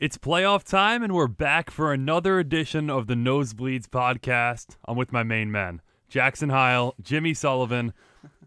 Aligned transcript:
It's 0.00 0.16
playoff 0.16 0.62
time, 0.62 1.02
and 1.02 1.12
we're 1.12 1.26
back 1.26 1.72
for 1.72 1.92
another 1.92 2.38
edition 2.38 2.88
of 2.88 3.08
the 3.08 3.14
Nosebleeds 3.14 3.88
podcast. 3.88 4.76
I'm 4.86 4.96
with 4.96 5.10
my 5.10 5.24
main 5.24 5.50
men, 5.50 5.80
Jackson 6.08 6.50
Heil, 6.50 6.94
Jimmy 7.02 7.34
Sullivan. 7.34 7.92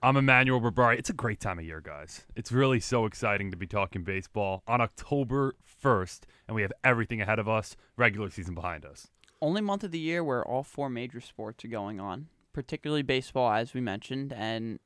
I'm 0.02 0.16
Emmanuel 0.16 0.62
Barbari. 0.62 0.98
It's 0.98 1.10
a 1.10 1.14
great 1.14 1.42
time 1.42 1.60
of 1.60 1.66
year, 1.66 1.82
guys. 1.82 2.26
It's 2.38 2.54
really 2.54 2.80
so 2.80 3.06
exciting 3.06 3.52
to 3.52 3.58
be 3.58 3.68
talking 3.68 4.06
baseball 4.06 4.64
on 4.66 4.80
October 4.80 5.56
1st, 5.84 6.22
and 6.48 6.56
we 6.56 6.62
have 6.62 6.72
everything 6.86 7.20
ahead 7.20 7.38
of 7.38 7.50
us, 7.50 7.76
regular 7.98 8.30
season 8.30 8.56
behind 8.56 8.86
us. 8.86 9.10
Only 9.42 9.60
month 9.60 9.84
of 9.84 9.92
the 9.92 10.00
year 10.00 10.24
where 10.24 10.48
all 10.48 10.64
four 10.64 10.90
major 10.90 11.20
sports 11.20 11.66
are 11.66 11.68
going 11.68 12.00
on, 12.00 12.28
particularly 12.54 13.04
baseball, 13.04 13.52
as 13.52 13.74
we 13.74 13.82
mentioned. 13.82 14.32
And 14.32 14.80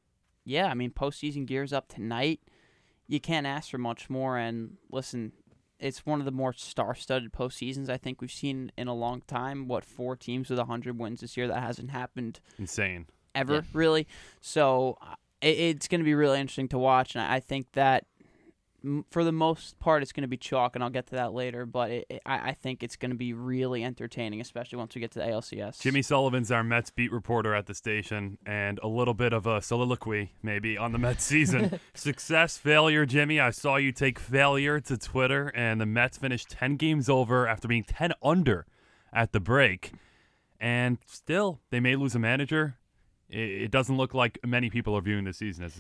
yeah, 0.46 0.66
I 0.66 0.74
mean, 0.74 0.90
postseason 0.90 1.46
gears 1.46 1.72
up 1.72 1.90
tonight. 1.90 2.40
You 3.08 3.20
can't 3.20 3.46
ask 3.46 3.70
for 3.70 3.78
much 3.78 4.10
more. 4.10 4.40
And 4.40 4.78
listen, 4.90 5.32
it's 5.80 6.06
one 6.06 6.20
of 6.20 6.26
the 6.26 6.32
more 6.32 6.54
star-studded 6.54 7.32
postseasons 7.34 7.90
I 7.90 7.98
think 7.98 8.22
we've 8.22 8.32
seen 8.32 8.72
in 8.78 8.88
a 8.88 8.94
long 8.94 9.22
time. 9.28 9.68
What 9.68 9.84
four 9.86 10.16
teams 10.16 10.50
with 10.50 10.60
hundred 10.60 10.98
wins 11.00 11.22
this 11.22 11.36
year? 11.38 11.48
That 11.48 11.62
hasn't 11.62 11.92
happened 11.92 12.40
Insane. 12.58 13.08
ever, 13.34 13.56
Yeah. 13.56 13.62
really. 13.74 14.08
So 14.42 14.98
uh, 15.02 15.16
it, 15.42 15.60
it's 15.60 15.88
going 15.88 16.00
to 16.02 16.06
be 16.06 16.16
really 16.16 16.40
interesting 16.40 16.70
to 16.70 16.78
watch, 16.78 17.16
and 17.16 17.24
I 17.24 17.40
think 17.40 17.72
that 17.74 18.06
for 19.10 19.24
the 19.24 19.32
most 19.32 19.80
part, 19.80 20.02
it's 20.02 20.12
going 20.12 20.24
to 20.24 20.28
be 20.28 20.38
chalk, 20.38 20.76
and 20.76 20.84
I'll 20.84 20.90
get 20.90 21.08
to 21.08 21.16
that 21.16 21.34
later. 21.34 21.66
But 21.66 21.92
it, 21.92 22.06
it, 22.10 22.22
I, 22.26 22.50
I 22.50 22.54
think 22.54 22.84
it's 22.84 22.96
going 22.96 23.12
to 23.12 23.18
be 23.18 23.34
really 23.34 23.84
entertaining, 23.84 24.42
especially 24.42 24.78
once 24.78 24.96
we 24.96 25.02
get 25.02 25.12
to 25.12 25.20
the 25.20 25.26
ALCS. 25.26 25.80
Jimmy 25.80 26.02
Sullivan's 26.02 26.52
our 26.52 26.64
Mets 26.64 26.90
beat 26.90 27.12
reporter 27.12 27.54
at 27.54 27.66
the 27.66 27.74
station, 27.74 28.38
and 28.46 28.80
a 28.84 28.88
little 28.88 29.14
bit 29.14 29.34
of 29.34 29.46
a 29.46 29.62
soliloquy, 29.62 30.34
maybe, 30.42 30.78
on 30.78 30.92
the 30.92 30.98
Mets 30.98 31.24
season. 31.24 31.80
Success, 31.94 32.58
failure, 32.58 33.06
Jimmy. 33.06 33.40
I 33.40 33.52
saw 33.52 33.78
you 33.78 33.92
take 33.92 34.20
failure 34.20 34.80
to 34.82 34.98
Twitter, 34.98 35.52
and 35.56 35.80
the 35.80 35.86
Mets 35.86 36.18
finished 36.18 36.50
10 36.50 36.78
games 36.78 37.10
over 37.10 37.48
after 37.48 37.68
being 37.68 37.84
10 37.84 38.14
under 38.22 38.66
at 39.14 39.32
the 39.32 39.40
break. 39.40 39.94
And 40.60 40.98
still, 41.06 41.62
they 41.70 41.80
may 41.80 41.96
lose 41.96 42.16
a 42.16 42.20
manager. 42.20 42.78
It, 43.30 43.64
it 43.64 43.72
doesn't 43.72 43.98
look 43.98 44.14
like 44.14 44.40
many 44.46 44.70
people 44.70 44.96
are 44.96 45.02
viewing 45.02 45.26
the 45.26 45.34
season 45.34 45.64
as 45.64 45.80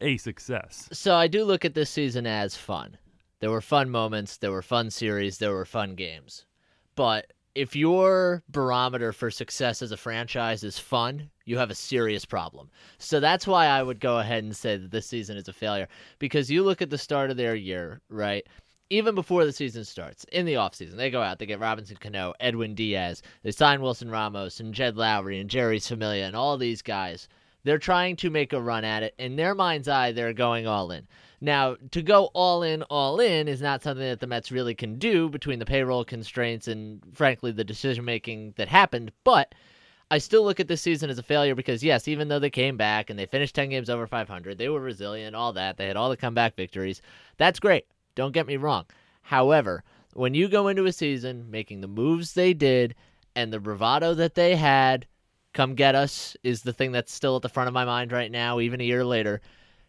a 0.00 0.16
success. 0.16 0.88
So 0.92 1.14
I 1.14 1.26
do 1.26 1.44
look 1.44 1.64
at 1.64 1.74
this 1.74 1.90
season 1.90 2.26
as 2.26 2.56
fun. 2.56 2.98
There 3.40 3.50
were 3.50 3.60
fun 3.60 3.90
moments, 3.90 4.38
there 4.38 4.52
were 4.52 4.62
fun 4.62 4.90
series, 4.90 5.38
there 5.38 5.52
were 5.52 5.66
fun 5.66 5.94
games. 5.94 6.46
But 6.94 7.32
if 7.54 7.74
your 7.74 8.42
barometer 8.50 9.12
for 9.12 9.30
success 9.30 9.80
as 9.80 9.92
a 9.92 9.96
franchise 9.96 10.62
is 10.62 10.78
fun, 10.78 11.30
you 11.46 11.56
have 11.56 11.70
a 11.70 11.74
serious 11.74 12.24
problem. 12.24 12.70
So 12.98 13.18
that's 13.18 13.46
why 13.46 13.66
I 13.66 13.82
would 13.82 14.00
go 14.00 14.18
ahead 14.18 14.44
and 14.44 14.54
say 14.54 14.76
that 14.76 14.90
this 14.90 15.06
season 15.06 15.36
is 15.36 15.48
a 15.48 15.52
failure 15.52 15.88
because 16.18 16.50
you 16.50 16.62
look 16.62 16.82
at 16.82 16.90
the 16.90 16.98
start 16.98 17.30
of 17.30 17.38
their 17.38 17.54
year, 17.54 18.02
right? 18.10 18.46
Even 18.90 19.14
before 19.14 19.44
the 19.44 19.52
season 19.52 19.84
starts, 19.84 20.24
in 20.32 20.44
the 20.44 20.54
offseason, 20.54 20.96
they 20.96 21.10
go 21.10 21.22
out, 21.22 21.38
they 21.38 21.46
get 21.46 21.58
Robinson 21.58 21.96
Cano, 21.96 22.34
Edwin 22.40 22.74
Diaz, 22.74 23.22
they 23.42 23.50
sign 23.50 23.80
Wilson 23.80 24.10
Ramos 24.10 24.60
and 24.60 24.74
Jed 24.74 24.96
Lowrie 24.96 25.40
and 25.40 25.50
Jeurys 25.50 25.88
Familia 25.88 26.26
and 26.26 26.36
all 26.36 26.58
these 26.58 26.82
guys. 26.82 27.26
They're 27.66 27.78
trying 27.78 28.14
to 28.18 28.30
make 28.30 28.52
a 28.52 28.60
run 28.62 28.84
at 28.84 29.02
it. 29.02 29.16
In 29.18 29.34
their 29.34 29.52
mind's 29.52 29.88
eye, 29.88 30.12
they're 30.12 30.32
going 30.32 30.68
all 30.68 30.92
in. 30.92 31.08
Now, 31.40 31.74
to 31.90 32.00
go 32.00 32.26
all 32.26 32.62
in, 32.62 32.84
all 32.84 33.18
in 33.18 33.48
is 33.48 33.60
not 33.60 33.82
something 33.82 34.06
that 34.06 34.20
the 34.20 34.28
Mets 34.28 34.52
really 34.52 34.76
can 34.76 35.00
do 35.00 35.28
between 35.28 35.58
the 35.58 35.66
payroll 35.66 36.04
constraints 36.04 36.68
and, 36.68 37.02
frankly, 37.12 37.50
the 37.50 37.64
decision 37.64 38.04
making 38.04 38.54
that 38.56 38.68
happened. 38.68 39.10
But 39.24 39.52
I 40.12 40.18
still 40.18 40.44
look 40.44 40.60
at 40.60 40.68
this 40.68 40.80
season 40.80 41.10
as 41.10 41.18
a 41.18 41.24
failure 41.24 41.56
because, 41.56 41.82
yes, 41.82 42.06
even 42.06 42.28
though 42.28 42.38
they 42.38 42.50
came 42.50 42.76
back 42.76 43.10
and 43.10 43.18
they 43.18 43.26
finished 43.26 43.56
10 43.56 43.70
games 43.70 43.90
over 43.90 44.06
500, 44.06 44.56
they 44.56 44.68
were 44.68 44.80
resilient, 44.80 45.34
all 45.34 45.52
that. 45.54 45.76
They 45.76 45.88
had 45.88 45.96
all 45.96 46.08
the 46.08 46.16
comeback 46.16 46.54
victories. 46.54 47.02
That's 47.36 47.58
great. 47.58 47.86
Don't 48.14 48.30
get 48.30 48.46
me 48.46 48.58
wrong. 48.58 48.84
However, 49.22 49.82
when 50.14 50.34
you 50.34 50.46
go 50.46 50.68
into 50.68 50.86
a 50.86 50.92
season 50.92 51.50
making 51.50 51.80
the 51.80 51.88
moves 51.88 52.32
they 52.34 52.54
did 52.54 52.94
and 53.34 53.52
the 53.52 53.58
bravado 53.58 54.14
that 54.14 54.36
they 54.36 54.54
had, 54.54 55.08
come 55.56 55.74
get 55.74 55.94
us 55.94 56.36
is 56.44 56.62
the 56.62 56.72
thing 56.72 56.92
that's 56.92 57.12
still 57.12 57.34
at 57.36 57.42
the 57.42 57.48
front 57.48 57.66
of 57.66 57.74
my 57.74 57.86
mind 57.86 58.12
right 58.12 58.30
now, 58.30 58.60
even 58.60 58.80
a 58.80 58.84
year 58.84 59.04
later. 59.04 59.40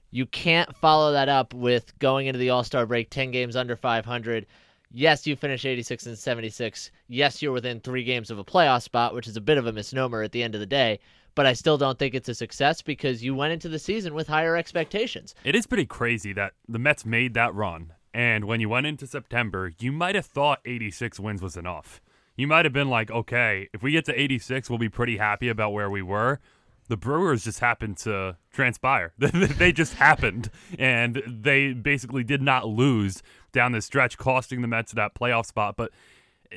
You 0.09 0.25
can't 0.25 0.73
follow 0.78 1.11
that 1.11 1.28
up 1.28 1.53
with 1.53 1.97
going 2.00 2.28
into 2.28 2.39
the 2.39 2.51
All 2.51 2.63
Star 2.63 2.85
break 2.85 3.09
10 3.09 3.31
games 3.31 3.57
under 3.57 3.75
500. 3.75 4.45
Yes, 4.89 5.27
you 5.27 5.35
finish 5.35 5.66
86 5.66 6.06
and 6.06 6.17
76. 6.17 6.91
Yes, 7.09 7.41
you're 7.41 7.51
within 7.51 7.81
three 7.81 8.06
games 8.06 8.31
of 8.31 8.39
a 8.39 8.45
playoff 8.45 8.83
spot, 8.83 9.13
which 9.13 9.27
is 9.27 9.35
a 9.35 9.41
bit 9.41 9.57
of 9.57 9.67
a 9.67 9.73
misnomer 9.73 10.23
at 10.23 10.31
the 10.31 10.41
end 10.41 10.56
of 10.56 10.61
the 10.61 10.66
day. 10.66 11.00
But 11.35 11.45
I 11.45 11.51
still 11.51 11.77
don't 11.77 12.00
think 12.00 12.16
it's 12.16 12.29
a 12.29 12.33
success 12.33 12.81
because 12.81 13.22
you 13.22 13.35
went 13.35 13.51
into 13.51 13.67
the 13.67 13.77
season 13.77 14.13
with 14.13 14.27
higher 14.27 14.56
expectations. 14.56 15.35
It 15.44 15.53
is 15.53 15.67
pretty 15.67 15.85
crazy 15.85 16.31
that 16.33 16.53
the 16.69 16.79
Mets 16.79 17.06
made 17.06 17.33
that 17.33 17.53
run. 17.53 17.91
And 18.13 18.45
when 18.45 18.61
you 18.61 18.69
went 18.69 18.88
into 18.88 19.06
September, 19.06 19.73
you 19.79 19.91
might 19.91 20.16
have 20.16 20.25
thought 20.25 20.61
86 20.66 21.19
wins 21.19 21.41
was 21.41 21.57
enough. 21.57 22.00
You 22.37 22.45
might 22.45 22.65
have 22.65 22.73
been 22.73 22.89
like, 22.89 23.09
okay, 23.09 23.67
if 23.73 23.81
we 23.81 23.91
get 23.91 24.05
to 24.05 24.19
86, 24.19 24.69
we'll 24.69 24.77
be 24.77 24.89
pretty 24.89 25.17
happy 25.17 25.49
about 25.49 25.73
where 25.73 25.89
we 25.89 26.03
were. 26.03 26.39
The 26.87 26.95
Brewers 26.95 27.43
just 27.43 27.59
happened 27.59 27.97
to 27.99 28.37
transpire. 28.53 29.11
they 29.17 29.71
just 29.71 29.95
happened. 29.95 30.51
And 30.77 31.21
they 31.27 31.73
basically 31.73 32.23
did 32.23 32.41
not 32.41 32.67
lose 32.67 33.23
down 33.51 33.71
the 33.71 33.81
stretch, 33.81 34.17
costing 34.17 34.61
the 34.61 34.67
Mets 34.67 34.91
that 34.93 35.15
playoff 35.15 35.47
spot. 35.47 35.75
But 35.75 35.91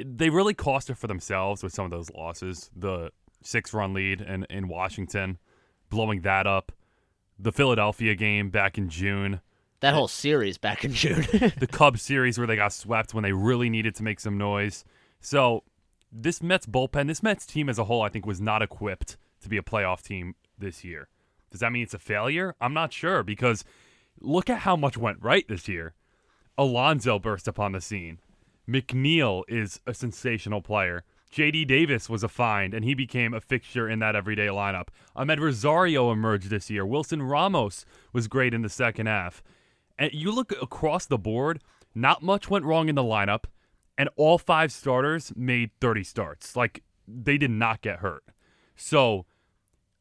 they 0.05 0.29
really 0.29 0.55
cost 0.55 0.91
it 0.91 0.99
for 0.99 1.07
themselves 1.07 1.63
with 1.63 1.73
some 1.73 1.87
of 1.87 1.91
those 1.91 2.11
losses. 2.11 2.71
The 2.77 3.11
six 3.43 3.73
run 3.73 3.95
lead 3.95 4.21
in, 4.21 4.45
in 4.51 4.69
Washington, 4.69 5.39
blowing 5.89 6.21
that 6.21 6.47
up. 6.47 6.73
The 7.39 7.53
Philadelphia 7.53 8.15
game 8.15 8.51
back 8.51 8.77
in 8.77 8.91
June 8.91 9.41
That 9.81 9.95
whole 9.95 10.09
series 10.09 10.59
back 10.59 10.85
in 10.85 10.93
June. 10.93 11.23
the 11.57 11.69
Cubs 11.71 12.03
series 12.03 12.37
where 12.37 12.47
they 12.47 12.57
got 12.57 12.75
swept 12.75 13.15
when 13.15 13.23
they 13.23 13.33
really 13.33 13.71
needed 13.71 13.95
to 13.95 14.03
make 14.03 14.21
some 14.21 14.37
noise. 14.37 14.85
So 15.21 15.65
this 16.13 16.43
Mets 16.43 16.67
bullpen, 16.67 17.07
this 17.07 17.23
Mets 17.23 17.47
team 17.47 17.69
as 17.69 17.79
a 17.79 17.85
whole, 17.85 18.03
I 18.03 18.09
think 18.09 18.27
was 18.27 18.41
not 18.41 18.63
equipped 18.63 19.17
to 19.43 19.49
be 19.49 19.57
a 19.57 19.63
playoff 19.63 20.03
team 20.03 20.35
this 20.59 20.85
year. 20.85 21.09
Does 21.51 21.61
that 21.61 21.73
mean 21.73 21.83
it's 21.83 21.95
a 21.95 21.99
failure? 21.99 22.55
I'm 22.61 22.75
not 22.75 22.93
sure 22.93 23.23
because 23.23 23.65
look 24.21 24.51
at 24.51 24.61
how 24.61 24.77
much 24.77 24.97
went 24.97 25.23
right 25.23 25.47
this 25.49 25.69
year. 25.69 25.95
Alonso 26.57 27.19
burst 27.19 27.49
upon 27.49 27.73
the 27.73 27.81
scene. 27.81 28.21
McNeil 28.69 29.43
is 29.49 29.81
a 29.87 29.95
sensational 29.95 30.61
player. 30.63 31.05
JD 31.33 31.67
Davis 31.67 32.09
was 32.09 32.25
a 32.25 32.29
find, 32.29 32.75
and 32.75 32.85
he 32.85 32.95
became 32.95 33.33
a 33.33 33.41
fixture 33.41 33.89
in 33.89 34.01
that 34.01 34.17
everyday 34.17 34.49
lineup. 34.49 34.89
Amed 35.17 35.39
Rosario 35.39 36.11
emerged 36.11 36.51
this 36.51 36.71
year. 36.71 36.85
Wilson 36.85 37.23
Ramos 37.23 37.85
was 38.13 38.29
great 38.29 38.53
in 38.53 38.63
the 38.63 38.69
second 38.69 39.07
half. 39.07 39.43
And 39.97 40.13
you 40.13 40.33
look 40.33 40.53
across 40.61 41.07
the 41.07 41.19
board, 41.19 41.63
not 41.95 42.23
much 42.23 42.51
went 42.51 42.65
wrong 42.65 42.89
in 42.89 42.95
the 42.95 43.03
lineup, 43.03 43.45
and 44.01 44.09
all 44.17 44.39
five 44.39 44.73
starters 44.73 45.31
made 45.37 45.71
30 45.79 46.05
starts. 46.05 46.57
Like, 46.57 46.83
they 47.07 47.37
did 47.37 47.51
not 47.51 47.83
get 47.83 47.99
hurt. 47.99 48.25
So, 48.75 49.27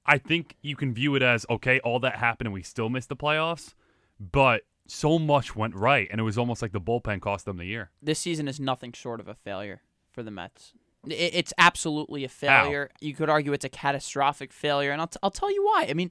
I 0.06 0.18
think 0.18 0.56
you 0.62 0.78
can 0.78 0.94
view 0.94 1.16
it 1.16 1.22
as 1.22 1.46
okay, 1.50 1.82
all 1.82 2.00
that 2.00 2.16
happened 2.16 2.48
and 2.48 2.54
we 2.54 2.64
still 2.64 2.88
missed 2.88 3.10
the 3.10 3.18
playoffs, 3.18 3.74
but 4.18 4.62
so 4.88 5.20
much 5.20 5.54
went 5.54 5.76
right, 5.76 6.08
and 6.10 6.22
it 6.22 6.24
was 6.24 6.38
almost 6.38 6.62
like 6.62 6.72
the 6.72 6.80
bullpen 6.80 7.20
cost 7.20 7.44
them 7.44 7.58
the 7.58 7.66
year. 7.66 7.92
this 8.02 8.20
season 8.20 8.48
is 8.48 8.58
nothing 8.58 8.94
short 8.94 9.20
of 9.20 9.28
a 9.28 9.36
failure 9.36 9.82
for 10.14 10.24
the 10.24 10.31
Mets. 10.31 10.72
It's 11.06 11.52
absolutely 11.58 12.24
a 12.24 12.30
failure. 12.30 12.92
You 13.02 13.14
could 13.14 13.30
argue 13.30 13.52
it's 13.52 13.66
a 13.66 13.70
catastrophic 13.70 14.54
failure, 14.54 14.92
and 14.92 15.02
I'll, 15.02 15.08
t- 15.08 15.20
I'll 15.22 15.30
tell 15.30 15.54
you 15.54 15.64
why. 15.66 15.88
I 15.90 15.94
mean, 15.94 16.10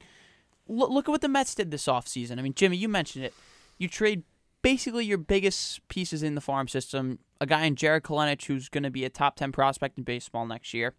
look, 0.69 0.91
look 0.91 1.09
at 1.09 1.11
what 1.11 1.23
the 1.23 1.29
Mets 1.29 1.55
did 1.55 1.71
this 1.71 1.87
offseason. 1.87 2.39
I 2.39 2.43
mean, 2.43 2.53
Jimmy, 2.53 2.77
you 2.77 2.89
mentioned 2.89 3.25
it. 3.25 3.33
You 3.79 3.89
trade 3.89 4.25
basically 4.63 5.05
your 5.05 5.19
biggest 5.19 5.87
pieces 5.89 6.23
in 6.23 6.35
the 6.35 6.41
farm 6.41 6.69
system, 6.69 7.19
a 7.41 7.47
guy 7.47 7.65
in 7.65 7.77
Jarred 7.77 8.03
Kelenic 8.03 8.45
who's 8.47 8.69
going 8.69 8.83
to 8.83 8.91
be 8.91 9.05
a 9.05 9.11
top 9.11 9.37
10 9.37 9.53
prospect 9.53 9.99
in 9.99 10.05
baseball 10.05 10.47
next 10.47 10.75
year, 10.75 10.95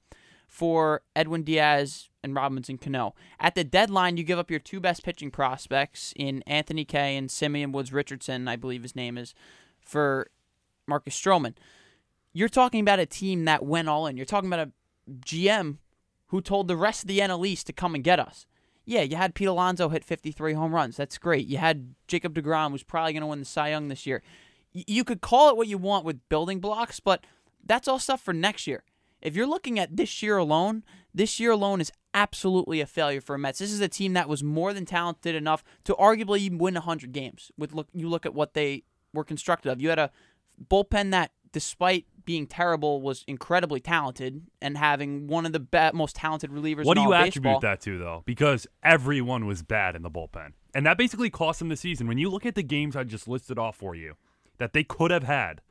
for 0.48 1.04
Edwin 1.16 1.44
Diaz 1.44 2.10
and 2.24 2.36
Robinson 2.36 2.78
Cano. 2.78 3.14
At 3.40 3.56
the 3.56 3.64
deadline, 3.64 4.18
you 4.18 4.24
give 4.24 4.40
up 4.40 4.50
your 4.50 4.60
two 4.60 4.80
best 4.80 5.04
pitching 5.04 5.32
prospects 5.32 6.14
in 6.16 6.42
Anthony 6.48 6.86
Kay 6.86 7.16
and 7.16 7.30
Simeon 7.30 7.72
Woods 7.72 7.94
Richardson, 7.94 8.48
I 8.48 8.56
believe 8.56 8.84
his 8.84 8.96
name 8.96 9.18
is, 9.18 9.36
for 9.80 10.30
Marcus 10.88 11.20
Stroman. 11.20 11.54
You're 12.34 12.50
talking 12.50 12.82
about 12.82 13.00
a 13.00 13.06
team 13.06 13.46
that 13.46 13.64
went 13.64 13.90
all 13.90 14.08
in. 14.08 14.18
You're 14.18 14.26
talking 14.26 14.52
about 14.52 14.68
a 14.68 14.72
GM 15.12 15.78
who 16.28 16.42
told 16.42 16.68
the 16.68 16.76
rest 16.76 17.04
of 17.04 17.08
the 17.08 17.20
NL 17.20 17.46
East 17.46 17.68
to 17.68 17.74
come 17.74 17.96
and 17.96 18.04
get 18.04 18.20
us. 18.20 18.46
Yeah, 18.90 19.02
you 19.02 19.18
had 19.18 19.36
Pete 19.36 19.48
Alonso 19.48 19.90
hit 19.90 20.04
53 20.04 20.54
home 20.54 20.74
runs. 20.74 20.98
That's 20.98 21.20
great. 21.20 21.46
You 21.46 21.60
had 21.60 21.94
Jacob 22.08 22.34
DeGrom, 22.34 22.72
who's 22.72 22.82
probably 22.82 23.14
going 23.14 23.22
to 23.22 23.28
win 23.28 23.38
the 23.38 23.46
Cy 23.46 23.70
Young 23.70 23.88
this 23.88 24.08
year. 24.08 24.24
Y- 24.74 24.84
you 24.88 25.04
could 25.04 25.22
call 25.22 25.48
it 25.52 25.56
what 25.56 25.68
you 25.68 25.78
want 25.78 26.06
with 26.06 26.28
building 26.28 26.60
blocks, 26.60 27.00
but 27.00 27.24
that's 27.64 27.88
all 27.88 28.00
stuff 28.00 28.20
for 28.20 28.34
next 28.34 28.66
year. 28.66 28.84
If 29.22 29.36
you're 29.36 29.46
looking 29.46 29.78
at 29.78 29.96
this 29.96 30.24
year 30.24 30.38
alone, 30.38 30.84
this 31.14 31.40
year 31.40 31.52
alone 31.52 31.82
is 31.82 31.92
absolutely 32.16 32.82
a 32.82 32.88
failure 32.88 33.22
for 33.22 33.38
Mets. 33.38 33.60
This 33.60 33.72
is 33.72 33.80
a 33.80 33.88
team 33.88 34.14
that 34.14 34.28
was 34.28 34.44
more 34.44 34.74
than 34.74 34.88
talented 34.88 35.36
enough 35.36 35.64
to 35.84 35.94
arguably 35.94 36.50
win 36.50 36.74
100 36.74 37.12
games. 37.12 37.52
With 37.60 37.74
look, 37.74 37.90
you 37.94 38.10
look 38.10 38.26
at 38.26 38.34
what 38.34 38.56
they 38.56 38.86
were 39.14 39.24
constructed 39.24 39.72
of. 39.72 39.80
You 39.80 39.90
had 39.90 40.00
a 40.00 40.10
bullpen 40.68 41.12
that, 41.12 41.30
despite 41.52 42.08
being 42.30 42.46
terrible, 42.46 43.02
was 43.02 43.24
incredibly 43.26 43.80
talented 43.80 44.46
and 44.62 44.78
having 44.78 45.26
one 45.26 45.48
of 45.48 45.52
the 45.52 45.60
be- 45.60 45.90
most 45.96 46.16
talented 46.16 46.52
relievers. 46.52 46.86
What 46.86 46.94
do 46.94 47.02
you 47.02 47.12
attribute 47.12 47.44
baseball. 47.44 47.60
that 47.62 47.82
to, 47.82 47.98
though? 47.98 48.22
Because 48.24 48.68
everyone 48.84 49.48
was 49.48 49.64
bad 49.64 49.96
in 49.96 50.04
the 50.04 50.12
bullpen. 50.12 50.54
And 50.76 50.86
that 50.86 50.96
basically 50.96 51.32
cost 51.32 51.58
them 51.58 51.70
the 51.70 51.76
season. 51.76 52.08
When 52.08 52.20
you 52.20 52.30
look 52.30 52.46
at 52.46 52.54
the 52.54 52.62
games 52.62 52.96
I 52.96 53.04
just 53.04 53.28
listed 53.28 53.58
off 53.58 53.78
for 53.78 53.96
you 53.96 54.14
that 54.60 54.74
they 54.74 54.84
could 54.84 55.10
have 55.10 55.24
had, 55.24 55.62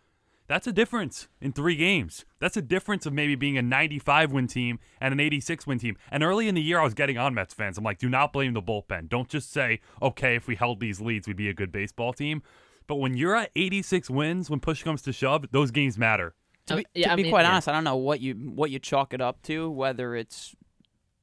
That's 0.49 0.67
a 0.67 0.73
difference 0.73 1.29
in 1.41 1.53
three 1.53 1.77
games. 1.77 2.25
That's 2.41 2.57
a 2.57 2.63
difference 2.63 3.07
of 3.07 3.13
maybe 3.13 3.37
being 3.37 3.57
a 3.57 3.63
95 3.63 4.33
win 4.33 4.49
team 4.49 4.81
and 5.01 5.13
an 5.13 5.21
86 5.21 5.65
win 5.65 5.79
team. 5.79 5.97
And 6.11 6.25
early 6.25 6.49
in 6.49 6.57
the 6.57 6.61
year, 6.61 6.81
I 6.81 6.85
was 6.85 6.95
getting 6.95 7.19
on 7.19 7.35
Mets 7.35 7.55
fans. 7.55 7.79
I'm 7.79 7.85
like, 7.85 7.99
do 7.99 8.09
not 8.09 8.33
blame 8.33 8.55
the 8.55 8.63
bullpen. 8.63 9.09
Don't 9.09 9.29
just 9.29 9.53
say, 9.53 9.79
okay, 10.03 10.35
if 10.35 10.49
we 10.49 10.57
held 10.57 10.81
these 10.81 11.01
leads, 11.01 11.29
we'd 11.29 11.37
be 11.37 11.49
a 11.49 11.55
good 11.55 11.71
baseball 11.71 12.13
team. 12.13 12.43
But 12.89 12.97
when 12.97 13.17
you're 13.17 13.37
at 13.37 13.53
86 13.55 14.11
wins, 14.11 14.51
when 14.51 14.59
push 14.59 14.83
comes 14.83 15.03
to 15.03 15.13
shove, 15.13 15.45
those 15.53 15.71
games 15.71 15.97
matter. 15.97 16.35
To 16.69 16.77
be, 16.77 16.87
yeah, 16.95 17.09
to 17.09 17.13
I 17.13 17.17
be 17.17 17.25
mean, 17.25 17.33
quite 17.33 17.43
yeah. 17.43 17.53
honest, 17.53 17.69
I 17.69 17.73
don't 17.73 17.85
know 17.85 17.97
what 17.97 18.21
you 18.21 18.35
what 18.35 18.71
you 18.71 18.79
chalk 18.79 19.13
it 19.13 19.21
up 19.21 19.43
to, 19.43 19.71
whether 19.71 20.15
it's 20.15 20.55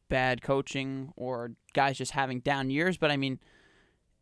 bad 0.10 0.42
coaching 0.42 1.12
or 1.16 1.52
guys 1.74 1.98
just 1.98 2.12
having 2.12 2.40
down 2.40 2.70
years. 2.70 2.98
But 2.98 3.12
I 3.12 3.18
mean, 3.18 3.40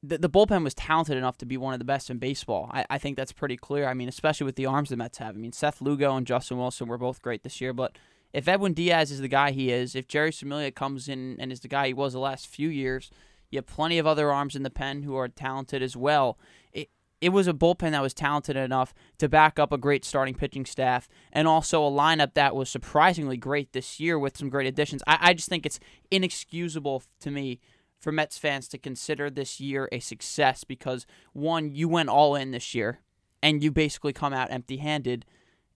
the, 0.01 0.17
the 0.17 0.29
bullpen 0.29 0.63
was 0.63 0.73
talented 0.73 1.17
enough 1.17 1.37
to 1.39 1.45
be 1.45 1.57
one 1.57 1.73
of 1.73 1.79
the 1.79 1.85
best 1.85 2.09
in 2.09 2.17
baseball. 2.17 2.69
I, 2.71 2.85
I 2.89 2.97
think 2.97 3.17
that's 3.17 3.31
pretty 3.31 3.57
clear. 3.57 3.87
I 3.87 3.93
mean, 3.93 4.09
especially 4.09 4.45
with 4.45 4.55
the 4.55 4.65
arms 4.65 4.89
the 4.89 4.97
Mets 4.97 5.17
have. 5.17 5.35
I 5.35 5.37
mean, 5.37 5.53
Seth 5.53 5.81
Lugo 5.81 6.15
and 6.15 6.27
Justin 6.27 6.57
Wilson 6.57 6.87
were 6.87 6.97
both 6.97 7.21
great 7.21 7.43
this 7.43 7.61
year, 7.61 7.73
but 7.73 7.97
if 8.33 8.47
Edwin 8.47 8.73
Diaz 8.73 9.11
is 9.11 9.21
the 9.21 9.27
guy 9.27 9.51
he 9.51 9.71
is, 9.71 9.95
if 9.95 10.07
Jeurys 10.07 10.39
Familia 10.39 10.71
comes 10.71 11.07
in 11.07 11.37
and 11.39 11.51
is 11.51 11.59
the 11.59 11.67
guy 11.67 11.87
he 11.87 11.93
was 11.93 12.13
the 12.13 12.19
last 12.19 12.47
few 12.47 12.67
years, 12.67 13.11
you 13.51 13.57
have 13.57 13.67
plenty 13.67 13.99
of 13.99 14.07
other 14.07 14.31
arms 14.31 14.55
in 14.55 14.63
the 14.63 14.71
pen 14.71 15.03
who 15.03 15.15
are 15.15 15.27
talented 15.27 15.83
as 15.83 15.95
well. 15.95 16.39
It, 16.71 16.89
it 17.23 17.29
was 17.29 17.47
a 17.47 17.53
bullpen 17.53 17.91
that 17.91 18.01
was 18.01 18.13
talented 18.13 18.57
enough 18.57 18.93
to 19.17 19.29
back 19.29 19.57
up 19.57 19.71
a 19.71 19.77
great 19.77 20.03
starting 20.03 20.35
pitching 20.35 20.65
staff 20.65 21.07
and 21.31 21.47
also 21.47 21.81
a 21.81 21.89
lineup 21.89 22.33
that 22.33 22.53
was 22.53 22.69
surprisingly 22.69 23.37
great 23.37 23.71
this 23.71 23.97
year 23.97 24.19
with 24.19 24.35
some 24.35 24.49
great 24.49 24.67
additions. 24.67 25.01
I, 25.07 25.17
I 25.21 25.33
just 25.33 25.47
think 25.47 25.65
it's 25.65 25.79
inexcusable 26.11 27.03
to 27.21 27.31
me 27.31 27.61
for 27.97 28.11
Mets 28.11 28.37
fans 28.37 28.67
to 28.67 28.77
consider 28.77 29.29
this 29.29 29.61
year 29.61 29.87
a 29.93 30.01
success 30.01 30.65
because 30.65 31.05
one, 31.31 31.73
you 31.73 31.87
went 31.87 32.09
all 32.09 32.35
in 32.35 32.51
this 32.51 32.75
year 32.75 32.99
and 33.41 33.63
you 33.63 33.71
basically 33.71 34.11
come 34.11 34.33
out 34.33 34.51
empty 34.51 34.75
handed. 34.75 35.25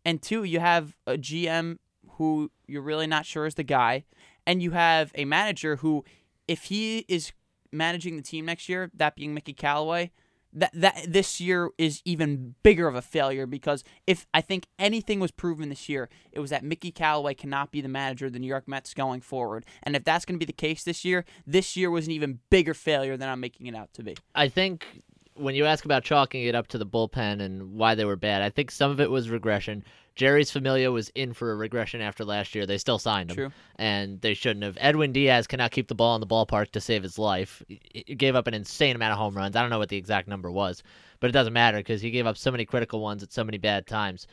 And 0.04 0.22
two, 0.22 0.44
you 0.44 0.60
have 0.60 0.98
a 1.08 1.14
GM 1.14 1.78
who 2.16 2.52
you're 2.68 2.82
really 2.82 3.08
not 3.08 3.26
sure 3.26 3.46
is 3.46 3.56
the 3.56 3.64
guy, 3.64 4.04
and 4.46 4.62
you 4.62 4.72
have 4.72 5.14
a 5.16 5.24
manager 5.24 5.78
who, 5.78 6.04
if 6.46 6.64
he 6.64 7.06
is 7.08 7.32
managing 7.72 8.18
the 8.18 8.24
team 8.24 8.46
next 8.46 8.68
year, 8.68 8.92
that 8.94 9.16
being 9.16 9.34
Mickey 9.34 9.54
Callaway, 9.54 10.12
that 10.58 10.72
that 10.74 11.06
this 11.08 11.40
year 11.40 11.70
is 11.78 12.02
even 12.04 12.56
bigger 12.64 12.88
of 12.88 12.96
a 12.96 13.02
failure 13.02 13.46
because 13.46 13.84
if 14.06 14.26
I 14.34 14.42
think 14.42 14.68
anything 14.80 15.20
was 15.20 15.32
proven 15.32 15.70
this 15.70 15.88
year, 15.88 16.10
it 16.32 16.40
was 16.40 16.50
that 16.50 16.64
Mickey 16.64 16.92
Callaway 16.92 17.36
cannot 17.36 17.72
be 17.72 17.80
the 17.82 17.88
manager 17.88 18.26
of 18.26 18.34
the 18.34 18.40
New 18.40 18.48
York 18.48 18.68
Mets 18.68 18.94
going 18.94 19.22
forward. 19.22 19.66
And 19.84 19.96
if 19.96 20.04
that's 20.04 20.26
going 20.26 20.36
to 20.36 20.40
be 20.40 20.46
the 20.46 20.54
case 20.54 20.84
this 20.84 21.06
year, 21.06 21.26
this 21.46 21.78
year 21.78 21.92
was 21.92 22.08
an 22.08 22.12
even 22.12 22.40
bigger 22.50 22.74
failure 22.74 23.18
than 23.18 23.30
I'm 23.30 23.40
making 23.40 23.68
it 23.68 23.76
out 23.76 23.94
to 23.94 24.04
be. 24.04 24.18
I 24.34 24.50
think 24.50 25.04
when 25.38 25.56
you 25.56 25.66
ask 25.66 25.86
about 25.86 26.04
chalking 26.04 26.44
it 26.44 26.56
up 26.56 26.68
to 26.68 26.78
the 26.78 26.86
bullpen 26.86 27.42
and 27.42 27.74
why 27.74 27.96
they 27.96 28.06
were 28.06 28.16
bad, 28.16 28.42
I 28.42 28.50
think 28.50 28.72
some 28.72 28.92
of 28.92 29.00
it 29.00 29.10
was 29.10 29.30
regression. 29.30 29.84
Jeurys 30.16 30.52
Familia 30.52 30.92
was 30.92 31.10
in 31.14 31.34
for 31.34 31.52
a 31.52 31.56
regression 31.56 32.02
after 32.02 32.26
last 32.26 32.56
year. 32.56 32.66
They 32.66 32.80
still 32.80 32.98
signed 32.98 33.30
him, 33.30 33.36
True. 33.36 33.52
and 33.76 34.20
they 34.22 34.34
shouldn't 34.34 34.64
have. 34.64 34.76
Edwin 34.82 35.12
Diaz 35.12 35.46
cannot 35.46 35.72
keep 35.72 35.88
the 35.88 35.96
ball 35.96 36.16
in 36.16 36.22
the 36.22 36.28
ballpark 36.28 36.72
to 36.72 36.82
save 36.82 37.04
his 37.04 37.20
life. 37.20 37.62
He 37.68 38.16
gave 38.16 38.36
up 38.36 38.48
an 38.48 38.56
insane 38.56 38.96
amount 38.96 39.12
of 39.12 39.20
home 39.20 39.38
runs. 39.38 39.56
I 39.56 39.62
don't 39.62 39.70
know 39.70 39.78
what 39.78 39.90
the 39.90 39.98
exact 39.98 40.28
number 40.28 40.52
was, 40.52 40.82
but 41.20 41.30
it 41.30 41.34
doesn't 41.34 41.54
matter 41.54 41.78
because 41.78 42.02
he 42.02 42.10
gave 42.10 42.26
up 42.26 42.36
so 42.38 42.50
many 42.50 42.66
critical 42.66 43.00
ones 43.00 43.22
at 43.22 43.32
so 43.32 43.44
many 43.44 43.60
bad 43.60 43.86
times. 43.86 44.26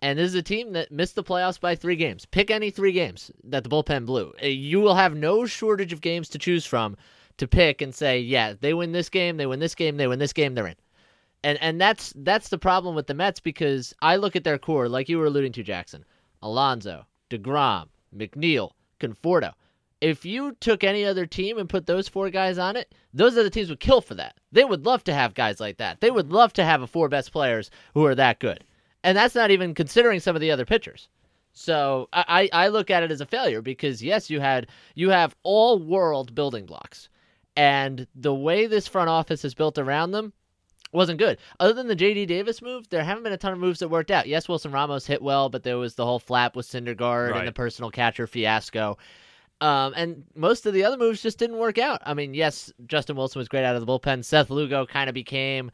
And 0.00 0.18
this 0.18 0.28
is 0.28 0.34
a 0.34 0.42
team 0.42 0.72
that 0.72 0.92
missed 0.92 1.14
the 1.16 1.24
playoffs 1.24 1.60
by 1.60 1.74
three 1.74 1.96
games. 1.96 2.24
Pick 2.24 2.50
any 2.50 2.70
three 2.70 2.92
games 2.92 3.30
that 3.44 3.64
the 3.64 3.68
bullpen 3.70 4.06
blew. 4.06 4.32
Uh, 4.42 4.46
You 4.46 4.80
will 4.80 4.94
have 4.94 5.14
no 5.14 5.44
shortage 5.44 5.92
of 5.92 6.00
games 6.00 6.28
to 6.30 6.38
choose 6.38 6.64
from 6.64 6.96
to 7.38 7.48
pick 7.48 7.82
and 7.82 7.94
say, 7.94 8.20
yeah, 8.20 8.54
they 8.60 8.74
win 8.74 8.92
this 8.92 9.08
game, 9.08 9.36
they 9.36 9.46
win 9.46 9.60
this 9.60 9.74
game, 9.74 9.96
they 9.96 10.06
win 10.06 10.18
this 10.18 10.32
game, 10.32 10.54
they're 10.54 10.66
in. 10.66 10.76
And 11.44 11.56
and 11.62 11.80
that's 11.80 12.12
that's 12.16 12.48
the 12.48 12.58
problem 12.58 12.94
with 12.94 13.06
the 13.06 13.14
Mets 13.14 13.40
because 13.40 13.94
I 14.02 14.16
look 14.16 14.36
at 14.36 14.44
their 14.44 14.58
core, 14.58 14.88
like 14.88 15.08
you 15.08 15.18
were 15.18 15.26
alluding 15.26 15.52
to, 15.52 15.62
Jackson, 15.62 16.04
Alonso, 16.42 17.06
Degrom, 17.30 17.88
McNeil, 18.16 18.72
Conforto. 19.00 19.52
If 20.00 20.24
you 20.24 20.56
took 20.60 20.84
any 20.84 21.04
other 21.04 21.26
team 21.26 21.58
and 21.58 21.68
put 21.68 21.86
those 21.86 22.08
four 22.08 22.30
guys 22.30 22.58
on 22.58 22.76
it, 22.76 22.94
those 23.12 23.36
other 23.36 23.50
teams 23.50 23.68
would 23.68 23.80
kill 23.80 24.00
for 24.00 24.14
that. 24.14 24.36
They 24.52 24.64
would 24.64 24.86
love 24.86 25.02
to 25.04 25.14
have 25.14 25.34
guys 25.34 25.58
like 25.58 25.78
that. 25.78 26.00
They 26.00 26.10
would 26.10 26.32
love 26.32 26.52
to 26.54 26.64
have 26.64 26.82
a 26.82 26.86
four 26.86 27.08
best 27.08 27.32
players 27.32 27.70
who 27.94 28.04
are 28.04 28.14
that 28.14 28.38
good. 28.38 28.64
And 29.02 29.16
that's 29.16 29.34
not 29.34 29.50
even 29.50 29.74
considering 29.74 30.20
some 30.20 30.36
of 30.36 30.40
the 30.40 30.50
other 30.50 30.64
pitchers. 30.64 31.08
So 31.52 32.08
I, 32.12 32.48
I 32.52 32.68
look 32.68 32.88
at 32.88 33.02
it 33.02 33.10
as 33.10 33.20
a 33.20 33.26
failure 33.26 33.60
because 33.60 34.00
yes, 34.00 34.30
you 34.30 34.38
had 34.38 34.68
you 34.94 35.10
have 35.10 35.34
all 35.42 35.80
world 35.80 36.32
building 36.32 36.66
blocks. 36.66 37.08
And 37.58 38.06
the 38.14 38.32
way 38.32 38.66
this 38.68 38.86
front 38.86 39.10
office 39.10 39.44
is 39.44 39.52
built 39.52 39.78
around 39.78 40.12
them 40.12 40.32
wasn't 40.92 41.18
good. 41.18 41.38
Other 41.58 41.72
than 41.72 41.88
the 41.88 41.96
JD 41.96 42.28
Davis 42.28 42.62
move, 42.62 42.88
there 42.88 43.02
haven't 43.02 43.24
been 43.24 43.32
a 43.32 43.36
ton 43.36 43.52
of 43.52 43.58
moves 43.58 43.80
that 43.80 43.88
worked 43.88 44.12
out. 44.12 44.28
Yes, 44.28 44.48
Wilson 44.48 44.70
Ramos 44.70 45.08
hit 45.08 45.20
well, 45.20 45.48
but 45.48 45.64
there 45.64 45.76
was 45.76 45.96
the 45.96 46.04
whole 46.04 46.20
flap 46.20 46.54
with 46.54 46.68
Syndergaard 46.68 47.32
Right. 47.32 47.40
and 47.40 47.48
the 47.48 47.52
personal 47.52 47.90
catcher 47.90 48.28
fiasco. 48.28 48.96
Um, 49.60 49.92
and 49.96 50.22
most 50.36 50.66
of 50.66 50.72
the 50.72 50.84
other 50.84 50.96
moves 50.96 51.20
just 51.20 51.36
didn't 51.36 51.58
work 51.58 51.78
out. 51.78 52.00
I 52.06 52.14
mean, 52.14 52.32
yes, 52.32 52.72
Justin 52.86 53.16
Wilson 53.16 53.40
was 53.40 53.48
great 53.48 53.64
out 53.64 53.74
of 53.74 53.84
the 53.84 53.92
bullpen. 53.92 54.24
Seth 54.24 54.50
Lugo 54.50 54.86
kind 54.86 55.10
of 55.10 55.14
became 55.14 55.72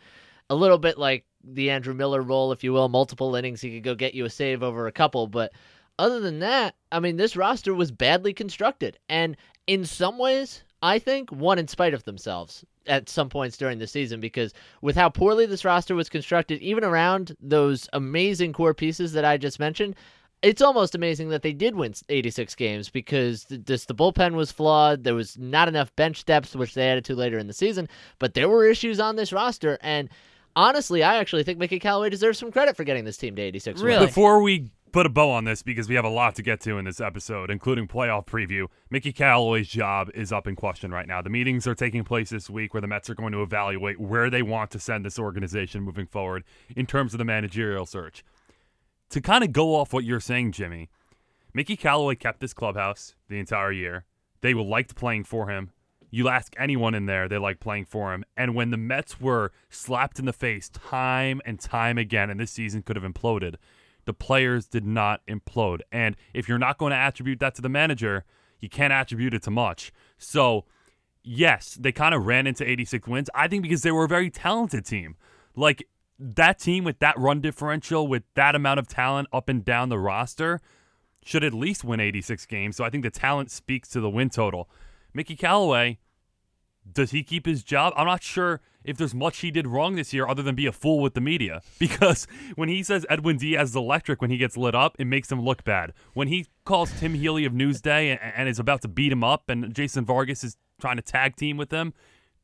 a 0.48 0.54
little 0.54 0.78
bit 0.78 0.96
like 0.96 1.26
the 1.44 1.68
Andrew 1.70 1.92
Miller 1.92 2.22
role, 2.22 2.50
if 2.50 2.64
you 2.64 2.72
will. 2.72 2.88
Multiple 2.88 3.36
innings, 3.36 3.60
he 3.60 3.70
could 3.74 3.84
go 3.84 3.94
get 3.94 4.14
you 4.14 4.24
a 4.24 4.30
save 4.30 4.62
over 4.62 4.86
a 4.86 4.92
couple. 4.92 5.26
But 5.26 5.52
other 5.98 6.18
than 6.18 6.38
that, 6.38 6.76
I 6.90 6.98
mean, 6.98 7.18
this 7.18 7.36
roster 7.36 7.74
was 7.74 7.92
badly 7.92 8.32
constructed. 8.32 8.98
And 9.10 9.36
in 9.66 9.84
some 9.84 10.16
ways, 10.16 10.63
I 10.84 10.98
think 10.98 11.32
won 11.32 11.58
in 11.58 11.66
spite 11.66 11.94
of 11.94 12.04
themselves 12.04 12.62
at 12.86 13.08
some 13.08 13.30
points 13.30 13.56
during 13.56 13.78
the 13.78 13.86
season 13.86 14.20
because 14.20 14.52
with 14.82 14.96
how 14.96 15.08
poorly 15.08 15.46
this 15.46 15.64
roster 15.64 15.94
was 15.94 16.10
constructed, 16.10 16.60
even 16.60 16.84
around 16.84 17.34
those 17.40 17.88
amazing 17.94 18.52
core 18.52 18.74
pieces 18.74 19.14
that 19.14 19.24
I 19.24 19.38
just 19.38 19.58
mentioned, 19.58 19.94
it's 20.42 20.60
almost 20.60 20.94
amazing 20.94 21.30
that 21.30 21.40
they 21.40 21.54
did 21.54 21.74
win 21.74 21.94
86 22.10 22.54
games 22.54 22.90
because 22.90 23.44
th- 23.44 23.62
this 23.64 23.86
the 23.86 23.94
bullpen 23.94 24.34
was 24.34 24.52
flawed. 24.52 25.04
There 25.04 25.14
was 25.14 25.38
not 25.38 25.68
enough 25.68 25.96
bench 25.96 26.26
depth, 26.26 26.54
which 26.54 26.74
they 26.74 26.86
added 26.86 27.06
to 27.06 27.14
later 27.14 27.38
in 27.38 27.46
the 27.46 27.54
season. 27.54 27.88
But 28.18 28.34
there 28.34 28.50
were 28.50 28.66
issues 28.66 29.00
on 29.00 29.16
this 29.16 29.32
roster, 29.32 29.78
and 29.80 30.10
honestly, 30.54 31.02
I 31.02 31.16
actually 31.16 31.44
think 31.44 31.58
Mickey 31.58 31.78
Callaway 31.78 32.10
deserves 32.10 32.38
some 32.38 32.52
credit 32.52 32.76
for 32.76 32.84
getting 32.84 33.04
this 33.06 33.16
team 33.16 33.34
to 33.36 33.42
86 33.42 33.80
Really? 33.80 34.00
wins. 34.00 34.10
Before 34.10 34.42
we 34.42 34.70
put 34.94 35.06
a 35.06 35.08
bow 35.08 35.28
on 35.32 35.42
this, 35.42 35.60
because 35.60 35.88
we 35.88 35.96
have 35.96 36.04
a 36.04 36.08
lot 36.08 36.36
to 36.36 36.42
get 36.42 36.60
to 36.60 36.78
in 36.78 36.84
this 36.84 37.00
episode, 37.00 37.50
including 37.50 37.88
playoff 37.88 38.24
preview, 38.24 38.68
Mickey 38.90 39.12
Callaway's 39.12 39.66
job 39.66 40.08
is 40.14 40.30
up 40.30 40.46
in 40.46 40.54
question 40.54 40.92
right 40.92 41.08
now. 41.08 41.20
The 41.20 41.30
meetings 41.30 41.66
are 41.66 41.74
taking 41.74 42.04
place 42.04 42.30
this 42.30 42.48
week 42.48 42.72
where 42.72 42.80
the 42.80 42.86
Mets 42.86 43.10
are 43.10 43.16
going 43.16 43.32
to 43.32 43.42
evaluate 43.42 43.98
where 43.98 44.30
they 44.30 44.40
want 44.40 44.70
to 44.70 44.78
send 44.78 45.04
this 45.04 45.18
organization 45.18 45.82
moving 45.82 46.06
forward 46.06 46.44
in 46.76 46.86
terms 46.86 47.12
of 47.12 47.18
the 47.18 47.24
managerial 47.24 47.86
search. 47.86 48.22
To 49.10 49.20
kind 49.20 49.42
of 49.42 49.50
go 49.50 49.74
off 49.74 49.92
what 49.92 50.04
you're 50.04 50.20
saying, 50.20 50.52
Jimmy, 50.52 50.90
Mickey 51.52 51.76
Callaway 51.76 52.14
kept 52.14 52.38
this 52.38 52.54
clubhouse 52.54 53.16
the 53.28 53.40
entire 53.40 53.72
year. 53.72 54.04
They 54.42 54.54
liked 54.54 54.94
playing 54.94 55.24
for 55.24 55.50
him. 55.50 55.72
You 56.10 56.28
ask 56.28 56.54
anyone 56.56 56.94
in 56.94 57.06
there, 57.06 57.28
they 57.28 57.38
like 57.38 57.58
playing 57.58 57.86
for 57.86 58.14
him. 58.14 58.24
And 58.36 58.54
when 58.54 58.70
the 58.70 58.76
Mets 58.76 59.20
were 59.20 59.50
slapped 59.68 60.20
in 60.20 60.24
the 60.26 60.32
face 60.32 60.68
time 60.68 61.40
and 61.44 61.58
time 61.58 61.98
again, 61.98 62.30
and 62.30 62.38
this 62.38 62.52
season 62.52 62.82
could 62.82 62.94
have 62.94 63.04
imploded, 63.04 63.56
the 64.04 64.14
players 64.14 64.66
did 64.66 64.84
not 64.84 65.20
implode. 65.26 65.80
And 65.90 66.16
if 66.32 66.48
you're 66.48 66.58
not 66.58 66.78
going 66.78 66.90
to 66.90 66.96
attribute 66.96 67.40
that 67.40 67.54
to 67.56 67.62
the 67.62 67.68
manager, 67.68 68.24
you 68.60 68.68
can't 68.68 68.92
attribute 68.92 69.34
it 69.34 69.42
to 69.44 69.50
much. 69.50 69.92
So, 70.18 70.64
yes, 71.22 71.76
they 71.80 71.92
kind 71.92 72.14
of 72.14 72.26
ran 72.26 72.46
into 72.46 72.68
86 72.68 73.08
wins. 73.08 73.30
I 73.34 73.48
think 73.48 73.62
because 73.62 73.82
they 73.82 73.92
were 73.92 74.04
a 74.04 74.08
very 74.08 74.30
talented 74.30 74.84
team. 74.84 75.16
Like 75.56 75.88
that 76.18 76.58
team 76.58 76.84
with 76.84 76.98
that 77.00 77.18
run 77.18 77.40
differential, 77.40 78.06
with 78.06 78.22
that 78.34 78.54
amount 78.54 78.78
of 78.78 78.88
talent 78.88 79.28
up 79.32 79.48
and 79.48 79.64
down 79.64 79.88
the 79.88 79.98
roster, 79.98 80.60
should 81.24 81.44
at 81.44 81.54
least 81.54 81.84
win 81.84 82.00
86 82.00 82.46
games. 82.46 82.76
So 82.76 82.84
I 82.84 82.90
think 82.90 83.02
the 83.02 83.10
talent 83.10 83.50
speaks 83.50 83.88
to 83.90 84.00
the 84.00 84.10
win 84.10 84.30
total. 84.30 84.68
Mickey 85.12 85.36
Callaway, 85.36 85.98
does 86.90 87.12
he 87.12 87.22
keep 87.22 87.46
his 87.46 87.62
job? 87.62 87.94
I'm 87.96 88.06
not 88.06 88.22
sure 88.22 88.60
if 88.84 88.96
there's 88.96 89.14
much 89.14 89.38
he 89.38 89.50
did 89.50 89.66
wrong 89.66 89.96
this 89.96 90.12
year 90.12 90.28
other 90.28 90.42
than 90.42 90.54
be 90.54 90.66
a 90.66 90.72
fool 90.72 91.00
with 91.00 91.14
the 91.14 91.20
media. 91.20 91.62
Because 91.78 92.26
when 92.54 92.68
he 92.68 92.82
says 92.82 93.04
Edwin 93.10 93.36
Diaz 93.36 93.70
is 93.70 93.76
electric 93.76 94.20
when 94.20 94.30
he 94.30 94.38
gets 94.38 94.56
lit 94.56 94.74
up, 94.74 94.96
it 94.98 95.06
makes 95.06 95.30
him 95.30 95.40
look 95.40 95.64
bad. 95.64 95.92
When 96.14 96.28
he 96.28 96.46
calls 96.64 96.90
Tim 96.98 97.14
Healey 97.14 97.44
of 97.44 97.52
Newsday 97.52 98.10
and, 98.10 98.20
and 98.34 98.48
is 98.48 98.58
about 98.58 98.82
to 98.82 98.88
beat 98.88 99.12
him 99.12 99.22
up 99.22 99.48
and 99.48 99.74
Jason 99.74 100.04
Vargas 100.04 100.42
is 100.44 100.56
trying 100.80 100.96
to 100.96 101.02
tag 101.02 101.36
team 101.36 101.56
with 101.56 101.70
him, 101.70 101.92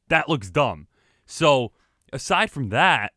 that 0.08 0.28
looks 0.28 0.50
dumb. 0.50 0.88
So 1.26 1.72
aside 2.12 2.50
from 2.50 2.68
that, 2.68 3.12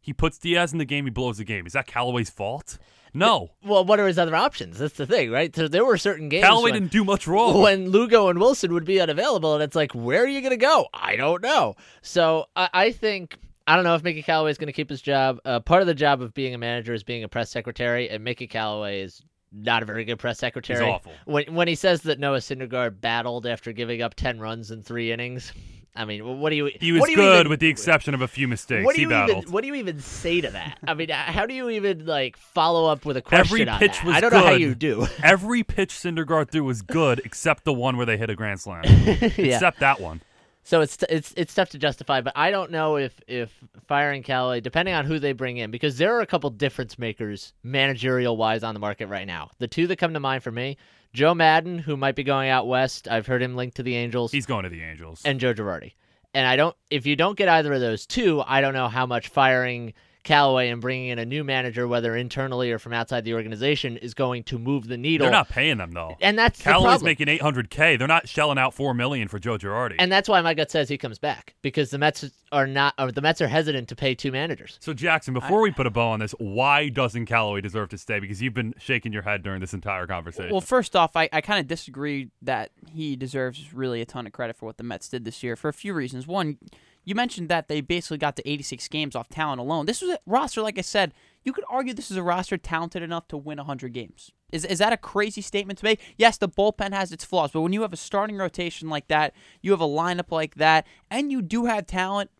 he 0.00 0.12
puts 0.12 0.38
Diaz 0.38 0.72
in 0.72 0.78
the 0.78 0.84
game, 0.84 1.04
he 1.04 1.10
blows 1.10 1.38
the 1.38 1.44
game. 1.44 1.66
Is 1.66 1.74
that 1.74 1.86
Callaway's 1.86 2.30
fault? 2.30 2.78
No. 3.12 3.50
Well, 3.62 3.84
what 3.84 3.98
are 4.00 4.06
his 4.06 4.18
other 4.18 4.36
options? 4.36 4.78
That's 4.78 4.96
the 4.96 5.06
thing, 5.06 5.30
right? 5.30 5.54
So 5.54 5.68
there 5.68 5.84
were 5.84 5.98
certain 5.98 6.28
games 6.28 6.44
Callaway 6.44 6.70
when, 6.70 6.74
didn't 6.74 6.92
do 6.92 7.04
much 7.04 7.26
wrong. 7.26 7.60
when 7.60 7.90
Lugo 7.90 8.28
and 8.28 8.38
Wilson 8.38 8.72
would 8.72 8.84
be 8.84 9.00
unavailable, 9.00 9.54
and 9.54 9.62
it's 9.62 9.76
like, 9.76 9.92
where 9.92 10.22
are 10.22 10.28
you 10.28 10.40
going 10.40 10.50
to 10.50 10.56
go? 10.56 10.86
I 10.94 11.16
don't 11.16 11.42
know. 11.42 11.74
So 12.02 12.46
I, 12.54 12.68
I 12.72 12.92
think 12.92 13.38
I 13.66 13.76
don't 13.76 13.84
know 13.84 13.94
if 13.94 14.02
Mickey 14.02 14.22
Callaway 14.22 14.50
is 14.50 14.58
going 14.58 14.66
to 14.66 14.72
keep 14.72 14.90
his 14.90 15.02
job. 15.02 15.38
Uh, 15.44 15.60
part 15.60 15.80
of 15.80 15.86
the 15.86 15.94
job 15.94 16.22
of 16.22 16.34
being 16.34 16.54
a 16.54 16.58
manager 16.58 16.94
is 16.94 17.02
being 17.02 17.24
a 17.24 17.28
press 17.28 17.50
secretary, 17.50 18.08
and 18.10 18.24
Mickey 18.24 18.46
Callaway 18.46 19.02
is 19.02 19.22
not 19.52 19.82
a 19.82 19.86
very 19.86 20.04
good 20.04 20.18
press 20.18 20.38
secretary. 20.38 20.84
He's 20.84 20.92
awful. 20.92 21.12
When 21.24 21.54
when 21.54 21.68
he 21.68 21.74
says 21.74 22.02
that 22.02 22.18
Noah 22.18 22.38
Syndergaard 22.38 23.00
battled 23.00 23.46
after 23.46 23.72
giving 23.72 24.02
up 24.02 24.14
ten 24.14 24.38
runs 24.38 24.70
in 24.70 24.82
three 24.82 25.12
innings, 25.12 25.52
I 25.94 26.04
mean, 26.04 26.38
what 26.38 26.50
do 26.50 26.56
you? 26.56 26.70
He 26.80 26.92
was 26.92 27.00
what 27.00 27.06
do 27.06 27.12
you 27.12 27.16
good, 27.18 27.40
even- 27.40 27.50
with 27.50 27.60
the 27.60 27.68
exception 27.68 28.14
of 28.14 28.20
a 28.22 28.28
few 28.28 28.46
mistakes. 28.46 28.84
What 28.84 28.94
do 28.94 28.98
he 29.00 29.02
you 29.02 29.08
battled. 29.08 29.38
even? 29.42 29.52
What 29.52 29.62
do 29.62 29.66
you 29.68 29.74
even 29.74 29.98
say 30.00 30.40
to 30.40 30.50
that? 30.50 30.78
I 30.86 30.94
mean, 30.94 31.10
uh, 31.10 31.16
how 31.16 31.46
do 31.46 31.54
you 31.54 31.68
even 31.70 32.06
like 32.06 32.36
follow 32.36 32.86
up 32.86 33.04
with 33.04 33.16
a 33.16 33.22
question 33.22 33.68
Every 33.68 33.88
pitch 33.88 34.04
was 34.04 34.14
I 34.14 34.20
don't 34.20 34.32
know 34.32 34.38
how 34.38 34.50
good. 34.52 34.60
you 34.60 34.74
do. 34.74 35.06
Every 35.22 35.62
pitch 35.64 35.90
Syndergaard 35.94 36.50
threw 36.50 36.64
was 36.64 36.82
good, 36.82 37.20
except 37.24 37.64
the 37.64 37.72
one 37.72 37.96
where 37.96 38.06
they 38.06 38.16
hit 38.16 38.30
a 38.30 38.36
grand 38.36 38.60
slam. 38.60 38.82
yeah. 38.86 39.26
Except 39.36 39.80
that 39.80 40.00
one. 40.00 40.22
So 40.62 40.82
it's 40.82 40.98
it's 41.08 41.34
it's 41.36 41.54
tough 41.54 41.70
to 41.70 41.78
justify, 41.78 42.20
but 42.20 42.34
I 42.36 42.50
don't 42.52 42.70
know 42.70 42.96
if 42.96 43.18
if 43.26 43.52
firing 43.88 44.22
Callaway, 44.22 44.60
depending 44.60 44.94
on 44.94 45.06
who 45.06 45.18
they 45.18 45.32
bring 45.32 45.56
in, 45.56 45.70
because 45.72 45.98
there 45.98 46.14
are 46.14 46.20
a 46.20 46.26
couple 46.26 46.50
difference 46.50 46.98
makers 46.98 47.52
managerial 47.64 48.36
wise 48.36 48.62
on 48.62 48.74
the 48.74 48.80
market 48.80 49.06
right 49.06 49.26
now. 49.26 49.50
The 49.58 49.66
two 49.66 49.86
that 49.88 49.96
come 49.96 50.14
to 50.14 50.20
mind 50.20 50.44
for 50.44 50.52
me, 50.52 50.76
Joe 51.12 51.34
Maddon, 51.34 51.78
who 51.78 51.96
might 51.96 52.14
be 52.14 52.22
going 52.22 52.48
out 52.50 52.66
west. 52.68 53.08
I've 53.08 53.26
heard 53.26 53.42
him 53.42 53.56
linked 53.56 53.76
to 53.76 53.82
the 53.82 53.96
Angels, 53.96 54.32
He's 54.32 54.46
going 54.46 54.62
to 54.64 54.68
the 54.68 54.82
Angels. 54.82 55.22
and 55.24 55.40
Joe 55.40 55.52
Girardi. 55.54 55.92
And 56.34 56.46
I 56.46 56.54
don't. 56.56 56.76
If 56.90 57.06
you 57.06 57.16
don't 57.16 57.36
get 57.36 57.48
either 57.48 57.72
of 57.72 57.80
those 57.80 58.06
two, 58.06 58.42
I 58.46 58.60
don't 58.60 58.74
know 58.74 58.88
how 58.88 59.04
much 59.06 59.28
firing 59.28 59.92
Callaway 60.22 60.68
and 60.68 60.80
bringing 60.80 61.08
in 61.08 61.18
a 61.18 61.24
new 61.24 61.42
manager, 61.44 61.88
whether 61.88 62.14
internally 62.14 62.70
or 62.70 62.78
from 62.78 62.92
outside 62.92 63.24
the 63.24 63.34
organization, 63.34 63.96
is 63.96 64.12
going 64.14 64.44
to 64.44 64.58
move 64.58 64.86
the 64.86 64.96
needle. 64.96 65.24
They're 65.24 65.32
not 65.32 65.48
paying 65.48 65.78
them 65.78 65.92
though. 65.92 66.16
and 66.20 66.38
that's 66.38 66.58
the 66.58 66.64
Callaway's 66.64 67.00
problem. 67.00 67.06
making 67.06 67.26
800k. 67.28 67.98
They're 67.98 68.06
not 68.08 68.28
shelling 68.28 68.58
out 68.58 68.74
four 68.74 68.92
million 68.94 69.28
for 69.28 69.38
Joe 69.38 69.56
Girardi. 69.56 69.96
And 69.98 70.12
that's 70.12 70.28
why 70.28 70.40
my 70.42 70.54
gut 70.54 70.70
says 70.70 70.88
he 70.88 70.98
comes 70.98 71.18
back 71.18 71.54
because 71.62 71.90
the 71.90 71.98
Mets 71.98 72.24
are 72.52 72.66
not, 72.66 72.94
or 72.98 73.10
the 73.12 73.22
Mets 73.22 73.40
are 73.40 73.48
hesitant 73.48 73.88
to 73.88 73.96
pay 73.96 74.14
two 74.14 74.32
managers. 74.32 74.76
so 74.80 74.92
Jackson, 74.92 75.32
before 75.34 75.60
we 75.60 75.70
put 75.70 75.86
a 75.86 75.90
bow 75.90 76.08
on 76.10 76.20
this, 76.20 76.32
why 76.38 76.88
doesn't 76.88 77.26
Callaway 77.26 77.60
deserve 77.60 77.88
to 77.90 77.98
stay? 77.98 78.20
Because 78.20 78.42
you've 78.42 78.54
been 78.54 78.74
shaking 78.78 79.12
your 79.12 79.22
head 79.22 79.42
during 79.42 79.60
this 79.60 79.72
entire 79.72 80.06
conversation. 80.06 80.50
Well, 80.50 80.60
first 80.60 80.94
off, 80.96 81.16
I, 81.16 81.28
I 81.32 81.40
kind 81.40 81.60
of 81.60 81.66
disagree 81.66 82.30
that 82.42 82.70
he 82.92 83.16
deserves 83.16 83.72
really 83.72 84.00
a 84.00 84.06
ton 84.06 84.26
of 84.26 84.32
credit 84.32 84.56
for 84.56 84.66
what 84.66 84.76
the 84.76 84.84
Mets 84.84 85.08
did 85.08 85.24
this 85.24 85.42
year 85.42 85.56
for 85.56 85.68
a 85.68 85.72
few 85.72 85.94
reasons. 85.94 86.26
One, 86.26 86.58
you 87.04 87.14
mentioned 87.14 87.48
that 87.48 87.68
they 87.68 87.80
basically 87.80 88.18
got 88.18 88.36
to 88.36 88.48
86 88.48 88.86
games 88.88 89.16
off 89.16 89.28
talent 89.28 89.60
alone. 89.60 89.86
This 89.86 90.02
was 90.02 90.10
a 90.10 90.18
roster, 90.26 90.62
like 90.62 90.78
I 90.78 90.82
said, 90.82 91.14
you 91.44 91.52
could 91.52 91.64
argue 91.70 91.94
this 91.94 92.10
is 92.10 92.16
a 92.16 92.22
roster 92.22 92.58
talented 92.58 93.02
enough 93.02 93.26
to 93.28 93.36
win 93.36 93.56
100 93.58 93.92
games. 93.92 94.30
Is, 94.52 94.64
is 94.64 94.78
that 94.78 94.92
a 94.92 94.96
crazy 94.96 95.40
statement 95.40 95.78
to 95.78 95.84
make? 95.84 96.00
Yes, 96.18 96.36
the 96.36 96.48
bullpen 96.48 96.92
has 96.92 97.12
its 97.12 97.24
flaws, 97.24 97.50
but 97.52 97.62
when 97.62 97.72
you 97.72 97.82
have 97.82 97.92
a 97.92 97.96
starting 97.96 98.36
rotation 98.36 98.88
like 98.88 99.08
that, 99.08 99.32
you 99.62 99.70
have 99.70 99.80
a 99.80 99.86
lineup 99.86 100.30
like 100.30 100.56
that, 100.56 100.86
and 101.10 101.32
you 101.32 101.40
do 101.40 101.66
have 101.66 101.86
talent 101.86 102.30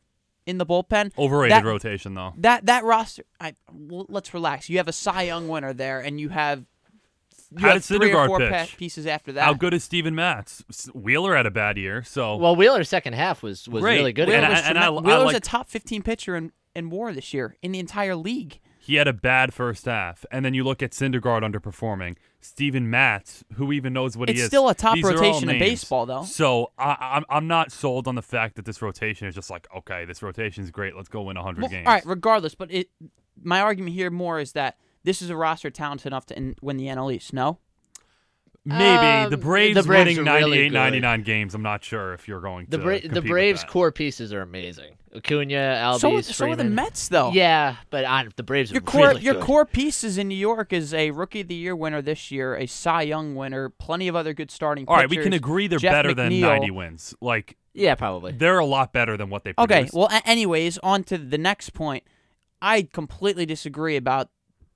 in 0.46 0.58
the 0.58 0.66
bullpen. 0.66 1.12
Overrated 1.16 1.52
that- 1.56 1.64
rotation 1.64 2.14
though. 2.14 2.34
That 2.36 2.66
that 2.66 2.84
roster, 2.84 3.24
I, 3.40 3.54
let's 3.72 4.34
relax. 4.34 4.68
You 4.68 4.78
have 4.78 4.88
a 4.88 4.92
Cy 4.92 5.22
Young 5.22 5.48
winner 5.48 5.72
there, 5.72 6.00
and 6.00 6.20
you 6.20 6.30
have 6.30 6.64
you 7.52 7.58
How 7.60 7.68
have 7.74 7.76
did 7.76 7.84
three 7.84 8.12
or 8.12 8.16
Syndergaard 8.16 8.26
four 8.28 8.38
pitch? 8.38 8.50
pa- 8.50 8.76
pieces 8.76 9.06
after 9.06 9.32
that. 9.32 9.44
How 9.44 9.54
good 9.54 9.74
is 9.74 9.82
Steven 9.84 10.14
Matz? 10.14 10.62
Wheeler 10.94 11.34
had 11.36 11.46
a 11.46 11.50
bad 11.50 11.76
year, 11.78 12.02
so 12.02 12.36
Well, 12.36 12.54
Wheeler's 12.56 12.88
second 12.88 13.14
half 13.14 13.42
was 13.42 13.68
was 13.68 13.82
Great. 13.82 13.96
really 13.98 14.12
good. 14.12 14.28
And 14.28 14.42
Wheeler's, 14.46 14.64
I- 14.64 14.68
and 14.68 14.78
I- 14.78 14.82
tremen- 14.86 14.98
I 14.98 15.06
Wheeler's 15.06 15.26
like- 15.26 15.36
a 15.36 15.40
top 15.40 15.68
15 15.68 16.02
pitcher 16.02 16.36
in, 16.36 16.52
in 16.74 16.90
WAR 16.90 17.12
this 17.12 17.34
year 17.34 17.56
in 17.62 17.72
the 17.72 17.78
entire 17.80 18.14
league. 18.16 18.60
he 18.82 18.94
had 18.96 19.06
a 19.06 19.12
bad 19.12 19.52
first 19.54 19.84
half. 19.84 20.24
And 20.32 20.44
then 20.44 20.54
you 20.54 20.64
look 20.64 20.82
at 20.82 20.90
Syndergaard 20.92 21.42
underperforming. 21.42 22.16
Steven 22.40 22.88
Matz, 22.88 23.44
who 23.54 23.70
even 23.72 23.92
knows 23.92 24.16
what 24.16 24.30
It's 24.30 24.38
he 24.38 24.42
is. 24.42 24.46
still 24.48 24.68
a 24.70 24.74
top 24.74 24.94
These 24.94 25.04
rotation 25.04 25.50
in 25.50 25.58
baseball, 25.58 26.06
though. 26.06 26.24
So 26.24 26.72
I, 26.78 26.96
I'm 27.16 27.24
I'm 27.28 27.46
not 27.46 27.70
sold 27.70 28.08
on 28.08 28.14
the 28.14 28.22
fact 28.22 28.56
that 28.56 28.64
this 28.64 28.80
rotation 28.80 29.28
is 29.28 29.34
just 29.34 29.50
like 29.50 29.68
okay, 29.76 30.06
this 30.06 30.22
rotation 30.22 30.64
is 30.64 30.70
great. 30.70 30.96
Let's 30.96 31.08
go 31.10 31.22
win 31.22 31.36
100 31.36 31.60
Well, 31.60 31.70
games. 31.70 31.86
all 31.86 31.92
right, 31.92 32.06
regardless, 32.06 32.54
but 32.54 32.72
it 32.72 32.88
my 33.42 33.60
argument 33.60 33.94
here 33.94 34.10
more 34.10 34.40
is 34.40 34.52
that 34.52 34.78
this 35.04 35.22
is 35.22 35.30
a 35.30 35.36
roster 35.36 35.70
talented 35.70 36.08
enough 36.08 36.26
to 36.26 36.36
in, 36.36 36.54
win 36.60 36.76
the 36.76 36.86
NL 36.86 37.12
East. 37.14 37.32
No, 37.32 37.58
Maybe 38.62 38.84
Um, 39.24 39.30
the 39.30 39.38
Braves, 39.38 39.74
the 39.74 39.82
Braves 39.82 40.18
winning 40.18 40.28
are 40.28 40.34
really 40.34 40.50
98, 40.50 40.68
good. 40.68 40.74
99 40.74 41.22
games. 41.22 41.54
I'm 41.54 41.62
not 41.62 41.82
sure 41.82 42.12
if 42.12 42.28
you're 42.28 42.42
going 42.42 42.66
The 42.68 42.76
to 42.76 42.82
Bra- 42.82 42.94
the 42.96 43.00
compete 43.00 43.14
with 43.22 43.30
Braves' 43.30 43.60
that. 43.62 43.70
core 43.70 43.90
pieces 43.90 44.34
are 44.34 44.42
amazing. 44.42 44.96
Acuna, 45.16 45.54
Albies, 45.54 45.98
so, 46.00 46.16
are- 46.16 46.22
so 46.22 46.50
are 46.50 46.56
the 46.56 46.64
Mets 46.64 47.08
though. 47.08 47.30
Yeah, 47.32 47.76
but 47.88 48.04
on, 48.04 48.30
the 48.36 48.42
Braves 48.42 48.70
are 48.70 48.74
Your 48.74 48.82
core, 48.82 49.08
really 49.08 49.22
your 49.22 49.34
good. 49.34 49.42
core 49.44 49.64
pieces 49.64 50.18
in 50.18 50.28
New 50.28 50.34
York 50.36 50.74
is 50.74 50.92
a 50.92 51.10
Rookie 51.10 51.40
of 51.40 51.48
the 51.48 51.54
Year 51.54 51.74
winner 51.74 52.02
this 52.02 52.30
year, 52.30 52.54
a 52.54 52.66
Cy 52.66 53.02
Young 53.02 53.34
winner, 53.34 53.70
plenty 53.70 54.08
of 54.08 54.14
other 54.14 54.34
good 54.34 54.50
starting. 54.50 54.84
All 54.86 54.96
right, 54.96 55.08
we 55.08 55.16
can 55.16 55.32
agree 55.32 55.66
they're 55.66 55.78
Jeff 55.78 55.92
better 55.92 56.12
than 56.12 56.38
90 56.38 56.70
wins. 56.70 57.14
Like 57.22 57.56
Yeah, 57.72 57.94
probably. 57.94 58.32
they're 58.32 58.58
a 58.58 58.66
lot 58.66 58.92
better 58.92 59.16
than 59.16 59.30
what 59.30 59.42
they 59.44 59.54
Okay, 59.56 59.88
well, 59.94 60.08
a- 60.12 60.28
anyways, 60.28 60.76
on 60.82 61.02
to 61.04 61.16
the 61.16 61.38
next 61.38 61.70
point. 61.70 62.04
I 62.60 62.82
completely 62.82 63.46
disagree 63.46 63.96
about 63.96 64.28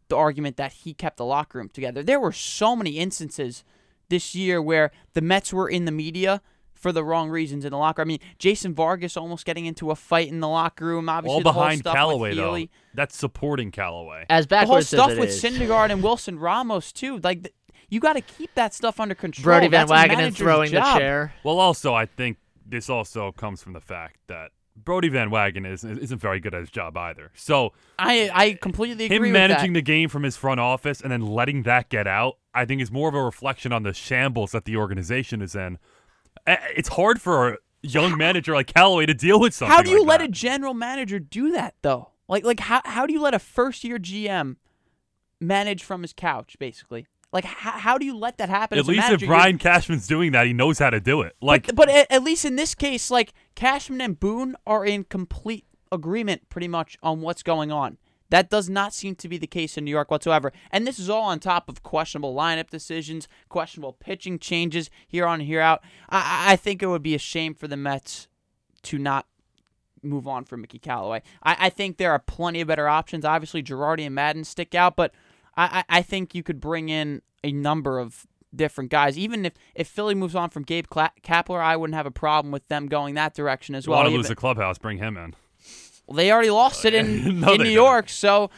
the 0.08 0.16
argument 0.16 0.56
that 0.56 0.72
he 0.72 0.94
kept 0.94 1.16
the 1.16 1.24
locker 1.24 1.58
room 1.58 1.68
together. 1.68 2.02
There 2.02 2.20
were 2.20 2.32
so 2.32 2.76
many 2.76 2.98
instances 2.98 3.64
this 4.08 4.34
year 4.34 4.60
where 4.60 4.90
the 5.14 5.20
Mets 5.20 5.52
were 5.52 5.68
in 5.68 5.84
the 5.84 5.92
media 5.92 6.42
for 6.74 6.92
the 6.92 7.02
wrong 7.02 7.30
reasons 7.30 7.64
in 7.64 7.70
the 7.70 7.78
locker. 7.78 8.02
I 8.02 8.04
mean, 8.04 8.18
Jason 8.38 8.74
Vargas 8.74 9.16
almost 9.16 9.46
getting 9.46 9.64
into 9.64 9.90
a 9.90 9.96
fight 9.96 10.28
in 10.28 10.40
the 10.40 10.48
locker 10.48 10.84
room. 10.84 11.08
Obviously, 11.08 11.34
all 11.34 11.40
the 11.40 11.52
whole 11.52 11.62
behind 11.62 11.80
stuff 11.80 11.94
Callaway 11.94 12.34
though. 12.34 12.66
That's 12.92 13.16
supporting 13.16 13.70
Callaway. 13.70 14.26
As 14.28 14.46
backwards 14.46 14.90
The 14.90 14.98
whole 14.98 15.06
backwards 15.08 15.30
stuff 15.30 15.42
as 15.42 15.44
it 15.44 15.52
with 15.52 15.60
is. 15.60 15.68
Syndergaard 15.68 15.90
and 15.90 16.02
Wilson 16.02 16.38
Ramos 16.38 16.92
too. 16.92 17.18
Like 17.22 17.44
th- 17.44 17.54
you 17.88 18.00
got 18.00 18.14
to 18.14 18.20
keep 18.20 18.54
that 18.54 18.74
stuff 18.74 19.00
under 19.00 19.14
control. 19.14 19.44
Brodie 19.44 19.68
Van 19.68 19.86
Wagenen 19.86 20.08
manager's 20.08 20.36
throwing 20.38 20.70
job. 20.70 20.94
the 20.94 21.00
chair. 21.00 21.34
Well, 21.42 21.58
also 21.58 21.94
I 21.94 22.06
think 22.06 22.36
this 22.66 22.90
also 22.90 23.32
comes 23.32 23.62
from 23.62 23.72
the 23.72 23.80
fact 23.80 24.18
that 24.26 24.50
Brodie 24.76 25.08
Van 25.08 25.30
Wagen 25.30 25.64
is, 25.64 25.84
isn't 25.84 26.18
very 26.20 26.40
good 26.40 26.54
at 26.54 26.60
his 26.60 26.70
job 26.70 26.96
either. 26.96 27.30
So 27.34 27.72
I 27.98 28.30
I 28.34 28.52
completely 28.60 29.06
agree 29.06 29.28
him 29.28 29.32
managing 29.32 29.72
the 29.72 29.82
game 29.82 30.08
from 30.08 30.24
his 30.24 30.36
front 30.36 30.60
office 30.60 31.00
and 31.00 31.12
then 31.12 31.20
letting 31.20 31.62
that 31.62 31.88
get 31.88 32.06
out, 32.06 32.38
I 32.52 32.64
think 32.64 32.82
is 32.82 32.90
more 32.90 33.08
of 33.08 33.14
a 33.14 33.22
reflection 33.22 33.72
on 33.72 33.84
the 33.84 33.92
shambles 33.92 34.52
that 34.52 34.64
the 34.64 34.76
organization 34.76 35.42
is 35.42 35.54
in. 35.54 35.78
It's 36.46 36.88
hard 36.88 37.22
for 37.22 37.50
a 37.50 37.58
young 37.82 38.16
manager 38.18 38.54
like 38.54 38.66
Callaway 38.66 39.06
to 39.06 39.14
deal 39.14 39.38
with 39.38 39.54
something. 39.54 39.74
How 39.74 39.82
do 39.82 39.90
you 39.90 40.00
like 40.00 40.08
let 40.08 40.18
that. 40.18 40.28
a 40.30 40.32
general 40.32 40.74
manager 40.74 41.18
do 41.20 41.52
that 41.52 41.74
though? 41.82 42.10
Like 42.28 42.44
like 42.44 42.60
how 42.60 42.82
how 42.84 43.06
do 43.06 43.12
you 43.12 43.20
let 43.20 43.34
a 43.34 43.38
first 43.38 43.84
year 43.84 43.98
GM 43.98 44.56
manage 45.40 45.84
from 45.84 46.02
his 46.02 46.12
couch 46.12 46.56
basically? 46.58 47.06
Like 47.32 47.44
how, 47.44 47.72
how 47.72 47.98
do 47.98 48.06
you 48.06 48.16
let 48.16 48.38
that 48.38 48.48
happen? 48.48 48.78
At 48.78 48.82
as 48.82 48.88
least 48.88 48.98
if 48.98 49.04
manager? 49.04 49.26
You're- 49.26 49.36
Brian 49.36 49.58
Cashman's 49.58 50.06
doing 50.06 50.32
that, 50.32 50.46
he 50.46 50.52
knows 50.52 50.78
how 50.78 50.90
to 50.90 51.00
do 51.00 51.22
it. 51.22 51.36
Like 51.40 51.66
but, 51.66 51.76
but 51.76 51.88
at, 51.88 52.10
at 52.10 52.22
least 52.22 52.44
in 52.44 52.56
this 52.56 52.74
case, 52.74 53.10
like 53.10 53.32
Cashman 53.54 54.00
and 54.00 54.18
Boone 54.18 54.56
are 54.66 54.84
in 54.84 55.04
complete 55.04 55.64
agreement 55.92 56.48
pretty 56.48 56.68
much 56.68 56.96
on 57.02 57.20
what's 57.20 57.42
going 57.42 57.70
on. 57.70 57.98
That 58.30 58.50
does 58.50 58.68
not 58.68 58.92
seem 58.94 59.14
to 59.16 59.28
be 59.28 59.38
the 59.38 59.46
case 59.46 59.76
in 59.76 59.84
New 59.84 59.90
York 59.90 60.10
whatsoever. 60.10 60.52
And 60.72 60.86
this 60.86 60.98
is 60.98 61.08
all 61.08 61.22
on 61.24 61.38
top 61.38 61.68
of 61.68 61.82
questionable 61.82 62.34
lineup 62.34 62.70
decisions, 62.70 63.28
questionable 63.48 63.92
pitching 63.92 64.38
changes 64.38 64.90
here 65.06 65.26
on 65.26 65.40
here 65.40 65.60
out. 65.60 65.82
I, 66.08 66.52
I- 66.52 66.56
think 66.56 66.82
it 66.82 66.86
would 66.86 67.02
be 67.02 67.14
a 67.14 67.18
shame 67.18 67.54
for 67.54 67.68
the 67.68 67.76
Mets 67.76 68.26
to 68.84 68.98
not 68.98 69.26
move 70.02 70.26
on 70.26 70.44
from 70.44 70.62
Mickey 70.62 70.78
Callaway. 70.78 71.22
I, 71.42 71.56
I 71.60 71.70
think 71.70 71.96
there 71.96 72.10
are 72.12 72.18
plenty 72.18 72.60
of 72.60 72.68
better 72.68 72.88
options. 72.88 73.24
Obviously, 73.24 73.62
Girardi 73.62 74.04
and 74.04 74.14
Maddon 74.14 74.44
stick 74.44 74.74
out, 74.74 74.96
but 74.96 75.12
I, 75.56 75.84
I 75.88 76.02
think 76.02 76.34
you 76.34 76.42
could 76.42 76.60
bring 76.60 76.88
in 76.88 77.22
a 77.44 77.52
number 77.52 77.98
of 78.00 78.26
different 78.56 78.90
guys. 78.90 79.16
Even 79.18 79.44
if, 79.46 79.52
if 79.74 79.88
Philly 79.88 80.14
moves 80.14 80.34
on 80.34 80.50
from 80.50 80.62
Gabe 80.62 80.86
Cla- 80.88 81.12
Kapler, 81.22 81.60
I 81.60 81.76
wouldn't 81.76 81.94
have 81.96 82.06
a 82.06 82.10
problem 82.10 82.52
with 82.52 82.66
them 82.68 82.86
going 82.86 83.14
that 83.14 83.34
direction 83.34 83.74
as 83.74 83.86
you 83.86 83.90
well. 83.90 84.00
want 84.00 84.10
to 84.10 84.16
lose 84.16 84.28
the 84.28 84.36
clubhouse, 84.36 84.78
bring 84.78 84.98
him 84.98 85.16
in. 85.16 85.34
well, 86.06 86.16
they 86.16 86.30
already 86.32 86.50
lost 86.50 86.84
it 86.84 86.94
in, 86.94 87.06
No, 87.40 87.52
in 87.52 87.58
New 87.58 87.64
didn't. 87.64 87.72
York, 87.72 88.08
so 88.08 88.50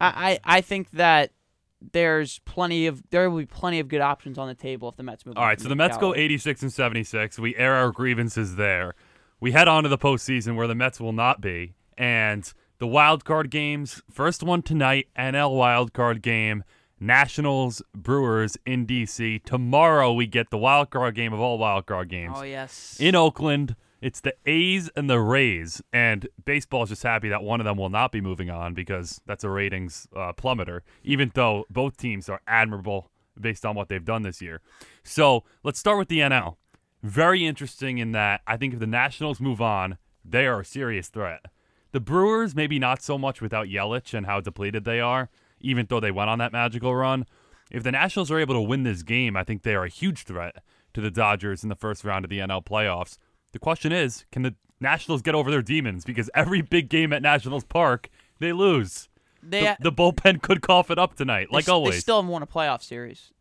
I, 0.00 0.38
I 0.44 0.56
I 0.58 0.60
think 0.60 0.90
that 0.92 1.32
there's 1.92 2.38
plenty 2.40 2.86
of 2.86 3.02
there 3.10 3.28
will 3.30 3.38
be 3.38 3.46
plenty 3.46 3.78
of 3.80 3.88
good 3.88 4.00
options 4.00 4.38
on 4.38 4.48
the 4.48 4.54
table 4.54 4.88
if 4.88 4.96
the 4.96 5.02
Mets 5.02 5.24
move. 5.26 5.36
All 5.36 5.44
right, 5.44 5.60
so 5.60 5.68
the 5.68 5.76
Mets 5.76 5.96
go 5.98 6.14
86 6.14 6.62
and 6.62 6.72
76. 6.72 7.38
We 7.38 7.54
air 7.56 7.74
our 7.74 7.92
grievances 7.92 8.56
there. 8.56 8.94
We 9.40 9.52
head 9.52 9.68
on 9.68 9.82
to 9.82 9.88
the 9.88 9.98
postseason 9.98 10.56
where 10.56 10.66
the 10.66 10.74
Mets 10.74 10.98
will 11.00 11.12
not 11.12 11.40
be, 11.40 11.74
and 11.98 12.50
the 12.78 12.86
wild 12.86 13.24
card 13.24 13.50
games. 13.50 14.02
First 14.10 14.42
one 14.42 14.62
tonight, 14.62 15.08
NL 15.18 15.54
wild 15.56 15.92
card 15.92 16.22
game. 16.22 16.64
Nationals 16.98 17.82
Brewers 17.94 18.56
in 18.64 18.86
DC. 18.86 19.42
Tomorrow 19.44 20.12
we 20.12 20.26
get 20.26 20.50
the 20.50 20.58
wild 20.58 20.90
card 20.90 21.14
game 21.14 21.32
of 21.32 21.40
all 21.40 21.58
wild 21.58 21.86
card 21.86 22.08
games 22.08 22.34
Oh 22.36 22.42
yes. 22.42 22.96
in 22.98 23.14
Oakland. 23.14 23.76
It's 24.00 24.20
the 24.20 24.34
A's 24.44 24.90
and 24.94 25.08
the 25.08 25.18
Rays, 25.20 25.82
and 25.92 26.28
baseball 26.44 26.82
is 26.82 26.90
just 26.90 27.02
happy 27.02 27.28
that 27.30 27.42
one 27.42 27.60
of 27.60 27.64
them 27.64 27.78
will 27.78 27.88
not 27.88 28.12
be 28.12 28.20
moving 28.20 28.50
on 28.50 28.74
because 28.74 29.20
that's 29.26 29.42
a 29.42 29.48
ratings 29.48 30.06
uh, 30.14 30.32
plummeter. 30.34 30.82
Even 31.02 31.32
though 31.34 31.64
both 31.70 31.96
teams 31.96 32.28
are 32.28 32.40
admirable 32.46 33.10
based 33.40 33.64
on 33.64 33.74
what 33.74 33.88
they've 33.88 34.04
done 34.04 34.22
this 34.22 34.40
year. 34.42 34.60
So 35.02 35.44
let's 35.62 35.78
start 35.78 35.98
with 35.98 36.08
the 36.08 36.18
NL. 36.20 36.56
Very 37.02 37.46
interesting 37.46 37.98
in 37.98 38.12
that 38.12 38.42
I 38.46 38.56
think 38.56 38.74
if 38.74 38.80
the 38.80 38.86
Nationals 38.86 39.40
move 39.40 39.60
on, 39.60 39.96
they 40.24 40.46
are 40.46 40.60
a 40.60 40.64
serious 40.64 41.08
threat. 41.08 41.46
The 41.92 42.00
Brewers, 42.00 42.54
maybe 42.54 42.78
not 42.78 43.02
so 43.02 43.16
much 43.16 43.40
without 43.40 43.66
Yelich 43.66 44.12
and 44.12 44.26
how 44.26 44.40
depleted 44.40 44.84
they 44.84 45.00
are, 45.00 45.30
even 45.66 45.86
though 45.88 46.00
they 46.00 46.10
went 46.10 46.30
on 46.30 46.38
that 46.38 46.52
magical 46.52 46.94
run. 46.94 47.26
If 47.70 47.82
the 47.82 47.92
Nationals 47.92 48.30
are 48.30 48.38
able 48.38 48.54
to 48.54 48.60
win 48.60 48.84
this 48.84 49.02
game, 49.02 49.36
I 49.36 49.42
think 49.44 49.62
they 49.62 49.74
are 49.74 49.84
a 49.84 49.88
huge 49.88 50.22
threat 50.24 50.62
to 50.94 51.00
the 51.00 51.10
Dodgers 51.10 51.62
in 51.62 51.68
the 51.68 51.74
first 51.74 52.04
round 52.04 52.24
of 52.24 52.30
the 52.30 52.38
NL 52.38 52.64
playoffs. 52.64 53.18
The 53.52 53.58
question 53.58 53.90
is, 53.92 54.24
can 54.30 54.42
the 54.42 54.54
Nationals 54.80 55.22
get 55.22 55.34
over 55.34 55.50
their 55.50 55.62
demons? 55.62 56.04
Because 56.04 56.30
every 56.34 56.62
big 56.62 56.88
game 56.88 57.12
at 57.12 57.22
Nationals 57.22 57.64
Park, 57.64 58.08
they 58.38 58.52
lose. 58.52 59.08
they 59.42 59.62
The, 59.80 59.90
the 59.90 59.92
bullpen 59.92 60.42
could 60.42 60.62
cough 60.62 60.90
it 60.90 60.98
up 60.98 61.16
tonight, 61.16 61.52
like 61.52 61.64
s- 61.64 61.68
always. 61.68 61.94
They 61.94 62.00
still 62.00 62.16
haven't 62.16 62.30
won 62.30 62.42
a 62.42 62.46
playoff 62.46 62.82
series 62.82 63.32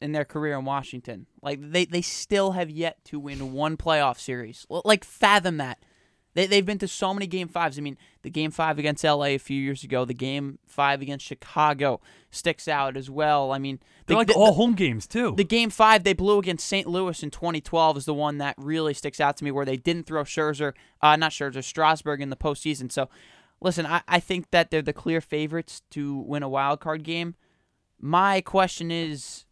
in 0.00 0.12
their 0.12 0.24
career 0.24 0.58
in 0.58 0.64
Washington. 0.64 1.26
Like 1.42 1.58
they 1.60 1.84
they 1.84 2.02
still 2.02 2.52
have 2.52 2.70
yet 2.70 3.04
to 3.06 3.18
win 3.18 3.52
one 3.52 3.76
playoff 3.76 4.18
series. 4.18 4.66
Like 4.68 5.04
fathom 5.04 5.58
that. 5.58 5.78
They 6.34 6.46
they've 6.46 6.66
been 6.66 6.78
to 6.78 6.88
so 6.88 7.14
many 7.14 7.26
game 7.26 7.48
fives. 7.48 7.78
I 7.78 7.80
mean, 7.82 7.96
the 8.22 8.30
game 8.30 8.50
five 8.50 8.78
against 8.78 9.04
LA 9.04 9.24
a 9.26 9.38
few 9.38 9.60
years 9.60 9.84
ago, 9.84 10.04
the 10.04 10.14
game 10.14 10.58
five 10.66 11.00
against 11.00 11.24
Chicago 11.24 12.00
sticks 12.30 12.66
out 12.68 12.96
as 12.96 13.08
well. 13.08 13.52
I 13.52 13.58
mean, 13.58 13.78
They're 14.06 14.14
the, 14.14 14.18
like 14.18 14.26
the- 14.28 14.34
all 14.34 14.54
home 14.54 14.74
games 14.74 15.06
too. 15.06 15.34
the 15.36 15.44
game 15.44 15.70
five 15.70 16.02
they 16.04 16.12
blew 16.12 16.38
against 16.38 16.66
St. 16.66 16.86
Louis 16.88 17.22
in 17.22 17.30
2012 17.30 17.96
is 17.98 18.04
the 18.04 18.14
one 18.14 18.38
that 18.38 18.56
really 18.58 18.94
sticks 18.94 19.20
out 19.20 19.36
to 19.36 19.44
me, 19.44 19.50
where 19.52 19.64
they 19.64 19.76
didn't 19.76 20.06
throw 20.06 20.24
Scherzer, 20.24 20.72
uh, 21.00 21.14
not 21.16 21.30
Scherzer, 21.30 21.62
Strasburg 21.62 22.20
in 22.20 22.30
the 22.30 22.36
postseason. 22.36 22.90
So, 22.90 23.08
listen, 23.60 23.86
I, 23.86 24.02
I 24.08 24.18
think 24.20 24.50
that 24.50 24.70
they're 24.72 24.82
the 24.82 24.92
clear 24.92 25.20
favorites 25.20 25.82
to 25.90 26.16
win 26.16 26.42
a 26.42 26.48
wild 26.48 26.80
card 26.80 27.04
game. 27.04 27.36
My 28.00 28.40
question 28.40 28.90
is, 28.90 29.44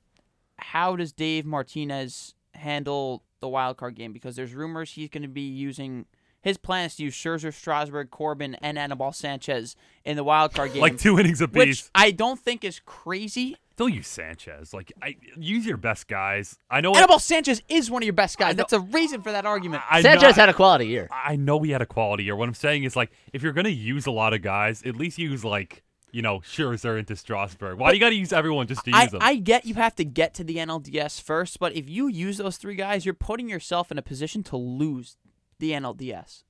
how 0.57 0.97
does 0.97 1.12
Dave 1.12 1.47
Martinez 1.47 2.35
handle 2.55 3.23
the 3.41 3.49
wild 3.49 3.77
card 3.77 3.95
game? 3.95 4.12
Because 4.12 4.35
there's 4.37 4.53
rumors 4.53 4.91
he's 4.93 5.09
going 5.09 5.23
to 5.23 5.29
be 5.29 5.43
using. 5.43 6.07
His 6.43 6.59
plan 6.59 6.87
is 6.87 6.97
to 6.97 7.05
use 7.05 7.15
Scherzer, 7.15 7.55
Strasburg, 7.55 8.11
Corbin, 8.11 8.57
and 8.57 8.79
Anibal 8.79 9.13
Sanchez 9.13 9.77
in 10.05 10.17
the 10.17 10.25
wild 10.25 10.53
card 10.53 10.73
game. 10.75 10.83
like 10.83 10.99
two 10.99 11.19
innings 11.19 11.41
which 11.41 11.51
apiece. 11.51 11.91
I 11.95 12.11
don't 12.11 12.39
think 12.39 12.65
is 12.65 12.81
crazy. 12.85 13.57
Don't 13.77 13.95
use 13.95 14.09
Sanchez. 14.09 14.75
Like 14.75 14.93
I 15.01 15.17
use 15.37 15.65
your 15.65 15.77
best 15.77 16.07
guys. 16.09 16.59
I 16.71 16.81
know. 16.81 16.95
Anibal 16.95 17.19
Sanchez 17.19 17.63
is 17.69 17.91
one 17.91 18.03
of 18.03 18.07
your 18.07 18.13
best 18.13 18.37
guys. 18.39 18.55
know- 18.55 18.59
That's 18.59 18.73
a 18.75 18.81
reason 18.81 19.23
for 19.23 19.33
that 19.33 19.47
argument. 19.47 19.83
I 19.91 20.03
Sanchez 20.03 20.37
know, 20.37 20.43
had 20.43 20.49
a 20.49 20.55
quality 20.55 20.87
year. 20.89 21.09
I 21.11 21.37
know 21.37 21.61
he 21.61 21.71
had 21.71 21.81
a 21.83 21.87
quality 21.87 22.25
year. 22.25 22.37
What 22.37 22.49
I'm 22.49 22.55
saying 22.55 22.85
is 22.85 22.97
like 22.97 23.11
if 23.33 23.43
you're 23.43 23.53
gonna 23.55 23.69
use 23.71 24.07
a 24.07 24.11
lot 24.11 24.35
of 24.35 24.43
guys, 24.43 24.83
at 24.83 24.97
least 24.97 25.19
use 25.19 25.45
like 25.45 25.83
you 26.11 26.21
know 26.21 26.41
Scherzer 26.41 26.99
into 26.99 27.17
Strasburg. 27.17 27.79
Why 27.79 27.91
do 27.91 27.97
you 27.97 28.01
got 28.01 28.11
to 28.11 28.15
use 28.15 28.33
everyone 28.35 28.67
just 28.67 28.85
to 28.85 28.91
use 28.91 28.99
I, 29.01 29.07
them? 29.07 29.21
I 29.23 29.37
get 29.37 29.65
you 29.65 29.75
have 29.75 29.95
to 29.97 30.05
get 30.05 30.35
to 30.35 30.45
the 30.45 30.57
NLDS 30.57 31.23
first, 31.23 31.59
but 31.59 31.75
if 31.75 31.89
you 31.89 32.09
use 32.09 32.37
those 32.37 32.59
three 32.59 32.75
guys, 32.75 33.07
you're 33.07 33.15
putting 33.15 33.49
yourself 33.49 33.91
in 33.91 33.97
a 33.97 34.03
position 34.03 34.43
to 34.45 34.57
lose 34.59 35.17
the 35.62 35.71
NLDS, 35.71 36.42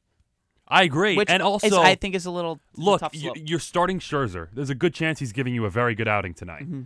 I 0.67 0.85
agree. 0.85 1.17
which 1.17 1.29
and 1.29 1.43
also, 1.43 1.67
is, 1.67 1.73
I 1.75 1.95
think 1.95 2.15
is 2.15 2.25
a 2.25 2.31
little 2.31 2.61
a 2.77 2.81
look, 2.81 3.01
slope. 3.01 3.37
you're 3.37 3.61
starting 3.61 4.01
Scherzer. 4.01 4.49
There's 4.55 4.71
a 4.71 4.75
good 4.75 4.95
chance 4.95 5.19
he's 5.19 5.33
giving 5.33 5.55
you 5.55 5.67
a 5.67 5.71
very 5.71 5.95
good 5.95 6.09
outing 6.09 6.33
tonight. 6.33 6.65
Mm-hmm. 6.65 6.83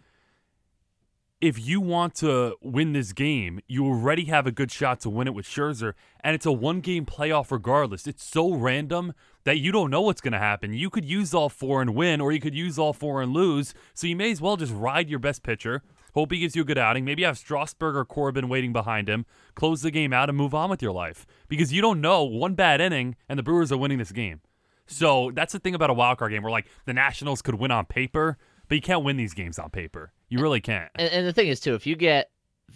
If 1.41 1.65
you 1.65 1.81
want 1.81 2.15
to 2.17 2.57
win 2.61 2.95
this 2.95 3.13
game, 3.13 3.61
you 3.69 3.87
already 3.87 4.25
have 4.25 4.47
a 4.47 4.51
good 4.51 4.73
shot 4.73 5.01
to 5.01 5.11
win 5.11 5.29
it 5.29 5.35
with 5.35 5.47
Scherzer, 5.47 5.93
and 6.25 6.35
it's 6.35 6.47
a 6.47 6.53
one-game 6.53 7.07
playoff 7.07 7.53
regardless. 7.53 8.07
It's 8.09 8.25
so 8.25 8.55
random 8.55 9.13
that 9.45 9.59
you 9.59 9.71
don't 9.71 9.91
know 9.91 10.01
what's 10.01 10.21
going 10.21 10.33
to 10.33 10.39
happen. 10.39 10.73
You 10.73 10.91
could 10.91 11.05
use 11.05 11.33
all 11.33 11.49
four 11.49 11.81
and 11.81 11.95
win, 11.95 12.21
or 12.21 12.33
you 12.33 12.41
could 12.41 12.55
use 12.55 12.79
all 12.79 12.93
four 12.93 13.23
and 13.23 13.33
lose. 13.33 13.73
So 13.95 14.09
you 14.09 14.17
may 14.17 14.33
as 14.33 14.41
well 14.41 14.57
just 14.57 14.73
ride 14.73 15.09
your 15.09 15.21
best 15.21 15.45
pitcher. 15.45 15.83
Hope 16.17 16.33
he 16.33 16.39
gives 16.39 16.57
you 16.57 16.63
a 16.63 16.65
good 16.65 16.79
outing. 16.79 17.05
Maybe 17.05 17.25
have 17.25 17.37
Strasburg 17.37 17.95
or 17.95 18.07
Corbin 18.07 18.49
waiting 18.49 18.73
behind 18.73 19.07
him. 19.07 19.27
Close 19.55 19.83
the 19.83 19.91
game 19.91 20.15
out 20.15 20.31
and 20.31 20.39
move 20.39 20.55
on 20.55 20.71
with 20.71 20.81
your 20.81 20.93
life 20.93 21.27
because 21.47 21.75
you 21.75 21.83
don't 21.83 22.01
know 22.01 22.25
one 22.25 22.55
bad 22.55 22.81
inning 22.81 23.17
and 23.29 23.39
the 23.39 23.43
Brewers 23.43 23.71
are 23.71 23.77
winning 23.77 23.99
this 23.99 24.13
game. 24.13 24.41
So 24.87 25.31
that's 25.35 25.53
the 25.53 25.59
thing 25.59 25.75
about 25.75 25.91
a 25.91 25.93
wild 25.93 26.17
card 26.17 26.33
game 26.33 26.43
where 26.43 26.51
like 26.51 26.69
the 26.87 26.95
Nationals 26.95 27.43
could 27.43 27.57
win 27.57 27.71
on 27.71 27.85
paper, 27.85 28.39
but 28.67 28.77
you 28.77 28.81
can't 28.81 29.05
win 29.05 29.19
these 29.19 29.35
games 29.35 29.59
on 29.59 29.69
paper. 29.69 30.11
You 30.31 30.41
really 30.41 30.63
can't. 30.63 30.91
And, 30.95 31.13
and 31.13 31.27
the 31.27 31.35
thing 31.35 31.49
is, 31.49 31.61
too, 31.61 31.75
if 31.75 31.87
you 31.87 31.97
get 31.97 32.31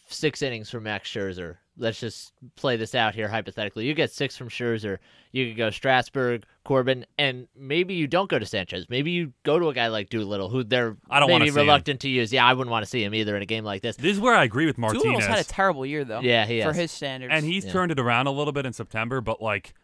six 0.07 0.43
innings 0.43 0.69
from 0.69 0.83
Max 0.83 1.09
Scherzer, 1.09 1.57
let's 1.81 1.99
just 1.99 2.33
play 2.55 2.77
this 2.77 2.95
out 2.95 3.15
here 3.17 3.27
hypothetically. 3.27 3.87
You 3.87 3.95
get 3.95 4.13
six 4.13 4.37
from 4.37 4.49
Scherzer, 4.49 4.99
you 5.33 5.49
could 5.49 5.57
go 5.57 5.71
Strasburg, 5.71 6.45
Corbin, 6.65 7.05
and 7.19 7.49
maybe 7.57 7.95
you 7.95 8.07
don't 8.07 8.31
go 8.31 8.39
to 8.39 8.47
Sanchez. 8.47 8.87
Maybe 8.89 9.11
you 9.11 9.33
go 9.43 9.59
to 9.59 9.69
a 9.69 9.75
guy 9.75 9.89
like 9.89 10.09
Doolittle, 10.11 10.49
who 10.51 10.63
they're 10.63 10.97
I 11.11 11.19
don't 11.19 11.31
wanna 11.31 11.45
maybe 11.47 11.51
see 11.55 11.61
him. 11.61 11.67
reluctant 11.67 12.01
to 12.03 12.09
use. 12.09 12.33
Yeah, 12.33 12.45
I 12.47 12.53
wouldn't 12.53 12.71
want 12.71 12.85
to 12.85 12.89
see 12.91 13.03
him 13.03 13.15
either 13.15 13.35
in 13.35 13.43
a 13.43 13.47
game 13.47 13.65
like 13.65 13.83
this. 13.83 13.97
This 13.97 14.13
is 14.13 14.21
where 14.21 14.35
I 14.37 14.45
agree 14.45 14.67
with 14.67 14.79
Martinez. 14.79 15.03
Doolittle's 15.03 15.23
Martinez. 15.23 15.47
had 15.47 15.47
a 15.47 15.49
terrible 15.49 15.85
year 15.87 16.05
though. 16.05 16.21
Yeah, 16.21 16.47
he 16.47 16.61
for 16.61 16.69
has. 16.69 16.77
his 16.77 16.93
standards. 16.93 17.33
and 17.35 17.45
he's 17.45 17.65
Yeah. 17.65 17.73
turned 17.73 17.91
it 17.91 17.99
around 17.99 18.27
a 18.29 18.31
little 18.33 18.53
bit 18.53 18.67
in 18.67 18.73
September, 18.73 19.21
but 19.21 19.41
like 19.43 19.75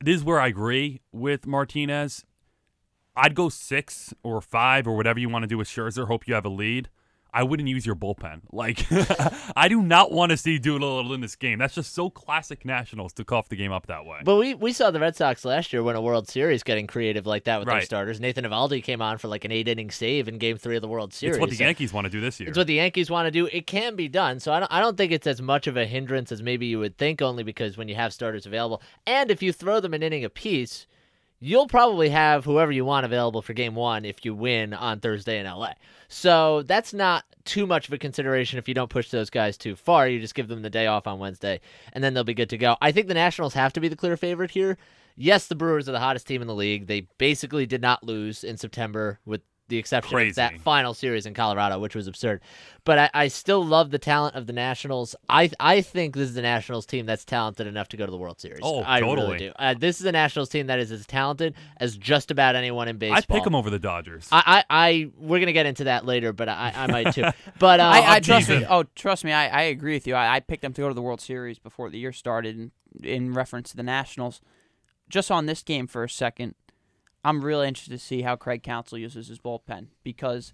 this 0.00 0.16
is 0.16 0.24
where 0.24 0.40
I 0.40 0.46
agree 0.48 1.00
with 1.12 1.46
Martinez. 1.46 2.24
I'd 3.16 3.34
go 3.34 3.48
six 3.48 4.14
or 4.22 4.40
five 4.40 4.86
or 4.86 4.96
whatever 4.96 5.18
you 5.18 5.28
want 5.28 5.42
to 5.42 5.48
do 5.48 5.58
with 5.58 5.68
Scherzer. 5.68 6.06
Hope 6.06 6.26
you 6.28 6.34
have 6.34 6.44
a 6.46 6.48
lead. 6.50 6.88
I 7.32 7.42
wouldn't 7.42 7.68
use 7.68 7.84
your 7.84 7.94
bullpen. 7.94 8.40
Like, 8.52 8.86
I 9.56 9.68
do 9.68 9.82
not 9.82 10.10
want 10.12 10.30
to 10.30 10.36
see 10.36 10.58
Doolittle 10.58 11.12
in 11.12 11.20
this 11.20 11.36
game. 11.36 11.58
That's 11.58 11.74
just 11.74 11.94
so 11.94 12.08
classic 12.08 12.64
Nationals 12.64 13.12
to 13.14 13.24
cough 13.24 13.48
the 13.48 13.56
game 13.56 13.70
up 13.70 13.86
that 13.86 14.06
way. 14.06 14.20
But 14.24 14.36
we, 14.36 14.54
we 14.54 14.72
saw 14.72 14.90
the 14.90 14.98
Red 15.00 15.14
Sox 15.14 15.44
last 15.44 15.72
year 15.72 15.82
win 15.82 15.94
a 15.94 16.00
World 16.00 16.28
Series 16.28 16.62
getting 16.62 16.86
creative 16.86 17.26
like 17.26 17.44
that 17.44 17.58
with 17.60 17.68
their 17.68 17.82
starters. 17.82 18.18
Nathan 18.18 18.44
Eovaldi 18.44 18.82
came 18.82 19.02
on 19.02 19.18
for 19.18 19.28
like 19.28 19.44
an 19.44 19.52
eight 19.52 19.68
inning 19.68 19.90
save 19.90 20.26
in 20.28 20.38
game 20.38 20.56
three 20.56 20.76
of 20.76 20.82
the 20.82 20.88
World 20.88 21.12
Series. 21.12 21.36
it's 21.36 21.40
what 21.40 21.50
the 21.50 21.56
So- 21.56 21.64
Yankees 21.64 21.92
want 21.92 22.06
to 22.06 22.10
do 22.10 22.20
this 22.20 22.40
year. 22.40 22.48
It's 22.48 22.56
what 22.58 22.66
the 22.66 22.74
Yankees 22.74 23.10
want 23.10 23.26
to 23.26 23.30
do. 23.30 23.46
It 23.52 23.66
can 23.66 23.94
be 23.94 24.08
done. 24.08 24.40
So 24.40 24.52
I 24.52 24.60
don't, 24.60 24.72
I 24.72 24.80
don't 24.80 24.96
think 24.96 25.12
it's 25.12 25.26
as 25.26 25.42
much 25.42 25.66
of 25.66 25.76
a 25.76 25.84
hindrance 25.86 26.32
as 26.32 26.42
maybe 26.42 26.66
you 26.66 26.78
would 26.78 26.96
think, 26.96 27.20
only 27.20 27.42
because 27.42 27.76
when 27.76 27.88
you 27.88 27.94
have 27.94 28.12
starters 28.12 28.46
available. 28.46 28.82
And 29.06 29.30
if 29.30 29.42
you 29.42 29.52
throw 29.52 29.80
them 29.80 29.92
an 29.94 30.02
inning 30.02 30.24
apiece, 30.24 30.86
you'll 31.40 31.68
probably 31.68 32.08
have 32.08 32.44
whoever 32.44 32.72
you 32.72 32.84
want 32.84 33.06
available 33.06 33.42
for 33.42 33.52
game 33.52 33.74
one 33.74 34.04
if 34.04 34.24
you 34.24 34.34
win 34.34 34.74
on 34.74 35.00
Thursday 35.00 35.38
in 35.38 35.46
LA. 35.46 35.72
So 36.08 36.62
that's 36.62 36.92
not 36.92 37.24
too 37.44 37.66
much 37.66 37.86
of 37.86 37.92
a 37.92 37.98
consideration 37.98 38.58
if 38.58 38.68
you 38.68 38.74
don't 38.74 38.90
push 38.90 39.10
those 39.10 39.30
guys 39.30 39.56
too 39.56 39.76
far. 39.76 40.08
You 40.08 40.20
just 40.20 40.34
give 40.34 40.48
them 40.48 40.62
the 40.62 40.70
day 40.70 40.86
off 40.86 41.06
on 41.06 41.18
Wednesday, 41.18 41.60
and 41.92 42.02
then 42.02 42.14
they'll 42.14 42.24
be 42.24 42.34
good 42.34 42.50
to 42.50 42.58
go. 42.58 42.76
I 42.80 42.92
think 42.92 43.08
the 43.08 43.14
Nationals 43.14 43.54
have 43.54 43.72
to 43.74 43.80
be 43.80 43.88
the 43.88 43.96
clear 43.96 44.16
favorite 44.16 44.50
here. 44.50 44.78
Yes, 45.16 45.48
the 45.48 45.54
Brewers 45.54 45.88
are 45.88 45.92
the 45.92 45.98
hottest 45.98 46.26
team 46.26 46.42
in 46.42 46.48
the 46.48 46.54
league. 46.54 46.86
They 46.86 47.08
basically 47.18 47.66
did 47.66 47.82
not 47.82 48.04
lose 48.04 48.44
in 48.44 48.56
September 48.56 49.18
with 49.26 49.42
the 49.68 49.78
exception 49.78 50.14
Crazy. 50.14 50.30
of 50.30 50.36
that 50.36 50.60
final 50.60 50.94
series 50.94 51.26
in 51.26 51.34
Colorado, 51.34 51.78
which 51.78 51.94
was 51.94 52.06
absurd. 52.06 52.40
But 52.84 52.98
I, 52.98 53.10
I 53.14 53.28
still 53.28 53.64
love 53.64 53.90
the 53.90 53.98
talent 53.98 54.34
of 54.34 54.46
the 54.46 54.52
Nationals. 54.52 55.14
I 55.28 55.50
I 55.60 55.82
think 55.82 56.14
this 56.14 56.30
is 56.30 56.34
the 56.34 56.42
Nationals 56.42 56.86
team 56.86 57.06
that's 57.06 57.24
talented 57.24 57.66
enough 57.66 57.88
to 57.88 57.96
go 57.96 58.06
to 58.06 58.10
the 58.10 58.16
World 58.16 58.40
Series. 58.40 58.60
Oh, 58.62 58.82
I 58.86 59.00
totally. 59.00 59.26
really 59.26 59.38
do. 59.38 59.52
Uh, 59.58 59.74
this 59.78 60.00
is 60.00 60.06
a 60.06 60.12
Nationals 60.12 60.48
team 60.48 60.68
that 60.68 60.78
is 60.78 60.90
as 60.90 61.06
talented 61.06 61.54
as 61.76 61.96
just 61.96 62.30
about 62.30 62.56
anyone 62.56 62.88
in 62.88 62.96
baseball. 62.96 63.18
I'd 63.18 63.28
pick 63.28 63.44
them 63.44 63.54
over 63.54 63.68
the 63.68 63.78
Dodgers. 63.78 64.28
I, 64.32 64.64
I, 64.70 64.88
I 64.88 65.10
we're 65.18 65.40
gonna 65.40 65.52
get 65.52 65.66
into 65.66 65.84
that 65.84 66.06
later, 66.06 66.32
but 66.32 66.48
I, 66.48 66.72
I 66.74 66.86
might 66.86 67.14
too. 67.14 67.24
But 67.58 67.80
uh, 67.80 67.84
I, 67.84 68.16
I 68.16 68.20
trust 68.20 68.48
me. 68.48 68.64
Oh, 68.68 68.84
trust 68.94 69.24
me. 69.24 69.32
I, 69.32 69.48
I 69.48 69.62
agree 69.62 69.94
with 69.94 70.06
you. 70.06 70.14
I, 70.14 70.36
I 70.36 70.40
picked 70.40 70.62
them 70.62 70.72
to 70.74 70.80
go 70.80 70.88
to 70.88 70.94
the 70.94 71.02
World 71.02 71.20
Series 71.20 71.58
before 71.58 71.90
the 71.90 71.98
year 71.98 72.12
started. 72.12 72.56
In, 72.56 72.72
in 73.02 73.34
reference 73.34 73.70
to 73.70 73.76
the 73.76 73.82
Nationals, 73.82 74.40
just 75.08 75.30
on 75.30 75.46
this 75.46 75.62
game 75.62 75.86
for 75.86 76.04
a 76.04 76.08
second, 76.08 76.54
I'm 77.24 77.42
really 77.42 77.68
interested 77.68 77.92
to 77.92 77.98
see 77.98 78.22
how 78.22 78.36
Craig 78.36 78.62
Counsell 78.62 78.98
uses 78.98 79.28
his 79.28 79.38
bullpen 79.38 79.88
because 80.02 80.52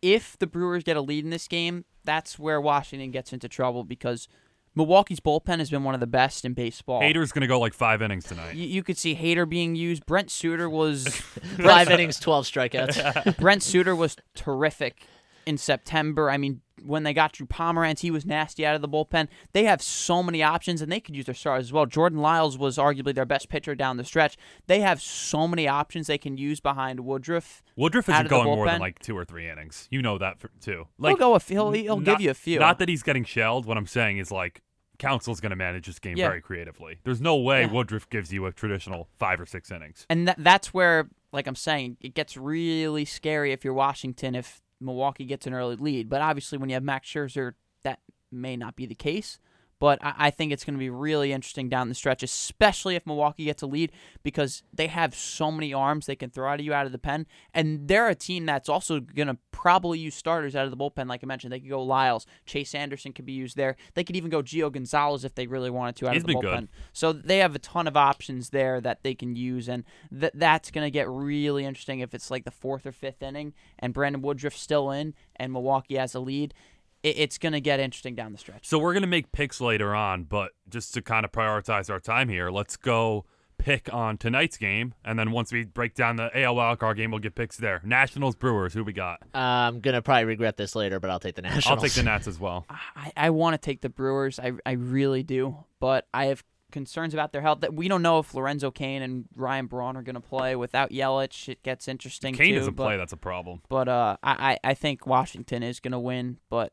if 0.00 0.36
the 0.38 0.46
Brewers 0.46 0.82
get 0.84 0.96
a 0.96 1.00
lead 1.00 1.24
in 1.24 1.30
this 1.30 1.48
game, 1.48 1.84
that's 2.04 2.38
where 2.38 2.60
Washington 2.60 3.10
gets 3.10 3.32
into 3.32 3.48
trouble 3.48 3.84
because 3.84 4.28
Milwaukee's 4.74 5.20
bullpen 5.20 5.58
has 5.58 5.70
been 5.70 5.84
one 5.84 5.94
of 5.94 6.00
the 6.00 6.06
best 6.06 6.44
in 6.44 6.54
baseball. 6.54 7.00
Hader's 7.00 7.30
going 7.30 7.42
to 7.42 7.46
go 7.46 7.60
like 7.60 7.74
five 7.74 8.02
innings 8.02 8.24
tonight. 8.24 8.54
You, 8.54 8.66
you 8.66 8.82
could 8.82 8.96
see 8.98 9.14
Hader 9.14 9.48
being 9.48 9.76
used. 9.76 10.06
Brent 10.06 10.30
Suter 10.30 10.68
was 10.68 11.06
five 11.62 11.90
innings, 11.90 12.18
twelve 12.18 12.46
strikeouts. 12.46 13.36
Brent 13.40 13.62
Suter 13.62 13.94
was 13.94 14.16
terrific 14.34 15.06
in 15.46 15.58
September. 15.58 16.30
I 16.30 16.36
mean, 16.36 16.60
when 16.84 17.02
they 17.04 17.12
got 17.12 17.32
Drew 17.32 17.46
Pomeranz, 17.46 18.00
he 18.00 18.10
was 18.10 18.26
nasty 18.26 18.66
out 18.66 18.74
of 18.74 18.82
the 18.82 18.88
bullpen. 18.88 19.28
They 19.52 19.64
have 19.64 19.80
so 19.80 20.22
many 20.22 20.42
options, 20.42 20.82
and 20.82 20.90
they 20.90 20.98
could 21.00 21.14
use 21.14 21.26
their 21.26 21.34
stars 21.34 21.66
as 21.66 21.72
well. 21.72 21.86
Jordan 21.86 22.18
Lyles 22.20 22.58
was 22.58 22.76
arguably 22.76 23.14
their 23.14 23.24
best 23.24 23.48
pitcher 23.48 23.74
down 23.74 23.96
the 23.98 24.04
stretch. 24.04 24.36
They 24.66 24.80
have 24.80 25.00
so 25.00 25.46
many 25.46 25.68
options 25.68 26.06
they 26.08 26.18
can 26.18 26.36
use 26.36 26.58
behind 26.60 27.00
Woodruff. 27.00 27.62
Woodruff 27.76 28.08
isn't 28.08 28.28
going 28.28 28.44
more 28.46 28.66
than 28.66 28.80
like 28.80 28.98
two 28.98 29.16
or 29.16 29.24
three 29.24 29.48
innings. 29.48 29.86
You 29.90 30.02
know 30.02 30.18
that 30.18 30.40
for, 30.40 30.50
too. 30.60 30.72
He'll 30.72 30.88
Like 30.98 31.18
go 31.18 31.34
a 31.34 31.40
few. 31.40 31.56
He'll, 31.56 31.70
he'll 31.72 31.96
not- 32.00 32.04
give 32.04 32.20
you 32.20 32.30
a 32.30 32.34
few. 32.34 32.58
Not 32.58 32.78
that 32.80 32.88
he's 32.88 33.02
getting 33.04 33.24
shelled. 33.24 33.64
What 33.64 33.76
I'm 33.76 33.86
saying 33.86 34.18
is 34.18 34.32
like 34.32 34.60
Counsell's 34.98 35.40
going 35.40 35.50
to 35.50 35.56
manage 35.56 35.86
this 35.86 35.98
game 36.00 36.16
Yeah. 36.16 36.28
very 36.28 36.40
creatively. 36.40 36.98
There's 37.04 37.20
no 37.20 37.36
way 37.36 37.62
Yeah. 37.62 37.70
Woodruff 37.72 38.08
gives 38.10 38.32
you 38.32 38.46
a 38.46 38.52
traditional 38.52 39.08
five 39.18 39.40
or 39.40 39.46
six 39.46 39.70
innings. 39.70 40.04
and 40.10 40.26
that, 40.28 40.36
that's 40.38 40.74
where, 40.74 41.08
like 41.32 41.46
I'm 41.46 41.54
saying, 41.56 41.96
it 42.00 42.14
gets 42.14 42.36
really 42.36 43.04
scary 43.04 43.52
if 43.52 43.64
you're 43.64 43.72
Washington 43.74 44.34
if 44.34 44.60
Milwaukee 44.82 45.24
gets 45.24 45.46
an 45.46 45.54
early 45.54 45.76
lead. 45.76 46.08
But 46.08 46.20
obviously, 46.20 46.58
when 46.58 46.68
you 46.68 46.74
have 46.74 46.82
Max 46.82 47.08
Scherzer, 47.08 47.54
that 47.82 48.00
may 48.30 48.56
not 48.56 48.76
be 48.76 48.86
the 48.86 48.94
case. 48.94 49.38
But 49.82 49.98
I, 50.00 50.14
I 50.16 50.30
think 50.30 50.52
it's 50.52 50.64
going 50.64 50.76
to 50.76 50.78
be 50.78 50.90
really 50.90 51.32
interesting 51.32 51.68
down 51.68 51.88
the 51.88 51.96
stretch, 51.96 52.22
especially 52.22 52.94
if 52.94 53.04
Milwaukee 53.04 53.46
gets 53.46 53.62
a 53.62 53.66
lead, 53.66 53.90
because 54.22 54.62
they 54.72 54.86
have 54.86 55.12
so 55.12 55.50
many 55.50 55.74
arms 55.74 56.06
they 56.06 56.14
can 56.14 56.30
throw 56.30 56.52
at 56.52 56.62
you 56.62 56.72
out 56.72 56.86
of 56.86 56.92
the 56.92 56.98
pen, 56.98 57.26
and 57.52 57.88
they're 57.88 58.08
a 58.08 58.14
team 58.14 58.46
that's 58.46 58.68
also 58.68 59.00
going 59.00 59.26
to 59.26 59.38
probably 59.50 59.98
use 59.98 60.14
starters 60.14 60.54
out 60.54 60.64
of 60.64 60.70
the 60.70 60.76
bullpen. 60.76 61.08
Like 61.08 61.24
I 61.24 61.26
mentioned, 61.26 61.52
they 61.52 61.58
could 61.58 61.68
go 61.68 61.82
Lyles, 61.82 62.26
Chase 62.46 62.76
Anderson 62.76 63.12
could 63.12 63.26
be 63.26 63.32
used 63.32 63.56
there. 63.56 63.74
They 63.94 64.04
could 64.04 64.14
even 64.14 64.30
go 64.30 64.40
Gio 64.40 64.70
Gonzalez 64.70 65.24
if 65.24 65.34
they 65.34 65.48
really 65.48 65.68
wanted 65.70 65.96
to 65.96 66.06
out 66.06 66.14
He's 66.14 66.22
of 66.22 66.28
the 66.28 66.34
been 66.34 66.42
bullpen. 66.42 66.60
good. 66.60 66.68
So 66.92 67.12
they 67.12 67.38
have 67.38 67.56
a 67.56 67.58
ton 67.58 67.88
of 67.88 67.96
options 67.96 68.50
there 68.50 68.80
that 68.82 69.02
they 69.02 69.16
can 69.16 69.34
use, 69.34 69.68
and 69.68 69.82
th- 70.16 70.30
that's 70.36 70.70
going 70.70 70.86
to 70.86 70.92
get 70.92 71.08
really 71.08 71.64
interesting 71.64 71.98
if 71.98 72.14
it's 72.14 72.30
like 72.30 72.44
the 72.44 72.52
fourth 72.52 72.86
or 72.86 72.92
fifth 72.92 73.20
inning 73.20 73.52
and 73.80 73.92
Brandon 73.92 74.22
Woodruff 74.22 74.54
still 74.54 74.92
in 74.92 75.14
and 75.34 75.52
Milwaukee 75.52 75.96
has 75.96 76.14
a 76.14 76.20
lead. 76.20 76.54
It- 77.02 77.16
it's 77.18 77.38
going 77.38 77.52
to 77.52 77.60
get 77.60 77.80
interesting 77.80 78.14
down 78.14 78.32
the 78.32 78.38
stretch. 78.38 78.66
So 78.66 78.78
we're 78.78 78.92
going 78.92 79.02
to 79.02 79.08
make 79.08 79.32
picks 79.32 79.60
later 79.60 79.94
on, 79.94 80.24
but 80.24 80.52
just 80.68 80.94
to 80.94 81.02
kind 81.02 81.24
of 81.24 81.32
prioritize 81.32 81.90
our 81.90 82.00
time 82.00 82.28
here, 82.28 82.50
let's 82.50 82.76
go 82.76 83.24
pick 83.58 83.92
on 83.92 84.18
tonight's 84.18 84.56
game, 84.56 84.92
and 85.04 85.16
then 85.18 85.30
once 85.30 85.52
we 85.52 85.64
break 85.64 85.94
down 85.94 86.16
the 86.16 86.30
AL 86.36 86.56
wildcard 86.56 86.96
game, 86.96 87.10
we'll 87.12 87.20
get 87.20 87.34
picks 87.34 87.56
there. 87.56 87.80
Nationals 87.84 88.34
Brewers, 88.34 88.74
who 88.74 88.82
we 88.82 88.92
got? 88.92 89.20
I'm 89.34 89.80
gonna 89.80 90.02
probably 90.02 90.24
regret 90.24 90.56
this 90.56 90.74
later, 90.74 90.98
but 90.98 91.10
I'll 91.10 91.20
take 91.20 91.36
the 91.36 91.42
Nationals. 91.42 91.66
I'll 91.66 91.76
take 91.76 91.92
the 91.92 92.02
Nats 92.10 92.26
as 92.26 92.40
well. 92.40 92.66
I, 92.68 93.12
I 93.16 93.30
want 93.30 93.54
to 93.54 93.58
take 93.58 93.80
the 93.80 93.88
Brewers. 93.88 94.40
I, 94.40 94.52
I 94.66 94.72
really 94.72 95.22
do. 95.22 95.56
But 95.78 96.08
I 96.12 96.26
have 96.26 96.42
concerns 96.72 97.14
about 97.14 97.32
their 97.32 97.42
health. 97.42 97.60
That 97.60 97.74
We 97.74 97.86
don't 97.86 98.02
know 98.02 98.18
if 98.18 98.34
Lorenzo 98.34 98.70
Cain 98.70 99.02
and 99.02 99.26
Ryan 99.36 99.66
Braun 99.66 99.96
are 99.96 100.02
going 100.02 100.14
to 100.14 100.20
play. 100.20 100.56
Without 100.56 100.90
Yelich, 100.90 101.48
it 101.48 101.62
gets 101.62 101.86
interesting 101.86 102.34
Cain 102.34 102.54
too. 102.54 102.58
doesn't 102.58 102.74
but, 102.74 102.84
play, 102.84 102.96
that's 102.96 103.12
a 103.12 103.16
problem. 103.18 103.62
But 103.68 103.88
uh, 103.88 104.16
I, 104.22 104.58
I 104.64 104.70
I 104.70 104.74
think 104.74 105.06
Washington 105.06 105.62
is 105.62 105.78
going 105.78 105.92
to 105.92 106.00
win. 106.00 106.38
But 106.50 106.72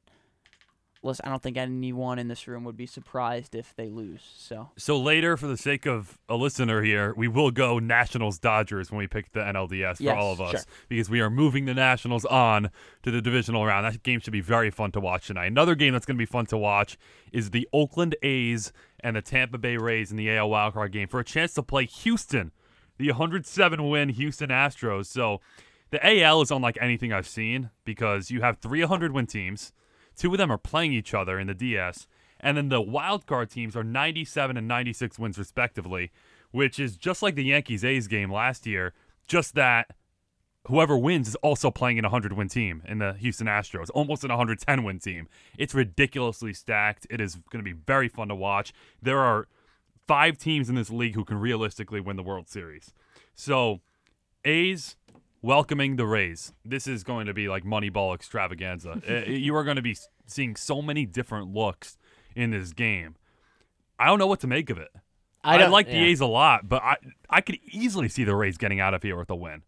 listen, 1.01 1.25
I 1.25 1.29
don't 1.29 1.41
think 1.41 1.55
anyone 1.57 2.19
in 2.19 2.27
this 2.27 2.47
room 2.47 2.63
would 2.65 2.75
be 2.75 2.85
surprised 2.85 3.55
if 3.55 3.73
they 3.75 3.87
lose. 3.87 4.21
So 4.37 4.69
So 4.77 4.99
later, 4.99 5.37
for 5.37 5.47
the 5.47 5.55
sake 5.57 5.85
of 5.85 6.19
a 6.27 6.35
listener 6.35 6.81
here, 6.83 7.13
we 7.15 7.27
will 7.27 7.51
go 7.51 7.79
Nationals 7.79 8.37
Dodgers 8.39 8.91
when 8.91 8.97
we 8.99 9.07
pick 9.07 9.31
the 9.31 9.39
NLDS 9.39 9.97
for 9.97 10.03
Yes, 10.03 10.17
all 10.17 10.33
of 10.33 10.41
us 10.41 10.51
sure. 10.51 10.61
because 10.89 11.09
we 11.09 11.21
are 11.21 11.29
moving 11.29 11.65
the 11.65 11.73
Nationals 11.73 12.25
on 12.25 12.69
to 13.03 13.11
the 13.11 13.21
divisional 13.21 13.65
round. 13.65 13.85
That 13.85 14.03
game 14.03 14.19
should 14.19 14.33
be 14.33 14.41
very 14.41 14.69
fun 14.71 14.91
to 14.91 14.99
watch 14.99 15.27
tonight. 15.27 15.45
Another 15.47 15.75
game 15.75 15.93
that's 15.93 16.05
going 16.05 16.17
to 16.17 16.21
be 16.21 16.25
fun 16.25 16.45
to 16.47 16.57
watch 16.57 16.97
is 17.31 17.51
the 17.51 17.67
Oakland 17.71 18.15
A's 18.21 18.73
and 18.99 19.15
the 19.15 19.21
Tampa 19.21 19.57
Bay 19.57 19.77
Rays 19.77 20.11
in 20.11 20.17
the 20.17 20.29
AL 20.35 20.49
wildcard 20.49 20.91
game 20.91 21.07
for 21.07 21.19
a 21.21 21.25
chance 21.25 21.53
to 21.53 21.63
play 21.63 21.85
Houston, 21.85 22.51
the 22.97 23.07
107 23.07 23.87
win 23.87 24.09
Houston 24.09 24.49
Astros. 24.49 25.05
So 25.05 25.39
the 25.91 26.05
AL 26.05 26.41
is 26.41 26.51
unlike 26.51 26.77
anything 26.81 27.13
I've 27.13 27.27
seen 27.27 27.69
because 27.85 28.29
you 28.29 28.41
have 28.41 28.57
300 28.57 29.13
win 29.13 29.25
teams. 29.25 29.71
Two 30.19 30.33
of 30.33 30.37
them 30.37 30.51
are 30.51 30.57
playing 30.57 30.91
each 30.91 31.13
other 31.13 31.39
in 31.39 31.47
the 31.47 31.53
DS, 31.53 32.05
and 32.41 32.57
then 32.57 32.67
the 32.67 32.81
wild 32.81 33.25
card 33.25 33.49
teams 33.49 33.73
are 33.73 33.85
97 33.85 34.57
and 34.57 34.67
96 34.67 35.17
wins 35.17 35.37
respectively, 35.37 36.11
which 36.51 36.77
is 36.77 36.97
just 36.97 37.23
like 37.23 37.35
the 37.35 37.45
Yankees 37.45 37.85
A's 37.85 38.07
game 38.07 38.29
last 38.29 38.67
year, 38.67 38.93
just 39.27 39.55
that 39.55 39.95
whoever 40.67 40.97
wins 40.97 41.29
is 41.29 41.35
also 41.35 41.71
playing 41.71 41.97
an 41.97 42.03
100 42.03 42.33
win 42.33 42.49
team 42.49 42.83
in 42.85 42.97
the 42.97 43.13
Houston 43.13 43.47
Astros, 43.47 43.89
almost 43.93 44.25
an 44.25 44.29
110 44.29 44.83
win 44.83 44.99
team. 44.99 45.29
It's 45.57 45.73
ridiculously 45.73 46.53
stacked. 46.53 47.07
It 47.09 47.21
is 47.21 47.35
going 47.49 47.63
to 47.63 47.73
be 47.73 47.77
very 47.77 48.09
fun 48.09 48.27
to 48.27 48.35
watch. 48.35 48.73
There 49.01 49.19
are 49.19 49.47
five 50.05 50.37
teams 50.37 50.67
in 50.67 50.75
this 50.75 50.89
league 50.89 51.15
who 51.15 51.23
can 51.23 51.39
realistically 51.39 52.01
win 52.01 52.17
the 52.17 52.23
World 52.23 52.49
Series. 52.49 52.93
So, 53.35 53.79
A's 54.43 54.97
welcoming 55.41 55.95
the 55.95 56.05
Rays. 56.05 56.53
This 56.65 56.87
is 56.87 57.03
going 57.03 57.27
to 57.27 57.33
be 57.33 57.47
like 57.47 57.63
Moneyball 57.63 58.13
extravaganza. 58.13 59.01
Uh, 59.07 59.13
you 59.29 59.55
are 59.55 59.63
going 59.63 59.77
to 59.77 59.81
be 59.81 59.97
seeing 60.25 60.55
so 60.55 60.81
many 60.81 61.05
different 61.05 61.53
looks 61.53 61.97
in 62.35 62.51
this 62.51 62.73
game. 62.73 63.15
I 63.97 64.05
don't 64.05 64.19
know 64.19 64.27
what 64.27 64.39
to 64.41 64.47
make 64.47 64.69
of 64.69 64.77
it. 64.77 64.89
I, 65.43 65.57
don't- 65.57 65.71
like 65.71 65.87
the 65.87 65.93
yeah. 65.93 66.03
A's 66.03 66.21
a 66.21 66.25
lot, 66.25 66.67
but 66.67 66.83
I 66.83 66.97
I 67.29 67.41
could 67.41 67.59
easily 67.65 68.09
see 68.09 68.23
the 68.23 68.35
Rays 68.35 68.57
getting 68.57 68.79
out 68.79 68.93
of 68.93 69.03
here 69.03 69.17
with 69.17 69.29
a 69.29 69.35
win. 69.35 69.63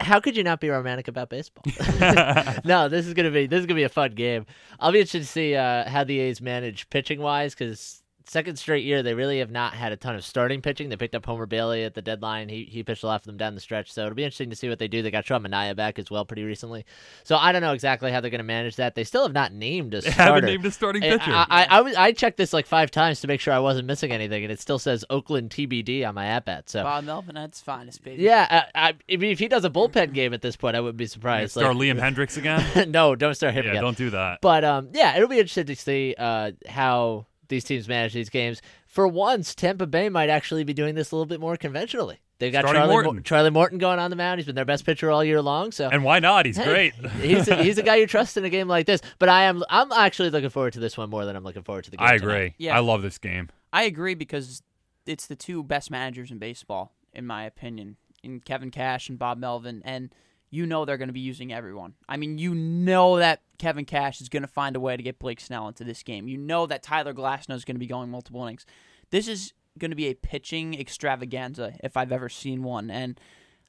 How 0.00 0.18
could 0.18 0.36
you 0.36 0.42
not 0.42 0.58
be 0.58 0.68
romantic 0.68 1.06
about 1.06 1.28
baseball? 1.28 1.62
no, 2.64 2.88
this 2.88 3.06
is 3.06 3.14
gonna 3.14 3.30
be 3.30 3.46
this 3.46 3.60
is 3.60 3.66
gonna 3.66 3.78
be 3.78 3.84
a 3.84 3.88
fun 3.88 4.12
game. 4.12 4.46
I'll 4.80 4.90
be 4.90 4.98
interested 4.98 5.20
to 5.20 5.26
see 5.26 5.54
uh, 5.54 5.88
how 5.88 6.02
the 6.02 6.18
A's 6.18 6.40
manage 6.40 6.90
pitching 6.90 7.20
wise 7.20 7.54
because 7.54 8.01
second 8.32 8.56
straight 8.56 8.84
year 8.84 9.02
they 9.02 9.12
really 9.14 9.38
have 9.40 9.50
not 9.50 9.74
had 9.74 9.92
a 9.92 9.96
ton 9.96 10.14
of 10.14 10.24
starting 10.24 10.62
pitching. 10.62 10.88
They 10.88 10.96
picked 10.96 11.14
up 11.14 11.26
Homer 11.26 11.44
Bailey 11.46 11.84
at 11.84 11.94
the 11.94 12.00
deadline. 12.02 12.48
He 12.48 12.64
he 12.64 12.82
pitched 12.82 13.02
a 13.02 13.06
lot 13.06 13.20
for 13.22 13.26
them 13.26 13.36
down 13.36 13.54
the 13.54 13.60
stretch, 13.60 13.92
so 13.92 14.02
it'll 14.02 14.14
be 14.14 14.24
interesting 14.24 14.50
to 14.50 14.56
see 14.56 14.68
what 14.68 14.78
they 14.78 14.88
do. 14.88 15.02
They 15.02 15.10
got 15.10 15.26
Sean 15.26 15.42
Manaea 15.42 15.76
back 15.76 15.98
as 15.98 16.10
well 16.10 16.24
pretty 16.24 16.42
recently, 16.44 16.84
so 17.24 17.36
I 17.36 17.52
don't 17.52 17.60
know 17.62 17.72
exactly 17.74 18.10
how 18.10 18.20
they're 18.20 18.30
gonna 18.30 18.42
manage 18.42 18.76
that. 18.76 18.94
They 18.94 19.04
still 19.04 19.22
have 19.24 19.32
not 19.34 19.52
named 19.52 19.92
a 19.94 20.00
They 20.00 20.10
starter. 20.10 20.34
haven't 20.34 20.44
named 20.46 20.64
a 20.66 20.70
starting 20.70 21.04
I- 21.04 21.08
pitcher. 21.10 21.30
I, 21.32 21.46
I, 21.50 21.66
I, 21.70 21.80
was- 21.82 21.96
I 21.96 22.12
checked 22.12 22.38
this 22.38 22.52
like 22.52 22.66
five 22.66 22.90
times 22.90 23.20
to 23.20 23.28
make 23.28 23.40
sure 23.40 23.52
I 23.52 23.58
wasn't 23.58 23.86
missing 23.86 24.10
anything, 24.12 24.42
and 24.44 24.52
it 24.52 24.60
still 24.60 24.78
says 24.78 25.04
Oakland 25.10 25.50
TBD 25.50 26.08
on 26.08 26.14
my 26.14 26.26
app 26.26 26.48
at. 26.48 26.70
So 26.70 26.82
Bob 26.82 27.04
Melvin, 27.04 27.34
that's 27.34 27.60
finest 27.60 28.02
baby. 28.02 28.22
yeah, 28.22 28.64
I, 28.74 28.88
I, 28.88 28.94
I 29.12 29.16
mean, 29.16 29.30
if 29.32 29.38
he 29.38 29.48
does 29.48 29.64
a 29.64 29.70
bullpen 29.70 30.12
game 30.14 30.32
at 30.32 30.40
this 30.42 30.56
point, 30.56 30.74
I 30.76 30.80
wouldn't 30.80 30.96
be 30.96 31.06
surprised. 31.06 31.52
Start 31.52 31.76
Like- 31.76 31.88
Liam 31.88 32.00
Hendriks 32.00 32.36
again. 32.38 32.90
no, 32.90 33.14
don't 33.14 33.34
start 33.34 33.54
him 33.54 33.64
yeah, 33.64 33.70
again. 33.72 33.82
don't 33.82 33.96
do 33.96 34.10
that. 34.10 34.38
But 34.40 34.64
um, 34.64 34.88
yeah, 34.94 35.16
it'll 35.16 35.28
be 35.28 35.36
interesting 35.38 35.66
to 35.66 35.76
see 35.76 36.14
uh, 36.18 36.52
how 36.66 37.26
these 37.52 37.64
teams 37.64 37.86
manage 37.86 38.12
these 38.14 38.28
games. 38.30 38.60
For 38.86 39.06
once, 39.06 39.54
Tampa 39.54 39.86
Bay 39.86 40.08
might 40.08 40.28
actually 40.28 40.64
be 40.64 40.74
doing 40.74 40.94
this 40.96 41.12
a 41.12 41.14
little 41.14 41.26
bit 41.26 41.38
more 41.40 41.56
conventionally. 41.56 42.18
They've 42.38 42.52
got 42.52 42.64
Charlie 42.64 42.88
Morton. 42.88 43.14
Mo- 43.16 43.20
Charlie 43.22 43.50
Morton 43.50 43.78
going 43.78 44.00
on 44.00 44.10
the 44.10 44.16
mound. 44.16 44.40
He's 44.40 44.46
been 44.46 44.56
their 44.56 44.64
best 44.64 44.84
pitcher 44.84 45.10
all 45.12 45.22
year 45.22 45.40
long. 45.40 45.70
So 45.70 45.88
And 45.88 46.02
why 46.02 46.18
not? 46.18 46.44
He's 46.44 46.56
Hey, 46.56 46.64
great. 46.64 47.10
he's 47.20 47.46
a, 47.46 47.62
he's 47.62 47.78
a 47.78 47.82
guy 47.84 47.96
you 47.96 48.06
trust 48.08 48.36
in 48.36 48.44
a 48.44 48.50
game 48.50 48.66
like 48.66 48.86
this. 48.86 49.00
But 49.20 49.28
I 49.28 49.44
am 49.44 49.62
I'm 49.70 49.92
actually 49.92 50.30
looking 50.30 50.50
forward 50.50 50.72
to 50.72 50.80
this 50.80 50.98
one 50.98 51.08
more 51.08 51.24
than 51.24 51.36
I'm 51.36 51.44
looking 51.44 51.62
forward 51.62 51.84
to 51.84 51.90
the 51.92 51.98
game. 51.98 52.06
I 52.06 52.16
tonight. 52.18 52.24
agree. 52.34 52.54
Yeah. 52.58 52.76
I 52.76 52.80
love 52.80 53.02
this 53.02 53.18
game. 53.18 53.48
I 53.72 53.84
agree 53.84 54.14
because 54.14 54.62
it's 55.06 55.26
the 55.28 55.36
two 55.36 55.62
best 55.62 55.88
managers 55.90 56.32
in 56.32 56.38
baseball, 56.38 56.92
in 57.12 57.26
my 57.26 57.44
opinion, 57.44 57.96
in 58.24 58.40
Kevin 58.40 58.70
Cash 58.72 59.08
and 59.08 59.18
Bob 59.20 59.38
Melvin, 59.38 59.80
and 59.84 60.12
you 60.52 60.66
know 60.66 60.84
they're 60.84 60.98
going 60.98 61.08
to 61.08 61.14
be 61.14 61.20
using 61.20 61.50
everyone. 61.50 61.94
I 62.06 62.18
mean, 62.18 62.36
you 62.36 62.54
know 62.54 63.16
that 63.16 63.40
Kevin 63.58 63.86
Cash 63.86 64.20
is 64.20 64.28
going 64.28 64.42
to 64.42 64.46
find 64.46 64.76
a 64.76 64.80
way 64.80 64.96
to 64.98 65.02
get 65.02 65.18
Blake 65.18 65.40
Snell 65.40 65.66
into 65.66 65.82
this 65.82 66.02
game. 66.02 66.28
You 66.28 66.36
know 66.36 66.66
that 66.66 66.82
Tyler 66.82 67.14
Glasnow 67.14 67.54
is 67.54 67.64
going 67.64 67.76
to 67.76 67.80
be 67.80 67.86
going 67.86 68.10
multiple 68.10 68.42
innings. 68.44 68.66
This 69.10 69.26
is 69.26 69.54
going 69.78 69.90
to 69.90 69.96
be 69.96 70.08
a 70.08 70.14
pitching 70.14 70.78
extravaganza 70.78 71.72
if 71.82 71.96
I've 71.96 72.12
ever 72.12 72.28
seen 72.28 72.62
one, 72.62 72.90
and 72.90 73.18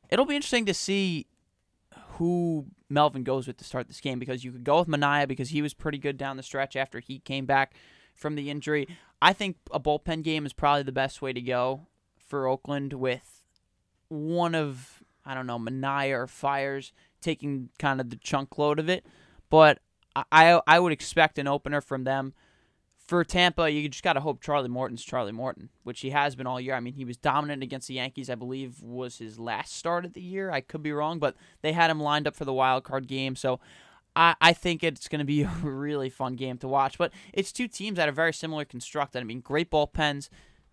it'll 0.09 0.25
be 0.25 0.35
interesting 0.35 0.65
to 0.65 0.73
see 0.73 1.25
who 2.17 2.65
Melvin 2.89 3.23
goes 3.23 3.47
with 3.47 3.57
to 3.57 3.63
start 3.63 3.87
this 3.87 4.01
game 4.01 4.19
because 4.19 4.43
you 4.43 4.51
could 4.51 4.65
go 4.65 4.79
with 4.79 4.89
Manaea 4.89 5.27
because 5.27 5.49
he 5.49 5.61
was 5.61 5.73
pretty 5.73 5.97
good 5.97 6.17
down 6.17 6.35
the 6.35 6.43
stretch 6.43 6.75
after 6.75 6.99
he 6.99 7.19
came 7.19 7.45
back 7.45 7.75
from 8.13 8.35
the 8.35 8.49
injury. 8.49 8.89
I 9.21 9.31
think 9.31 9.55
a 9.71 9.79
bullpen 9.79 10.21
game 10.21 10.45
is 10.45 10.51
probably 10.51 10.83
the 10.83 10.91
best 10.91 11.21
way 11.21 11.31
to 11.31 11.41
go 11.41 11.87
for 12.17 12.45
Oakland 12.45 12.91
with 12.91 13.41
one 14.09 14.53
of 14.53 15.02
I 15.25 15.33
don't 15.33 15.47
know 15.47 15.59
Manaea 15.59 16.23
or 16.23 16.27
Fiers 16.27 16.91
taking 17.21 17.69
kind 17.79 18.01
of 18.01 18.09
the 18.09 18.17
chunk 18.17 18.57
load 18.57 18.79
of 18.79 18.89
it, 18.89 19.05
but 19.49 19.79
I 20.15 20.61
I, 20.67 20.79
would 20.79 20.91
expect 20.91 21.39
an 21.39 21.47
opener 21.47 21.81
from 21.81 22.03
them. 22.03 22.33
For 22.97 23.23
Tampa, 23.25 23.69
you 23.69 23.89
just 23.89 24.03
got 24.03 24.13
to 24.13 24.21
hope 24.21 24.41
Charlie 24.41 24.69
Morton's 24.69 25.03
Charlie 25.03 25.33
Morton, 25.33 25.69
which 25.83 25.99
he 25.99 26.11
has 26.11 26.35
been 26.35 26.47
all 26.47 26.61
year. 26.61 26.73
I 26.73 26.79
mean, 26.79 26.93
he 26.93 27.03
was 27.03 27.17
dominant 27.17 27.61
against 27.61 27.89
the 27.89 27.95
Yankees. 27.95 28.29
I 28.29 28.35
believe 28.35 28.81
was 28.81 29.17
his 29.17 29.37
last 29.37 29.75
start 29.75 30.05
of 30.05 30.13
the 30.13 30.21
year. 30.21 30.51
I 30.51 30.61
could 30.61 30.81
be 30.81 30.93
wrong, 30.93 31.19
but 31.19 31.35
they 31.61 31.73
had 31.73 31.91
him 31.91 31.99
lined 31.99 32.27
up 32.27 32.35
for 32.35 32.45
the 32.45 32.53
wild 32.53 32.85
card 32.85 33.07
game. 33.07 33.35
So 33.35 33.59
I, 34.15 34.35
I 34.39 34.53
think 34.53 34.83
it's 34.83 35.09
going 35.09 35.19
to 35.19 35.25
be 35.25 35.41
a 35.43 35.51
really 35.61 36.09
fun 36.09 36.35
game 36.35 36.57
to 36.59 36.67
watch. 36.67 36.97
But 36.97 37.11
it's 37.33 37.51
two 37.51 37.67
teams 37.67 37.97
that 37.97 38.07
are 38.07 38.13
very 38.13 38.33
similar 38.33 38.63
constructed. 38.63 39.19
I 39.19 39.23
mean, 39.23 39.41
great 39.41 39.69
bullpens. 39.69 40.29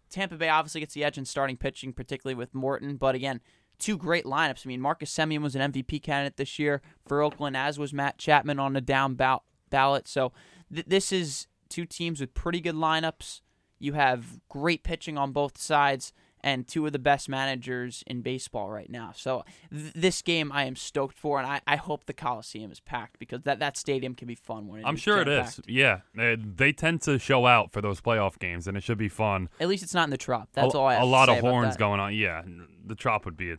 Tampa 0.08 0.36
Bay 0.36 0.48
obviously 0.48 0.80
gets 0.80 0.94
the 0.94 1.04
edge 1.04 1.18
in 1.18 1.24
starting 1.24 1.56
pitching, 1.56 1.92
particularly 1.92 2.34
with 2.34 2.54
Morton. 2.54 2.96
But 2.96 3.14
again, 3.14 3.40
two 3.80 3.96
great 3.96 4.24
lineups. 4.24 4.66
I 4.66 4.68
mean, 4.68 4.80
Marcus 4.80 5.12
Semien 5.12 5.42
was 5.42 5.56
an 5.56 5.72
MVP 5.72 6.02
candidate 6.02 6.36
this 6.36 6.58
year 6.58 6.82
for 7.06 7.22
Oakland, 7.22 7.56
as 7.56 7.78
was 7.78 7.92
Matt 7.92 8.18
Chapman 8.18 8.58
on 8.58 8.72
the 8.74 8.80
down 8.80 9.14
bout 9.14 9.42
ballot. 9.70 10.06
So 10.06 10.32
th- 10.72 10.86
this 10.86 11.10
is 11.12 11.46
two 11.68 11.84
teams 11.86 12.20
with 12.20 12.34
pretty 12.34 12.60
good 12.60 12.74
lineups. 12.74 13.40
You 13.78 13.94
have 13.94 14.38
great 14.48 14.82
pitching 14.82 15.16
on 15.16 15.32
both 15.32 15.56
sides 15.58 16.12
and 16.42 16.66
two 16.66 16.86
of 16.86 16.92
the 16.92 16.98
best 16.98 17.28
managers 17.28 18.02
in 18.06 18.22
baseball 18.22 18.70
right 18.70 18.88
now. 18.90 19.12
So 19.14 19.44
th- 19.70 19.92
this 19.92 20.22
game 20.22 20.50
I 20.52 20.64
am 20.64 20.74
stoked 20.74 21.18
for, 21.18 21.38
and 21.38 21.46
I, 21.46 21.60
I 21.66 21.76
hope 21.76 22.06
the 22.06 22.14
Coliseum 22.14 22.72
is 22.72 22.80
packed 22.80 23.18
because 23.18 23.42
that, 23.42 23.58
that 23.58 23.76
stadium 23.76 24.14
can 24.14 24.26
be 24.26 24.34
fun 24.34 24.66
when 24.66 24.84
I'm 24.84 24.96
sure 24.96 25.20
it 25.20 25.28
is. 25.28 25.60
Yeah, 25.66 26.00
Uh, 26.18 26.36
they 26.38 26.72
tend 26.72 27.02
to 27.02 27.18
show 27.18 27.46
out 27.46 27.72
for 27.72 27.80
those 27.82 28.00
playoff 28.00 28.38
games, 28.38 28.66
and 28.66 28.76
it 28.76 28.82
should 28.82 28.96
be 28.98 29.08
fun. 29.10 29.48
At 29.60 29.68
least 29.68 29.82
it's 29.82 29.94
not 29.94 30.04
in 30.04 30.10
the 30.10 30.16
Trop. 30.16 30.48
That's 30.54 30.74
a, 30.74 30.78
all 30.78 30.86
I 30.86 30.94
have 30.94 31.02
a 31.02 31.06
lot 31.06 31.28
of 31.28 31.38
horns 31.40 31.76
going 31.76 32.00
on. 32.00 32.14
Yeah, 32.14 32.42
the 32.86 32.94
trop 32.94 33.24
would 33.26 33.36
be 33.36 33.52
a, 33.52 33.56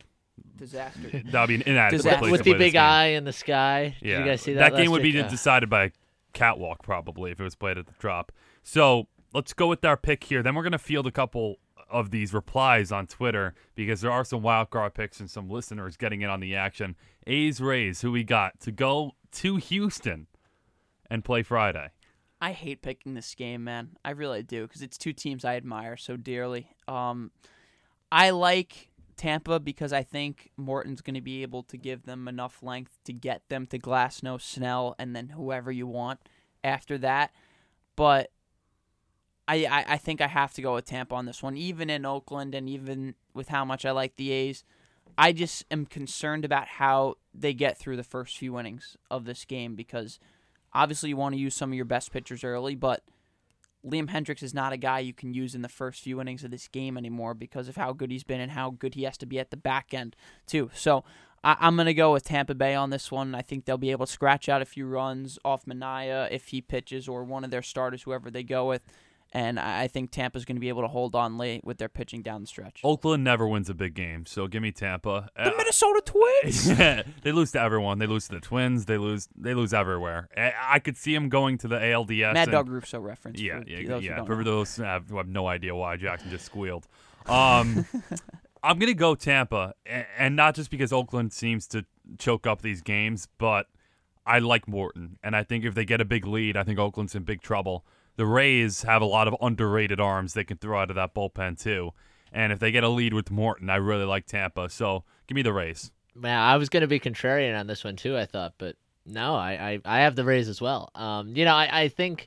Disaster. 0.56 1.08
that 1.30 1.40
would 1.40 1.48
be 1.48 1.54
an 1.56 1.62
inadequate 1.62 1.98
Disaster. 1.98 2.18
place 2.20 2.32
with 2.32 2.40
to 2.40 2.44
the 2.44 2.50
play 2.50 2.58
this 2.58 2.66
big 2.66 2.72
game. 2.74 2.82
eye 2.82 3.04
in 3.06 3.24
the 3.24 3.32
sky. 3.32 3.96
Did 4.00 4.08
Yeah, 4.08 4.18
you 4.20 4.24
guys 4.24 4.40
see 4.42 4.52
that? 4.54 4.70
game 4.72 4.80
last 4.80 4.90
would 4.90 5.02
be 5.02 5.14
week? 5.14 5.24
Uh, 5.24 5.28
decided 5.28 5.68
by 5.70 5.92
catwalk 6.32 6.82
probably 6.82 7.30
if 7.30 7.40
it 7.40 7.44
was 7.44 7.54
played 7.54 7.78
at 7.78 7.86
the 7.86 7.92
Trop. 7.98 8.32
So 8.62 9.08
let's 9.34 9.52
go 9.52 9.66
with 9.68 9.84
our 9.84 9.96
pick 9.96 10.24
here. 10.24 10.42
Then 10.42 10.54
we're 10.54 10.62
gonna 10.62 10.78
field 10.78 11.06
a 11.06 11.10
couple 11.12 11.56
of 11.90 12.10
these 12.10 12.32
replies 12.32 12.90
on 12.90 13.06
Twitter 13.06 13.54
because 13.74 14.00
there 14.00 14.10
are 14.10 14.24
some 14.24 14.40
wild 14.42 14.70
card 14.70 14.94
picks 14.94 15.20
and 15.20 15.30
some 15.30 15.50
listeners 15.50 15.96
getting 15.96 16.22
in 16.22 16.30
on 16.30 16.40
the 16.40 16.54
action. 16.56 16.96
A's 17.26 17.60
Rays, 17.60 18.00
who 18.00 18.10
we 18.12 18.24
got 18.24 18.58
to 18.60 18.72
go 18.72 19.12
to 19.32 19.56
Houston 19.56 20.26
and 21.10 21.22
play 21.24 21.42
Friday. 21.42 21.90
I 22.40 22.52
hate 22.52 22.80
picking 22.82 23.14
this 23.14 23.34
game, 23.34 23.62
man. 23.64 23.90
I 24.04 24.10
really 24.12 24.42
do 24.42 24.62
because 24.66 24.80
it's 24.82 24.96
two 24.96 25.12
teams 25.12 25.44
I 25.44 25.56
admire 25.56 25.96
so 25.98 26.16
dearly. 26.16 26.66
Um, 26.88 27.30
I 28.10 28.30
like 28.30 28.88
Tampa 29.16 29.60
because 29.60 29.92
I 29.92 30.02
think 30.02 30.50
Morton's 30.56 31.00
going 31.00 31.14
to 31.14 31.20
be 31.20 31.42
able 31.42 31.62
to 31.64 31.76
give 31.76 32.04
them 32.04 32.28
enough 32.28 32.62
length 32.62 32.98
to 33.04 33.12
get 33.12 33.48
them 33.48 33.66
to 33.66 33.78
Glasnow, 33.78 34.40
Snell, 34.40 34.94
and 34.98 35.14
then 35.14 35.30
whoever 35.30 35.70
you 35.70 35.86
want 35.86 36.20
after 36.64 36.98
that. 36.98 37.32
But 37.96 38.30
I, 39.46 39.66
I, 39.66 39.84
I 39.94 39.96
think 39.96 40.20
I 40.20 40.28
have 40.28 40.54
to 40.54 40.62
go 40.62 40.74
with 40.74 40.86
Tampa 40.86 41.14
on 41.14 41.26
this 41.26 41.42
one, 41.42 41.56
even 41.56 41.90
in 41.90 42.06
Oakland 42.06 42.54
and 42.54 42.68
even 42.68 43.14
with 43.34 43.48
how 43.48 43.64
much 43.64 43.84
I 43.84 43.90
like 43.90 44.16
the 44.16 44.30
A's. 44.30 44.64
I 45.18 45.32
just 45.32 45.64
am 45.70 45.84
concerned 45.84 46.44
about 46.44 46.66
how 46.66 47.16
they 47.34 47.52
get 47.52 47.76
through 47.76 47.96
the 47.96 48.04
first 48.04 48.38
few 48.38 48.58
innings 48.58 48.96
of 49.10 49.24
this 49.24 49.44
game 49.44 49.74
because 49.74 50.18
obviously 50.72 51.10
you 51.10 51.16
want 51.16 51.34
to 51.34 51.40
use 51.40 51.54
some 51.54 51.70
of 51.70 51.76
your 51.76 51.84
best 51.84 52.12
pitchers 52.12 52.44
early, 52.44 52.74
but 52.74 53.02
Liam 53.84 54.08
Hendriks 54.08 54.42
is 54.42 54.54
not 54.54 54.72
a 54.72 54.76
guy 54.76 55.00
you 55.00 55.12
can 55.12 55.34
use 55.34 55.54
in 55.54 55.62
the 55.62 55.68
first 55.68 56.02
few 56.02 56.20
innings 56.20 56.44
of 56.44 56.50
this 56.50 56.68
game 56.68 56.96
anymore 56.96 57.34
because 57.34 57.68
of 57.68 57.76
how 57.76 57.92
good 57.92 58.10
he's 58.10 58.24
been 58.24 58.40
and 58.40 58.52
how 58.52 58.70
good 58.70 58.94
he 58.94 59.02
has 59.02 59.18
to 59.18 59.26
be 59.26 59.38
at 59.38 59.50
the 59.50 59.56
back 59.56 59.92
end 59.92 60.14
too. 60.46 60.70
So 60.74 61.04
I, 61.42 61.56
am 61.66 61.74
going 61.74 61.86
to 61.86 61.94
go 61.94 62.12
with 62.12 62.24
Tampa 62.24 62.54
Bay 62.54 62.74
on 62.74 62.90
this 62.90 63.10
one. 63.10 63.34
I 63.34 63.42
think 63.42 63.64
they'll 63.64 63.78
be 63.78 63.90
able 63.90 64.06
to 64.06 64.12
scratch 64.12 64.48
out 64.48 64.62
a 64.62 64.66
few 64.66 64.86
runs 64.86 65.38
off 65.44 65.64
Manaea 65.64 66.30
if 66.30 66.48
he 66.48 66.60
pitches 66.60 67.08
or 67.08 67.24
one 67.24 67.42
of 67.42 67.50
their 67.50 67.62
starters, 67.62 68.02
whoever 68.02 68.30
they 68.30 68.44
go 68.44 68.68
with. 68.68 68.82
And 69.34 69.58
I 69.58 69.88
think 69.88 70.10
Tampa's 70.10 70.44
going 70.44 70.56
to 70.56 70.60
be 70.60 70.68
able 70.68 70.82
to 70.82 70.88
hold 70.88 71.14
on 71.14 71.38
late 71.38 71.64
with 71.64 71.78
their 71.78 71.88
pitching 71.88 72.20
down 72.20 72.42
the 72.42 72.46
stretch. 72.46 72.82
Oakland 72.84 73.24
never 73.24 73.48
wins 73.48 73.70
a 73.70 73.74
big 73.74 73.94
game, 73.94 74.26
so 74.26 74.46
give 74.46 74.60
me 74.60 74.72
Tampa. 74.72 75.30
The 75.34 75.54
uh, 75.54 75.56
Minnesota 75.56 76.02
Twins. 76.04 76.68
yeah, 76.78 77.02
they 77.22 77.32
lose 77.32 77.50
to 77.52 77.60
everyone. 77.60 77.98
They 77.98 78.06
lose 78.06 78.28
to 78.28 78.34
the 78.34 78.40
Twins. 78.40 78.84
They 78.84 78.98
lose. 78.98 79.28
They 79.34 79.54
lose 79.54 79.72
everywhere. 79.72 80.28
I 80.36 80.78
could 80.80 80.98
see 80.98 81.14
them 81.14 81.30
going 81.30 81.56
to 81.58 81.68
the 81.68 81.76
ALDS. 81.76 82.34
Mad 82.34 82.50
Dog 82.50 82.68
Russo 82.68 83.00
reference. 83.00 83.40
Yeah, 83.40 83.60
for 83.60 83.68
yeah, 83.68 83.88
those 83.88 84.04
yeah. 84.04 84.24
For 84.24 84.44
those 84.44 84.76
who 84.76 84.82
have, 84.82 85.08
have 85.08 85.28
no 85.28 85.46
idea 85.46 85.74
why 85.74 85.96
Jackson 85.96 86.28
just 86.28 86.44
squealed. 86.44 86.86
Um, 87.26 87.86
I'm 88.62 88.78
gonna 88.78 88.92
go 88.92 89.14
Tampa, 89.14 89.74
and 89.86 90.36
not 90.36 90.54
just 90.54 90.70
because 90.70 90.92
Oakland 90.92 91.32
seems 91.32 91.66
to 91.68 91.86
choke 92.18 92.46
up 92.46 92.60
these 92.60 92.82
games, 92.82 93.28
but 93.38 93.66
I 94.26 94.40
like 94.40 94.68
Morton, 94.68 95.18
and 95.22 95.34
I 95.34 95.42
think 95.42 95.64
if 95.64 95.74
they 95.74 95.84
get 95.86 96.02
a 96.02 96.04
big 96.04 96.26
lead, 96.26 96.56
I 96.56 96.64
think 96.64 96.78
Oakland's 96.78 97.14
in 97.14 97.24
big 97.24 97.40
trouble. 97.40 97.84
The 98.16 98.26
Rays 98.26 98.82
have 98.82 99.02
a 99.02 99.06
lot 99.06 99.28
of 99.28 99.36
underrated 99.40 100.00
arms 100.00 100.34
they 100.34 100.44
can 100.44 100.58
throw 100.58 100.80
out 100.80 100.90
of 100.90 100.96
that 100.96 101.14
bullpen 101.14 101.60
too, 101.60 101.92
and 102.32 102.52
if 102.52 102.58
they 102.58 102.70
get 102.70 102.84
a 102.84 102.88
lead 102.88 103.14
with 103.14 103.30
Morton, 103.30 103.70
I 103.70 103.76
really 103.76 104.04
like 104.04 104.26
Tampa. 104.26 104.68
So 104.68 105.04
give 105.26 105.34
me 105.34 105.42
the 105.42 105.52
Rays. 105.52 105.90
Man, 106.14 106.38
I 106.38 106.56
was 106.56 106.68
gonna 106.68 106.86
be 106.86 107.00
contrarian 107.00 107.58
on 107.58 107.66
this 107.66 107.84
one 107.84 107.96
too. 107.96 108.16
I 108.16 108.26
thought, 108.26 108.54
but 108.58 108.76
no, 109.06 109.34
I 109.34 109.52
I, 109.52 109.80
I 109.84 110.00
have 110.00 110.16
the 110.16 110.24
Rays 110.24 110.48
as 110.48 110.60
well. 110.60 110.90
Um, 110.94 111.36
you 111.36 111.44
know, 111.44 111.54
I 111.54 111.82
I 111.82 111.88
think 111.88 112.26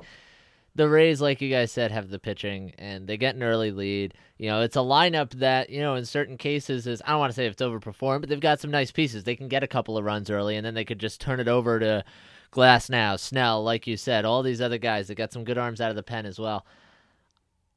the 0.76 0.90
Rays, 0.90 1.22
like 1.22 1.42
you 1.42 1.50
guys 1.50 1.72
said, 1.72 1.92
have 1.92 2.10
the 2.10 2.20
pitching 2.20 2.74
and 2.78 3.08
they 3.08 3.16
get 3.16 3.36
an 3.36 3.44
early 3.44 3.72
lead. 3.72 4.14
You 4.38 4.50
know, 4.50 4.62
it's 4.62 4.76
a 4.76 4.80
lineup 4.80 5.32
that, 5.36 5.70
you 5.70 5.80
know, 5.80 5.96
in 5.96 6.04
certain 6.04 6.38
cases 6.38 6.86
is, 6.86 7.02
I 7.06 7.12
don't 7.12 7.20
want 7.20 7.30
to 7.32 7.36
say 7.36 7.48
it's 7.48 7.62
overperformed, 7.62 8.20
but 8.20 8.30
they've 8.30 8.40
got 8.42 8.60
some 8.60 8.72
nice 8.72 8.92
pieces. 8.92 9.24
They 9.24 9.38
can 9.38 9.48
get 9.48 9.64
a 9.64 9.68
couple 9.68 9.98
of 9.98 10.04
runs 10.04 10.30
early 10.30 10.58
and 10.58 10.66
then 10.66 10.74
they 10.74 10.84
could 10.84 11.00
just 11.00 11.22
turn 11.22 11.40
it 11.40 11.48
over 11.48 11.80
to 11.80 12.04
Glasnow, 12.56 13.20
Snell, 13.20 13.64
like 13.64 13.86
you 13.86 13.98
said, 13.98 14.24
all 14.24 14.42
these 14.42 14.62
other 14.62 14.78
guys 14.78 15.10
that 15.10 15.16
got 15.16 15.34
some 15.34 15.44
good 15.44 15.58
arms 15.58 15.82
out 15.82 15.90
of 15.90 15.98
the 15.98 16.04
pen 16.04 16.26
as 16.26 16.40
well. 16.40 16.66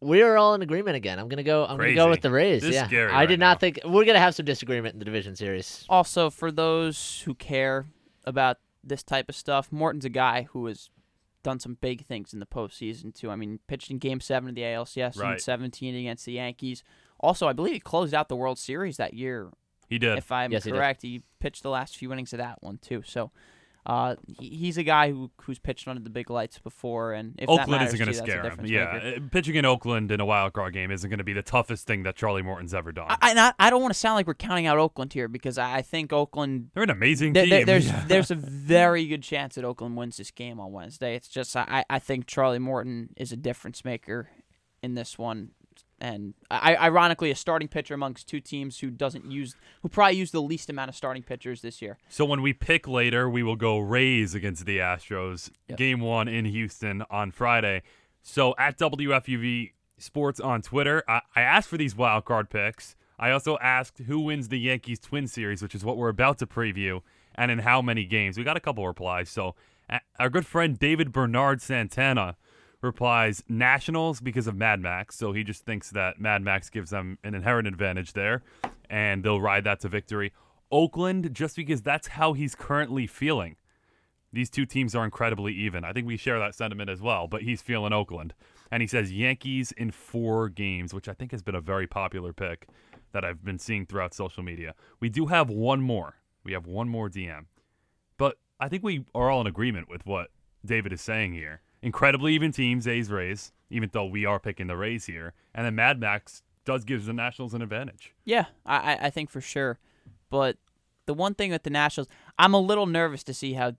We're 0.00 0.36
all 0.36 0.54
in 0.54 0.62
agreement 0.62 0.94
again. 0.94 1.18
I'm 1.18 1.28
gonna 1.28 1.42
go. 1.42 1.66
I'm 1.66 1.76
Crazy. 1.76 1.96
gonna 1.96 2.06
go 2.06 2.10
with 2.10 2.20
the 2.20 2.30
Rays. 2.30 2.62
This 2.62 2.74
yeah, 2.74 3.10
I 3.12 3.26
did 3.26 3.40
now. 3.40 3.50
not 3.50 3.60
think 3.60 3.80
we're 3.84 4.04
gonna 4.04 4.20
have 4.20 4.36
some 4.36 4.46
disagreement 4.46 4.92
in 4.92 5.00
the 5.00 5.04
division 5.04 5.34
series. 5.34 5.84
Also, 5.88 6.30
for 6.30 6.52
those 6.52 7.22
who 7.24 7.34
care 7.34 7.86
about 8.24 8.58
this 8.84 9.02
type 9.02 9.28
of 9.28 9.34
stuff, 9.34 9.72
Morton's 9.72 10.04
a 10.04 10.08
guy 10.08 10.46
who 10.52 10.66
has 10.66 10.90
done 11.42 11.58
some 11.58 11.76
big 11.80 12.06
things 12.06 12.32
in 12.32 12.38
the 12.38 12.46
postseason 12.46 13.12
too. 13.12 13.32
I 13.32 13.34
mean, 13.34 13.58
pitched 13.66 13.90
in 13.90 13.98
Game 13.98 14.20
Seven 14.20 14.50
of 14.50 14.54
the 14.54 14.62
ALCS 14.62 15.18
right. 15.18 15.32
in 15.32 15.38
17 15.40 15.96
against 15.96 16.24
the 16.24 16.34
Yankees. 16.34 16.84
Also, 17.18 17.48
I 17.48 17.52
believe 17.52 17.74
he 17.74 17.80
closed 17.80 18.14
out 18.14 18.28
the 18.28 18.36
World 18.36 18.60
Series 18.60 18.98
that 18.98 19.14
year. 19.14 19.48
He 19.88 19.98
did. 19.98 20.16
If 20.18 20.30
I'm 20.30 20.52
yes, 20.52 20.62
correct, 20.62 21.02
he, 21.02 21.08
he, 21.08 21.22
pitched 21.40 21.64
the 21.64 21.70
last 21.70 21.96
few 21.96 22.12
innings 22.12 22.32
of 22.32 22.38
that 22.38 22.62
one 22.62 22.78
too. 22.78 23.02
So. 23.04 23.32
Uh, 23.86 24.16
he, 24.38 24.48
he's 24.50 24.76
a 24.76 24.82
guy 24.82 25.10
who 25.10 25.30
who's 25.42 25.58
pitched 25.58 25.88
under 25.88 26.02
the 26.02 26.10
big 26.10 26.28
lights 26.28 26.58
before, 26.58 27.12
and 27.14 27.34
if 27.38 27.48
Oakland 27.48 27.80
that 27.80 27.86
isn't 27.88 27.98
going 27.98 28.08
to 28.12 28.14
scare 28.14 28.42
him. 28.50 28.66
Yeah, 28.66 28.82
uh, 29.16 29.20
pitching 29.30 29.54
in 29.54 29.64
Oakland 29.64 30.12
in 30.12 30.20
a 30.20 30.26
wild 30.26 30.52
card 30.52 30.74
game 30.74 30.90
isn't 30.90 31.08
going 31.08 31.18
to 31.18 31.24
be 31.24 31.32
the 31.32 31.42
toughest 31.42 31.86
thing 31.86 32.02
that 32.02 32.14
Charlie 32.14 32.42
Morton's 32.42 32.74
ever 32.74 32.92
done. 32.92 33.06
I, 33.08 33.16
I, 33.22 33.52
I 33.58 33.70
don't 33.70 33.80
want 33.80 33.94
to 33.94 33.98
sound 33.98 34.16
like 34.16 34.26
we're 34.26 34.34
counting 34.34 34.66
out 34.66 34.76
Oakland 34.76 35.12
here 35.14 35.26
because 35.28 35.56
I 35.56 35.80
think 35.80 36.12
Oakland 36.12 36.70
They're 36.74 36.82
an 36.82 36.90
amazing 36.90 37.32
There- 37.32 37.46
there- 37.46 37.58
team. 37.60 37.66
there's 37.66 37.86
Yeah. 37.86 38.04
there's 38.08 38.30
a 38.30 38.34
very 38.34 39.06
good 39.06 39.22
chance 39.22 39.54
that 39.54 39.64
Oakland 39.64 39.96
wins 39.96 40.18
this 40.18 40.30
game 40.32 40.60
on 40.60 40.72
Wednesday. 40.72 41.14
It's 41.14 41.28
just 41.28 41.56
I, 41.56 41.84
I 41.88 41.98
think 41.98 42.26
Charlie 42.26 42.58
Morton 42.58 43.10
is 43.16 43.32
a 43.32 43.36
difference 43.36 43.84
maker 43.86 44.28
in 44.82 44.94
this 44.94 45.16
one, 45.16 45.52
and 46.00 46.34
I, 46.50 46.76
ironically 46.76 47.30
a 47.30 47.34
starting 47.34 47.68
pitcher 47.68 47.94
amongst 47.94 48.28
two 48.28 48.40
teams 48.40 48.78
who 48.80 48.90
doesn't 48.90 49.30
use 49.30 49.56
who 49.82 49.88
probably 49.88 50.16
use 50.16 50.30
the 50.30 50.42
least 50.42 50.70
amount 50.70 50.88
of 50.88 50.94
starting 50.94 51.22
pitchers 51.22 51.62
this 51.62 51.82
year. 51.82 51.98
So 52.08 52.24
when 52.24 52.42
we 52.42 52.52
pick 52.52 52.86
later, 52.86 53.28
we 53.28 53.42
will 53.42 53.56
go 53.56 53.78
Rays 53.78 54.34
against 54.34 54.66
the 54.66 54.78
Astros. 54.78 55.50
Yep. 55.68 55.78
Game 55.78 56.00
one 56.00 56.28
in 56.28 56.44
Houston 56.44 57.02
on 57.10 57.30
Friday. 57.30 57.82
So 58.22 58.54
at 58.58 58.78
WFUV 58.78 59.72
Sports 59.98 60.38
on 60.38 60.62
Twitter, 60.62 61.02
I, 61.08 61.22
I 61.34 61.40
asked 61.42 61.68
for 61.68 61.76
these 61.76 61.96
wild 61.96 62.24
card 62.24 62.50
picks. 62.50 62.94
I 63.18 63.30
also 63.32 63.58
asked 63.58 63.98
who 64.06 64.20
wins 64.20 64.48
the 64.48 64.60
Yankees 64.60 65.00
Twin 65.00 65.26
Series, 65.26 65.60
which 65.60 65.74
is 65.74 65.84
what 65.84 65.96
we're 65.96 66.08
about 66.08 66.38
to 66.38 66.46
preview, 66.46 67.00
and 67.34 67.50
in 67.50 67.60
how 67.60 67.82
many 67.82 68.04
games. 68.04 68.38
We 68.38 68.44
got 68.44 68.56
a 68.56 68.60
couple 68.60 68.86
replies. 68.86 69.28
So 69.28 69.56
our 70.18 70.30
good 70.30 70.46
friend 70.46 70.78
David 70.78 71.12
Bernard 71.12 71.60
Santana 71.60 72.36
replies 72.80 73.42
Nationals 73.48 74.20
because 74.20 74.46
of 74.46 74.56
Mad 74.56 74.80
Max. 74.80 75.16
So 75.16 75.32
he 75.32 75.44
just 75.44 75.64
thinks 75.64 75.90
that 75.90 76.20
Mad 76.20 76.42
Max 76.42 76.70
gives 76.70 76.90
them 76.90 77.18
an 77.24 77.34
inherent 77.34 77.66
advantage 77.68 78.12
there, 78.12 78.42
and 78.88 79.24
they'll 79.24 79.40
ride 79.40 79.64
that 79.64 79.80
to 79.80 79.88
victory. 79.88 80.32
Oakland, 80.70 81.34
just 81.34 81.56
because 81.56 81.82
that's 81.82 82.08
how 82.08 82.34
he's 82.34 82.54
currently 82.54 83.06
feeling. 83.06 83.56
These 84.32 84.50
two 84.50 84.66
teams 84.66 84.94
are 84.94 85.04
incredibly 85.04 85.54
even. 85.54 85.84
I 85.84 85.92
think 85.92 86.06
we 86.06 86.18
share 86.18 86.38
that 86.38 86.54
sentiment 86.54 86.90
as 86.90 87.00
well, 87.00 87.26
but 87.26 87.42
he's 87.42 87.62
feeling 87.62 87.94
Oakland. 87.94 88.34
And 88.70 88.82
he 88.82 88.86
says 88.86 89.10
Yankees 89.10 89.72
in 89.72 89.90
four 89.90 90.50
games, 90.50 90.92
which 90.92 91.08
I 91.08 91.14
think 91.14 91.30
has 91.30 91.42
been 91.42 91.54
a 91.54 91.62
very 91.62 91.86
popular 91.86 92.34
pick 92.34 92.68
that 93.12 93.24
I've 93.24 93.42
been 93.42 93.58
seeing 93.58 93.86
throughout 93.86 94.12
social 94.12 94.42
media. 94.42 94.74
We 95.00 95.08
do 95.08 95.26
have 95.26 95.48
one 95.48 95.80
more. 95.80 96.16
We 96.44 96.52
have 96.52 96.66
one 96.66 96.90
more 96.90 97.08
DM. 97.08 97.46
But 98.18 98.36
I 98.60 98.68
think 98.68 98.82
we 98.82 99.06
are 99.14 99.30
all 99.30 99.40
in 99.40 99.46
agreement 99.46 99.88
with 99.88 100.04
what 100.04 100.28
David 100.64 100.92
is 100.92 101.00
saying 101.00 101.32
here. 101.32 101.62
Incredibly 101.82 102.34
even 102.34 102.50
teams, 102.52 102.86
A's 102.88 103.10
Rays, 103.10 103.52
even 103.70 103.88
though 103.92 104.06
we 104.06 104.24
are 104.26 104.38
picking 104.40 104.66
the 104.66 104.76
Rays 104.76 105.06
here. 105.06 105.32
And 105.54 105.64
then 105.64 105.74
Mad 105.74 106.00
Max 106.00 106.42
does 106.64 106.84
give 106.84 107.06
the 107.06 107.12
Nationals 107.12 107.54
an 107.54 107.62
advantage. 107.62 108.14
Yeah, 108.24 108.46
I 108.66 108.94
I- 108.94 108.98
I 109.06 109.10
think 109.10 109.30
for 109.30 109.40
sure, 109.40 109.78
but 110.30 110.56
the 111.06 111.14
one 111.14 111.34
thing 111.34 111.50
with 111.52 111.62
the 111.62 111.70
Nationals, 111.70 112.08
I'm 112.38 112.52
a 112.54 112.58
little 112.60 112.86
nervous 112.86 113.22
to 113.24 113.34
see 113.34 113.54
how 113.54 113.74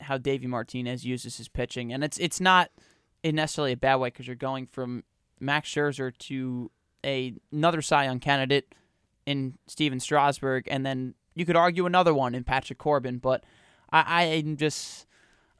how 0.00 0.18
Davey 0.18 0.46
Martinez 0.46 1.04
uses 1.04 1.36
his 1.38 1.48
pitching, 1.48 1.92
and 1.92 2.02
it's 2.04 2.18
it's 2.18 2.40
not 2.40 2.70
in 3.22 3.36
necessarily 3.36 3.72
a 3.72 3.76
bad 3.76 3.96
way 3.96 4.08
because 4.08 4.26
you're 4.26 4.36
going 4.36 4.66
from 4.66 5.04
Max 5.40 5.68
Scherzer 5.68 6.16
to 6.18 6.70
a, 7.04 7.34
another 7.52 7.80
Cy 7.82 8.04
Young 8.04 8.20
candidate 8.20 8.74
in 9.26 9.58
Steven 9.68 9.98
Strasburg, 10.00 10.66
and 10.68 10.84
then 10.86 11.14
you 11.34 11.44
could 11.46 11.56
argue 11.56 11.86
another 11.86 12.12
one 12.14 12.34
in 12.34 12.44
Patrick 12.44 12.78
Corbin. 12.78 13.18
But 13.18 13.42
I, 13.92 14.22
I'm 14.24 14.56
just 14.56 15.06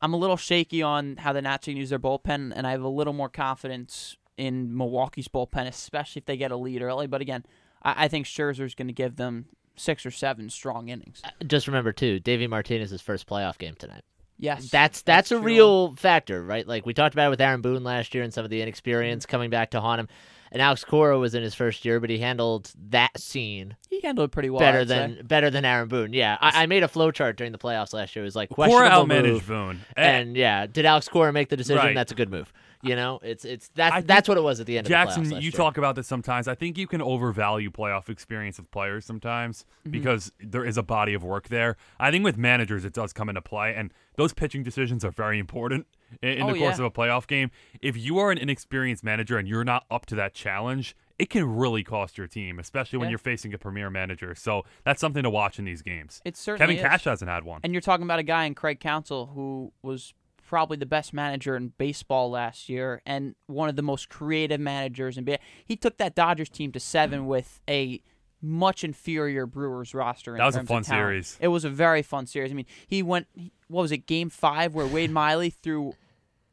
I'm 0.03 0.13
a 0.13 0.17
little 0.17 0.37
shaky 0.37 0.83
on 0.83 1.17
how 1.17 1.33
the 1.33 1.41
Nats 1.41 1.67
can 1.67 1.77
use 1.77 1.91
their 1.91 1.99
bullpen, 2.01 2.53
and 2.55 2.67
I 2.67 2.73
have 2.73 2.83
a 2.83 2.89
little 2.89 3.13
more 3.13 3.29
confidence 3.29 4.17
in 4.37 4.77
Milwaukee's 4.77 5.29
bullpen, 5.29 5.69
especially 5.69 6.21
if 6.21 6.27
they 6.27 6.37
get 6.37 6.51
a 6.51 6.57
lead 6.57 6.83
early. 6.83 7.07
But 7.07 7.21
again, 7.21 7.45
I, 7.83 8.05
I 8.05 8.09
think 8.09 8.27
Scherzer's 8.27 8.75
going 8.75 8.89
to 8.89 8.93
give 8.93 9.17
them 9.17 9.47
six 9.77 10.05
or 10.05 10.11
seven 10.11 10.51
strong 10.51 10.89
innings. 10.89 11.23
Uh, 11.25 11.31
just 11.45 11.69
remember 11.69 11.93
too, 11.93 12.19
Davey 12.19 12.49
Martinez's 12.49 13.01
first 13.01 13.29
playoff 13.29 13.59
game 13.59 13.75
tonight. 13.79 14.03
Yes, 14.39 14.71
That's 14.71 15.03
that's, 15.03 15.31
a 15.31 15.37
true. 15.37 15.45
real 15.45 15.95
factor, 15.95 16.43
right? 16.43 16.67
Like 16.67 16.85
we 16.85 16.95
talked 16.95 17.15
about 17.15 17.29
it 17.29 17.31
with 17.31 17.41
Aaron 17.41 17.61
Boone 17.61 17.85
last 17.85 18.13
year 18.13 18.25
and 18.25 18.35
some 18.35 18.45
of 18.45 18.51
the 18.51 18.61
inexperience 18.61 19.25
mm-hmm. 19.25 19.31
coming 19.31 19.51
back 19.51 19.71
to 19.71 19.81
haunt 19.81 20.01
him. 20.01 20.09
And 20.53 20.61
Alex 20.61 20.85
Cora 20.85 21.19
was 21.19 21.35
in 21.35 21.43
his 21.43 21.55
first 21.55 21.83
year, 21.85 21.99
but 21.99 22.11
he 22.11 22.19
handled 22.19 22.71
that 22.91 23.19
scene 23.19 23.75
He 23.89 24.01
handled 24.03 24.29
it 24.29 24.33
pretty 24.33 24.51
well. 24.51 24.61
better 24.61 24.81
I'd 24.81 24.89
than 24.89 25.17
say. 25.17 25.23
better 25.23 25.49
than 25.49 25.65
Aaron 25.65 25.89
Boone. 25.89 26.13
Yeah, 26.13 26.37
I, 26.41 26.65
I 26.65 26.67
made 26.67 26.83
a 26.83 26.89
flow 26.89 27.11
chart 27.11 27.37
during 27.37 27.53
the 27.53 27.59
playoffs 27.59 27.95
last 27.95 28.15
year. 28.15 28.23
It 28.23 28.27
was 28.27 28.37
like 28.37 28.51
Cora 28.51 28.69
questionable 28.69 29.07
outmanaged 29.07 29.33
move, 29.33 29.47
Boone. 29.47 29.81
and 29.97 30.37
yeah, 30.37 30.67
did 30.67 30.85
Alex 30.85 31.09
Cora 31.09 31.33
make 31.33 31.49
the 31.49 31.57
decision? 31.57 31.83
Right. 31.83 31.95
That's 31.95 32.13
a 32.13 32.15
good 32.15 32.31
move. 32.31 32.53
You 32.85 32.97
know, 32.97 33.21
it's 33.23 33.45
it's 33.45 33.69
that's 33.75 34.05
that's 34.07 34.29
what 34.29 34.37
it 34.37 34.41
was 34.43 34.59
at 34.59 34.67
the 34.67 34.77
end 34.77 34.89
Jackson, 34.89 35.23
of 35.23 35.29
the 35.29 35.35
you 35.37 35.41
year. 35.43 35.51
talk 35.53 35.79
about 35.79 35.95
this 35.95 36.09
sometimes. 36.09 36.49
I 36.49 36.57
think 36.57 36.77
you 36.77 36.89
can 36.89 37.01
overvalue 37.01 37.71
playoff 37.71 38.09
experience 38.09 38.59
of 38.59 38.71
players 38.71 39.05
sometimes 39.05 39.65
Mm-hmm. 39.83 39.91
because 39.93 40.33
there 40.41 40.65
is 40.65 40.77
a 40.77 40.83
body 40.83 41.15
of 41.15 41.23
work 41.25 41.49
there. 41.49 41.77
I 42.01 42.11
think 42.11 42.25
with 42.25 42.37
managers, 42.37 42.85
it 42.85 42.93
does 42.93 43.13
come 43.13 43.29
into 43.29 43.41
play, 43.43 43.75
and 43.77 43.93
those 44.17 44.33
pitching 44.33 44.63
decisions 44.65 45.05
are 45.05 45.11
very 45.13 45.39
important 45.39 45.87
in, 46.23 46.31
in 46.31 46.43
Oh, 46.43 46.53
the 46.53 46.59
course 46.59 46.79
yeah. 46.79 46.85
of 46.87 46.91
a 46.91 46.91
playoff 46.91 47.27
game. 47.27 47.51
If 47.81 47.97
you 47.97 48.19
are 48.19 48.31
an 48.33 48.39
inexperienced 48.39 49.03
manager 49.05 49.39
and 49.39 49.47
you're 49.49 49.65
not 49.65 49.85
up 49.91 50.07
to 50.07 50.15
that 50.17 50.35
challenge, 50.35 50.97
it 51.19 51.31
can 51.31 51.45
really 51.57 51.85
cost 51.85 52.19
your 52.19 52.27
team, 52.27 52.59
especially 52.59 52.99
when 52.99 53.07
Yeah. 53.07 53.13
you're 53.13 53.19
facing 53.19 53.55
a 53.55 53.59
premier 53.59 53.91
manager. 53.91 54.35
So 54.35 54.65
that's 54.85 55.01
something 55.01 55.23
to 55.23 55.31
watch 55.31 55.59
in 55.61 55.65
these 55.65 55.83
games. 55.83 56.21
It 56.25 56.37
certainly 56.37 56.75
Kevin 56.75 56.85
is. 56.85 56.91
Cash 56.91 57.05
hasn't 57.05 57.31
had 57.31 57.45
one. 57.45 57.61
And 57.63 57.73
you're 57.73 57.81
talking 57.81 58.05
about 58.05 58.19
a 58.19 58.25
guy 58.25 58.45
in 58.45 58.55
Craig 58.55 58.81
Counsell 58.81 59.27
who 59.35 59.73
was 59.83 60.15
probably 60.53 60.77
the 60.77 60.85
best 60.85 61.15
manager 61.15 61.57
in 61.57 61.73
baseball 61.79 62.31
last 62.31 62.69
year 62.69 63.01
and 63.07 63.35
one 63.47 63.71
of 63.71 63.77
the 63.77 63.81
most 63.81 64.11
creative 64.11 64.61
managers 64.61 65.17
in 65.17 65.25
baseball. 65.25 65.47
He 65.65 65.77
took 65.77 65.97
that 65.97 66.15
Dodgers 66.15 66.51
team 66.51 66.73
to 66.73 66.79
seven 66.79 67.23
mm. 67.23 67.25
with 67.25 67.63
a 67.67 68.03
much 68.43 68.85
inferior 68.85 69.47
Brewers 69.47 69.95
roster. 69.95 70.33
In 70.33 70.39
That 70.39 70.45
was 70.45 70.57
a 70.57 70.65
fun 70.65 70.85
series. 70.85 71.39
It 71.41 71.49
was 71.49 71.65
a 71.65 71.71
very 71.71 72.03
fun 72.03 72.27
series. 72.27 72.51
I 72.51 72.55
mean, 72.55 72.67
he 72.87 73.03
went. 73.03 73.29
What 73.69 73.81
was 73.81 73.93
it? 73.93 74.07
Game 74.07 74.29
five 74.29 74.75
where 74.75 74.87
Wade 74.87 75.11
Miley 75.23 75.49
threw 75.49 75.95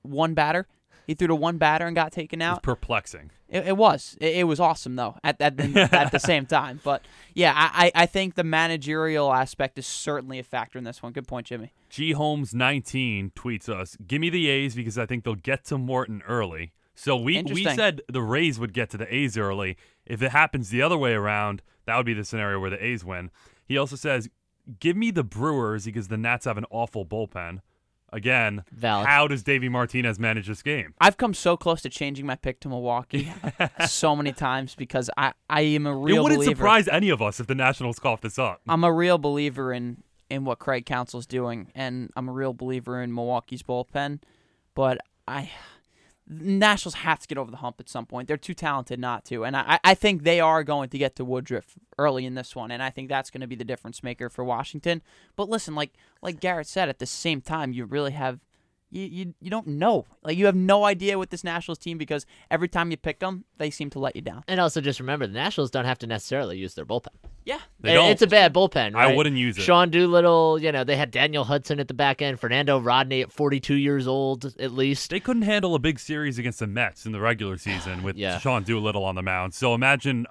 one 0.01 0.33
batter. 0.33 0.65
He 1.09 1.15
threw 1.15 1.25
to 1.25 1.33
one 1.35 1.57
batter 1.57 1.87
and 1.87 1.95
got 1.95 2.11
taken 2.11 2.39
It's 2.39 2.47
out. 2.47 2.61
perplexing. 2.61 3.31
It, 3.49 3.69
it 3.69 3.77
was. 3.77 4.15
It, 4.21 4.35
it 4.35 4.43
was 4.43 4.59
awesome 4.59 4.95
though. 4.95 5.15
At 5.23 5.41
at 5.41 5.57
the, 5.57 5.89
at 5.91 6.11
the 6.11 6.19
same 6.19 6.45
time, 6.59 6.81
but 6.83 7.03
yeah, 7.33 7.51
I, 7.55 7.91
I 7.95 8.05
think 8.05 8.35
the 8.35 8.43
managerial 8.43 9.33
aspect 9.33 9.79
is 9.79 9.87
certainly 9.87 10.37
a 10.37 10.43
factor 10.43 10.77
in 10.77 10.83
this 10.83 11.01
one. 11.01 11.11
Good 11.11 11.27
point, 11.27 11.47
Jimmy. 11.47 11.73
G 11.89 12.11
Holmes 12.11 12.53
19 12.53 13.31
tweets 13.35 13.67
us, 13.67 13.97
"Give 14.05 14.21
me 14.21 14.29
the 14.29 14.47
A's 14.49 14.75
because 14.75 14.99
I 14.99 15.07
think 15.07 15.23
they'll 15.23 15.33
get 15.33 15.65
to 15.65 15.79
Morton 15.79 16.21
early. 16.27 16.73
So 16.93 17.15
we 17.15 17.41
we 17.41 17.63
said 17.63 18.01
the 18.07 18.21
Rays 18.21 18.59
would 18.59 18.73
get 18.73 18.91
to 18.91 18.97
the 18.97 19.11
A's 19.11 19.35
early. 19.35 19.77
If 20.05 20.21
it 20.21 20.29
happens 20.29 20.69
the 20.69 20.83
other 20.83 20.95
way 20.97 21.13
around, 21.13 21.63
that 21.85 21.97
would 21.97 22.05
be 22.05 22.13
the 22.13 22.23
scenario 22.23 22.59
where 22.59 22.69
the 22.69 22.85
A's 22.85 23.03
win. 23.03 23.31
He 23.65 23.79
also 23.79 23.95
says, 23.95 24.29
"Give 24.79 24.95
me 24.95 25.09
the 25.09 25.23
Brewers 25.23 25.85
because 25.85 26.09
the 26.09 26.17
Nats 26.17 26.45
have 26.45 26.59
an 26.59 26.65
awful 26.69 27.03
bullpen." 27.03 27.61
Again, 28.11 28.63
Valid. 28.71 29.07
how 29.07 29.27
does 29.27 29.43
Davey 29.43 29.69
Martinez 29.69 30.19
manage 30.19 30.47
this 30.47 30.63
game? 30.63 30.93
I've 30.99 31.17
come 31.17 31.33
so 31.33 31.55
close 31.57 31.81
to 31.83 31.89
changing 31.89 32.25
my 32.25 32.35
pick 32.35 32.59
to 32.61 32.69
Milwaukee 32.69 33.31
so 33.87 34.15
many 34.15 34.31
times 34.31 34.75
because 34.75 35.09
I, 35.17 35.33
I 35.49 35.61
am 35.61 35.85
a 35.85 35.95
real 35.95 36.17
it 36.17 36.23
wouldn't 36.23 36.39
believer. 36.39 36.57
surprise 36.57 36.87
any 36.87 37.09
of 37.09 37.21
us 37.21 37.39
if 37.39 37.47
the 37.47 37.55
Nationals 37.55 37.99
cough 37.99 38.21
this 38.21 38.39
up. 38.39 38.61
I'm 38.67 38.83
a 38.83 38.91
real 38.91 39.17
believer 39.17 39.71
in 39.73 40.03
in 40.29 40.45
what 40.45 40.59
Craig 40.59 40.85
Counsell's 40.85 41.25
doing, 41.25 41.71
and 41.73 42.11
I'm 42.15 42.29
a 42.29 42.31
real 42.31 42.53
believer 42.53 43.01
in 43.01 43.13
Milwaukee's 43.13 43.63
bullpen. 43.63 44.19
But 44.75 44.99
I, 45.27 45.49
Nationals 46.29 46.93
have 46.95 47.19
to 47.19 47.27
get 47.27 47.39
over 47.39 47.49
the 47.49 47.57
hump 47.57 47.77
at 47.79 47.89
some 47.89 48.05
point. 48.05 48.27
They're 48.27 48.37
too 48.37 48.53
talented 48.53 48.99
not 48.99 49.25
to, 49.25 49.43
and 49.43 49.57
I, 49.57 49.79
I 49.83 49.95
think 49.95 50.23
they 50.23 50.39
are 50.39 50.63
going 50.63 50.89
to 50.89 50.97
get 50.97 51.15
to 51.15 51.25
Woodruff 51.25 51.75
early 51.97 52.25
in 52.25 52.35
this 52.35 52.55
one, 52.55 52.69
and 52.69 52.83
I 52.83 52.91
think 52.91 53.09
that's 53.09 53.31
going 53.31 53.41
to 53.41 53.47
be 53.47 53.55
the 53.55 53.65
difference 53.65 54.03
maker 54.03 54.29
for 54.29 54.43
Washington. 54.43 55.01
But 55.35 55.49
listen, 55.49 55.73
like 55.73 55.93
like 56.21 56.39
Garrett 56.39 56.67
said, 56.67 56.87
at 56.87 56.99
the 56.99 57.05
same 57.05 57.41
time, 57.41 57.73
you 57.73 57.85
really 57.85 58.11
have. 58.11 58.39
You, 58.91 59.04
you, 59.04 59.34
you 59.39 59.49
don't 59.52 59.67
know. 59.67 60.06
Like, 60.23 60.36
you 60.38 60.47
have 60.47 60.56
no 60.56 60.84
idea 60.84 61.19
with 61.19 61.30
this 61.30 61.43
Nationals 61.43 61.78
team 61.78 61.97
because 61.99 62.25
every 62.49 62.67
time 62.67 62.89
you 62.89 62.97
pick 62.97 63.19
them, 63.19 63.45
they 63.58 63.69
seem 63.69 63.89
to 63.91 63.99
let 63.99 64.15
you 64.15 64.21
down. 64.23 64.43
And 64.47 64.60
also 64.60 64.82
just 64.82 64.99
remember, 64.99 65.28
the 65.28 65.34
Nationals 65.34 65.69
don't 65.69 65.86
have 65.86 65.99
to 65.99 66.08
necessarily 66.08 66.58
use 66.58 66.73
their 66.73 66.86
bullpen. 66.86 67.08
Yeah. 67.45 67.60
They 67.80 67.91
It- 67.91 67.93
don't. 67.95 68.10
It's 68.12 68.21
a 68.23 68.28
bad 68.28 68.54
bullpen. 68.54 68.95
I 68.95 69.13
wouldn't 69.15 69.38
use 69.38 69.58
it. 69.58 69.62
Sean 69.62 69.89
Doolittle, 69.91 70.60
you 70.62 70.71
know, 70.71 70.84
they 70.84 70.95
had 70.95 71.12
Daniel 71.12 71.43
Hudson 71.43 71.80
at 71.80 71.88
the 71.88 71.93
back 71.93 72.21
end, 72.21 72.39
Fernando 72.39 72.80
Rodney 72.80 73.21
at 73.21 73.32
42 73.32 73.75
years 73.75 74.08
old 74.08 74.45
at 74.60 74.71
least. 74.71 75.12
They 75.12 75.19
couldn't 75.19 75.43
handle 75.43 75.75
a 75.75 75.80
big 75.80 75.99
series 75.99 76.39
against 76.39 76.60
the 76.60 76.67
Mets 76.67 77.06
in 77.06 77.12
the 77.12 77.19
regular 77.19 77.58
season 77.58 78.02
with 78.04 78.15
Yeah. 78.17 78.39
Sean 78.39 78.63
Doolittle 78.63 79.04
on 79.06 79.13
the 79.15 79.23
mound. 79.23 79.54
So 79.54 79.73
imagine 79.75 80.25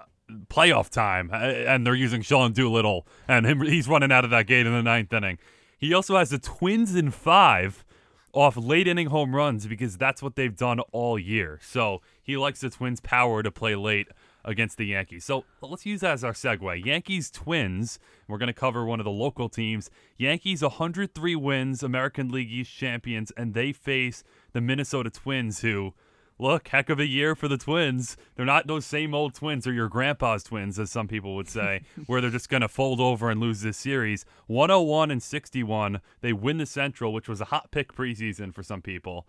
playoff 0.48 0.90
time, 0.90 1.30
uh, 1.32 1.36
and 1.36 1.86
they're 1.86 1.94
using 1.94 2.22
Sean 2.22 2.52
Doolittle, 2.52 3.06
and 3.28 3.46
him, 3.46 3.60
he's 3.62 3.88
running 3.88 4.12
out 4.12 4.24
of 4.24 4.30
that 4.30 4.46
gate 4.46 4.66
in 4.66 4.72
the 4.72 4.82
ninth 4.82 5.12
inning. 5.12 5.38
He 5.78 5.94
also 5.94 6.16
has 6.18 6.30
the 6.30 6.38
Twins 6.38 6.94
in 6.94 7.10
five 7.10 7.84
off 8.32 8.56
late 8.56 8.86
inning 8.86 9.08
home 9.08 9.34
runs 9.34 9.66
because 9.66 9.96
that's 9.96 10.22
what 10.22 10.36
they've 10.36 10.56
done 10.56 10.80
all 10.92 11.18
year. 11.18 11.58
So 11.62 12.02
he 12.22 12.36
likes 12.36 12.60
the 12.60 12.70
Twins' 12.70 13.00
power 13.00 13.42
to 13.42 13.50
play 13.50 13.74
late 13.74 14.08
against 14.44 14.78
the 14.78 14.86
Yankees. 14.86 15.24
So 15.24 15.44
let's 15.60 15.84
use 15.84 16.00
that 16.00 16.12
as 16.12 16.24
our 16.24 16.32
segue. 16.32 16.84
Yankees 16.84 17.30
Twins. 17.30 17.98
We're 18.26 18.38
going 18.38 18.48
to 18.48 18.52
cover 18.52 18.84
one 18.84 19.00
of 19.00 19.04
the 19.04 19.10
local 19.10 19.48
teams. 19.48 19.90
Yankees 20.16 20.62
103 20.62 21.36
wins, 21.36 21.82
American 21.82 22.28
League 22.30 22.50
East 22.50 22.74
champions, 22.74 23.30
and 23.36 23.54
they 23.54 23.72
face 23.72 24.24
the 24.52 24.60
Minnesota 24.60 25.10
Twins, 25.10 25.60
who 25.60 25.94
look 26.38 26.68
heck 26.68 26.88
of 26.88 27.00
a 27.00 27.06
year 27.06 27.34
for 27.34 27.48
the 27.48 27.58
Twins. 27.58 28.16
They're 28.34 28.46
not 28.46 28.66
those 28.66 28.86
same 28.86 29.14
old 29.14 29.34
Twins 29.34 29.66
or 29.66 29.72
your 29.72 29.88
grandpa's 29.88 30.42
Twins, 30.42 30.78
as 30.78 30.90
some 30.90 31.08
people 31.08 31.34
would 31.34 31.48
say, 31.48 31.82
where 32.06 32.20
they're 32.20 32.30
just 32.30 32.48
going 32.48 32.60
to 32.62 32.68
fold 32.68 33.00
over 33.00 33.30
and 33.30 33.40
lose 33.40 33.60
this 33.60 33.76
series. 33.76 34.24
101 34.46 35.10
and 35.10 35.22
61. 35.22 36.00
They 36.20 36.32
win 36.32 36.58
the 36.58 36.66
Central, 36.66 37.12
which 37.12 37.28
was 37.28 37.40
a 37.40 37.46
hot 37.46 37.70
pick 37.70 37.92
preseason 37.92 38.54
for 38.54 38.62
some 38.62 38.82
people. 38.82 39.26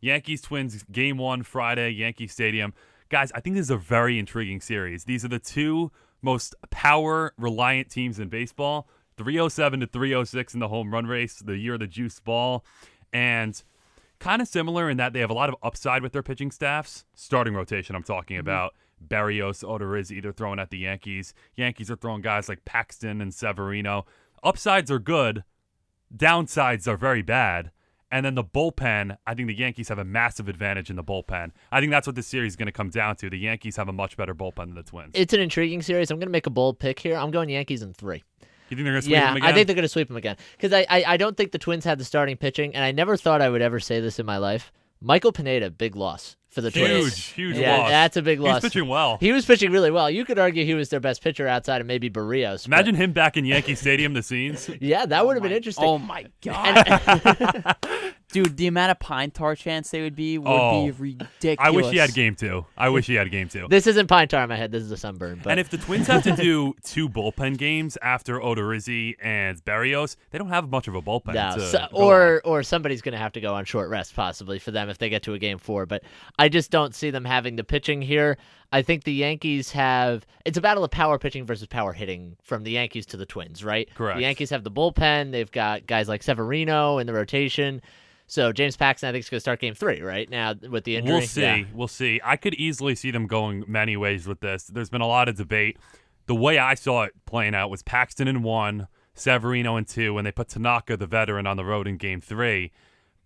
Yankees 0.00 0.42
Twins 0.42 0.84
game 0.84 1.18
one 1.18 1.42
Friday, 1.42 1.90
Yankee 1.90 2.28
Stadium. 2.28 2.74
Guys, 3.08 3.32
I 3.32 3.40
think 3.40 3.56
this 3.56 3.64
is 3.64 3.70
a 3.70 3.76
very 3.76 4.18
intriguing 4.18 4.60
series. 4.60 5.04
These 5.04 5.24
are 5.24 5.28
the 5.28 5.38
two 5.38 5.90
most 6.20 6.54
power 6.70 7.32
reliant 7.38 7.90
teams 7.90 8.18
in 8.18 8.28
baseball 8.28 8.88
307 9.16 9.80
to 9.80 9.86
306 9.86 10.54
in 10.54 10.60
the 10.60 10.68
home 10.68 10.92
run 10.92 11.06
race, 11.06 11.36
the 11.36 11.56
year 11.56 11.74
of 11.74 11.80
the 11.80 11.86
juice 11.86 12.20
ball. 12.20 12.64
And 13.12 13.60
kind 14.18 14.42
of 14.42 14.48
similar 14.48 14.90
in 14.90 14.96
that 14.96 15.12
they 15.12 15.20
have 15.20 15.30
a 15.30 15.34
lot 15.34 15.48
of 15.48 15.56
upside 15.62 16.02
with 16.02 16.12
their 16.12 16.22
pitching 16.22 16.50
staffs. 16.50 17.04
Starting 17.14 17.54
rotation, 17.54 17.94
I'm 17.96 18.02
talking 18.02 18.36
mm-hmm. 18.36 18.48
about. 18.48 18.74
Berrios, 19.06 19.64
Odorizzi, 19.64 20.20
they're 20.22 20.32
throwing 20.32 20.58
at 20.58 20.70
the 20.70 20.78
Yankees. 20.78 21.34
Yankees 21.56 21.90
are 21.90 21.96
throwing 21.96 22.20
guys 22.20 22.48
like 22.48 22.64
Paxton 22.64 23.20
and 23.20 23.32
Severino. 23.32 24.06
Upsides 24.42 24.90
are 24.90 24.98
good, 24.98 25.44
downsides 26.14 26.86
are 26.88 26.96
very 26.96 27.22
bad. 27.22 27.70
And 28.10 28.24
then 28.24 28.34
the 28.34 28.44
bullpen, 28.44 29.18
I 29.26 29.34
think 29.34 29.48
the 29.48 29.54
Yankees 29.54 29.90
have 29.90 29.98
a 29.98 30.04
massive 30.04 30.48
advantage 30.48 30.88
in 30.88 30.96
the 30.96 31.04
bullpen. 31.04 31.50
I 31.70 31.80
think 31.80 31.92
that's 31.92 32.06
what 32.06 32.16
this 32.16 32.26
series 32.26 32.52
is 32.52 32.56
going 32.56 32.66
to 32.66 32.72
come 32.72 32.88
down 32.88 33.16
to. 33.16 33.28
The 33.28 33.38
Yankees 33.38 33.76
have 33.76 33.88
a 33.88 33.92
much 33.92 34.16
better 34.16 34.34
bullpen 34.34 34.56
than 34.56 34.74
the 34.74 34.82
Twins. 34.82 35.10
It's 35.14 35.34
an 35.34 35.40
intriguing 35.40 35.82
series. 35.82 36.10
I'm 36.10 36.18
going 36.18 36.28
to 36.28 36.32
make 36.32 36.46
a 36.46 36.50
bold 36.50 36.78
pick 36.78 36.98
here. 36.98 37.16
I'm 37.16 37.30
going 37.30 37.50
Yankees 37.50 37.82
in 37.82 37.92
three. 37.92 38.24
You 38.70 38.76
think 38.76 38.84
they're 38.84 38.92
going 38.92 39.02
to 39.02 39.02
sweep 39.02 39.12
yeah, 39.12 39.26
them 39.26 39.36
again? 39.36 39.48
I 39.48 39.52
think 39.52 39.66
they're 39.66 39.76
going 39.76 39.82
to 39.82 39.88
sweep 39.88 40.08
them 40.08 40.16
again 40.16 40.36
because 40.56 40.72
I, 40.72 40.86
I 40.88 41.04
I 41.14 41.16
don't 41.16 41.36
think 41.36 41.52
the 41.52 41.58
Twins 41.58 41.84
had 41.84 41.98
the 41.98 42.04
starting 42.04 42.36
pitching, 42.36 42.74
and 42.74 42.84
I 42.84 42.92
never 42.92 43.16
thought 43.16 43.42
I 43.42 43.48
would 43.48 43.62
ever 43.62 43.80
say 43.80 44.00
this 44.00 44.18
in 44.18 44.26
my 44.26 44.38
life. 44.38 44.72
Michael 45.00 45.32
Pineda, 45.32 45.70
big 45.70 45.94
loss 45.94 46.36
for 46.48 46.60
the 46.60 46.70
huge, 46.70 46.88
Twins. 46.88 47.26
huge 47.26 47.56
yeah, 47.56 47.76
loss. 47.76 47.84
Yeah, 47.84 47.90
that's 47.90 48.16
a 48.16 48.22
big 48.22 48.40
loss. 48.40 48.62
He's 48.62 48.72
pitching 48.72 48.88
well. 48.88 49.18
He 49.20 49.32
was 49.32 49.44
pitching 49.44 49.70
really 49.70 49.90
well. 49.90 50.10
You 50.10 50.24
could 50.24 50.38
argue 50.38 50.64
he 50.64 50.74
was 50.74 50.88
their 50.88 51.00
best 51.00 51.22
pitcher 51.22 51.46
outside 51.46 51.80
of 51.80 51.86
maybe 51.86 52.10
Berrios. 52.10 52.66
Imagine 52.66 52.94
him 52.94 53.12
back 53.12 53.36
in 53.36 53.44
Yankee 53.44 53.74
Stadium, 53.74 54.14
the 54.14 54.22
scenes. 54.22 54.68
yeah, 54.80 55.06
that 55.06 55.24
would 55.24 55.36
have 55.36 55.42
been 55.42 55.52
interesting. 55.52 55.84
Oh 55.84 55.98
my 55.98 56.26
god, 56.42 57.76
dude! 58.32 58.56
The 58.56 58.66
amount 58.66 58.90
of 58.90 58.98
pine 58.98 59.30
tar 59.30 59.54
chance 59.56 59.90
they 59.90 60.02
would 60.02 60.14
be 60.16 60.38
would 60.38 60.48
Oh. 60.48 60.84
be 60.86 60.90
ridiculous. 60.92 61.56
I 61.58 61.70
wish 61.70 61.86
he 61.90 61.96
had 61.98 62.14
game 62.14 62.34
two. 62.34 62.66
I 62.76 62.88
wish 62.88 63.06
he 63.06 63.14
had 63.14 63.30
game 63.30 63.48
two. 63.48 63.66
This 63.68 63.86
isn't 63.86 64.06
pine 64.06 64.28
tar 64.28 64.42
in 64.42 64.48
my 64.48 64.56
head. 64.56 64.70
This 64.72 64.82
is 64.82 64.90
a 64.90 64.96
sunburn. 64.96 65.40
But 65.42 65.50
And 65.52 65.60
if 65.60 65.70
the 65.70 65.78
Twins 65.78 66.06
have 66.06 66.22
to 66.24 66.36
do 66.36 66.74
two 66.82 67.08
bullpen 67.08 67.56
games 67.58 67.96
after 68.02 68.38
Odorizzi 68.38 69.14
and 69.22 69.62
Berrios, 69.64 70.16
they 70.30 70.38
don't 70.38 70.48
have 70.48 70.68
much 70.68 70.88
of 70.88 70.94
a 70.94 71.02
bullpen. 71.02 71.34
No, 71.34 71.54
to 71.56 71.60
so- 71.66 71.86
go 71.92 71.96
or 71.96 72.40
or 72.44 72.62
somebody's 72.62 73.02
going 73.02 73.12
to 73.12 73.18
have 73.18 73.32
to 73.32 73.40
go 73.40 73.54
on 73.54 73.64
short 73.64 73.88
rest 73.90 74.14
possibly 74.14 74.58
for 74.58 74.70
them 74.70 74.88
if 74.88 74.98
they 74.98 75.08
get 75.08 75.22
to 75.24 75.34
a 75.34 75.38
game 75.38 75.58
four. 75.58 75.86
But 75.86 76.02
I 76.38 76.48
just 76.48 76.70
don't 76.70 76.94
see 76.94 77.10
them 77.10 77.24
having 77.24 77.56
the 77.56 77.64
pitching 77.64 78.02
here. 78.02 78.38
I 78.70 78.82
think 78.82 79.04
the 79.04 79.14
Yankees 79.14 79.70
have 79.72 80.26
it's 80.44 80.58
a 80.58 80.60
battle 80.60 80.84
of 80.84 80.90
power 80.90 81.18
pitching 81.18 81.46
versus 81.46 81.66
power 81.66 81.94
hitting 81.94 82.36
from 82.42 82.64
the 82.64 82.72
Yankees 82.72 83.06
to 83.06 83.16
the 83.16 83.24
Twins, 83.24 83.64
right? 83.64 83.88
Correct. 83.94 84.16
The 84.18 84.22
Yankees 84.22 84.50
have 84.50 84.62
the 84.62 84.70
bullpen. 84.70 85.30
They've 85.32 85.50
got 85.50 85.86
guys 85.86 86.06
like 86.08 86.22
Severino 86.22 86.98
in 86.98 87.06
the 87.06 87.14
rotation. 87.14 87.80
So 88.28 88.52
James 88.52 88.76
Paxton, 88.76 89.08
I 89.08 89.12
think, 89.12 89.24
is 89.24 89.30
going 89.30 89.38
to 89.38 89.40
start 89.40 89.58
game 89.58 89.74
three 89.74 90.02
right 90.02 90.28
now 90.28 90.54
with 90.70 90.84
the 90.84 90.96
on. 90.96 91.02
injury. 91.02 91.18
We'll 91.18 91.26
see. 91.26 91.40
Yeah. 91.40 91.64
We'll 91.72 91.88
see. 91.88 92.20
I 92.22 92.36
could 92.36 92.54
easily 92.54 92.94
see 92.94 93.10
them 93.10 93.26
going 93.26 93.64
many 93.66 93.96
ways 93.96 94.26
with 94.26 94.40
this. 94.40 94.64
There's 94.64 94.90
been 94.90 95.00
a 95.00 95.06
lot 95.06 95.28
of 95.28 95.36
debate. 95.36 95.78
The 96.26 96.34
way 96.34 96.58
I 96.58 96.74
saw 96.74 97.04
it 97.04 97.14
playing 97.24 97.54
out 97.54 97.70
was 97.70 97.82
Paxton 97.82 98.28
in 98.28 98.42
one, 98.42 98.88
Severino 99.14 99.76
in 99.76 99.86
two, 99.86 100.18
and 100.18 100.26
they 100.26 100.30
put 100.30 100.48
Tanaka, 100.48 100.96
the 100.98 101.06
veteran, 101.06 101.46
on 101.46 101.56
the 101.56 101.64
road 101.64 101.88
in 101.88 101.96
game 101.96 102.20
three. 102.20 102.70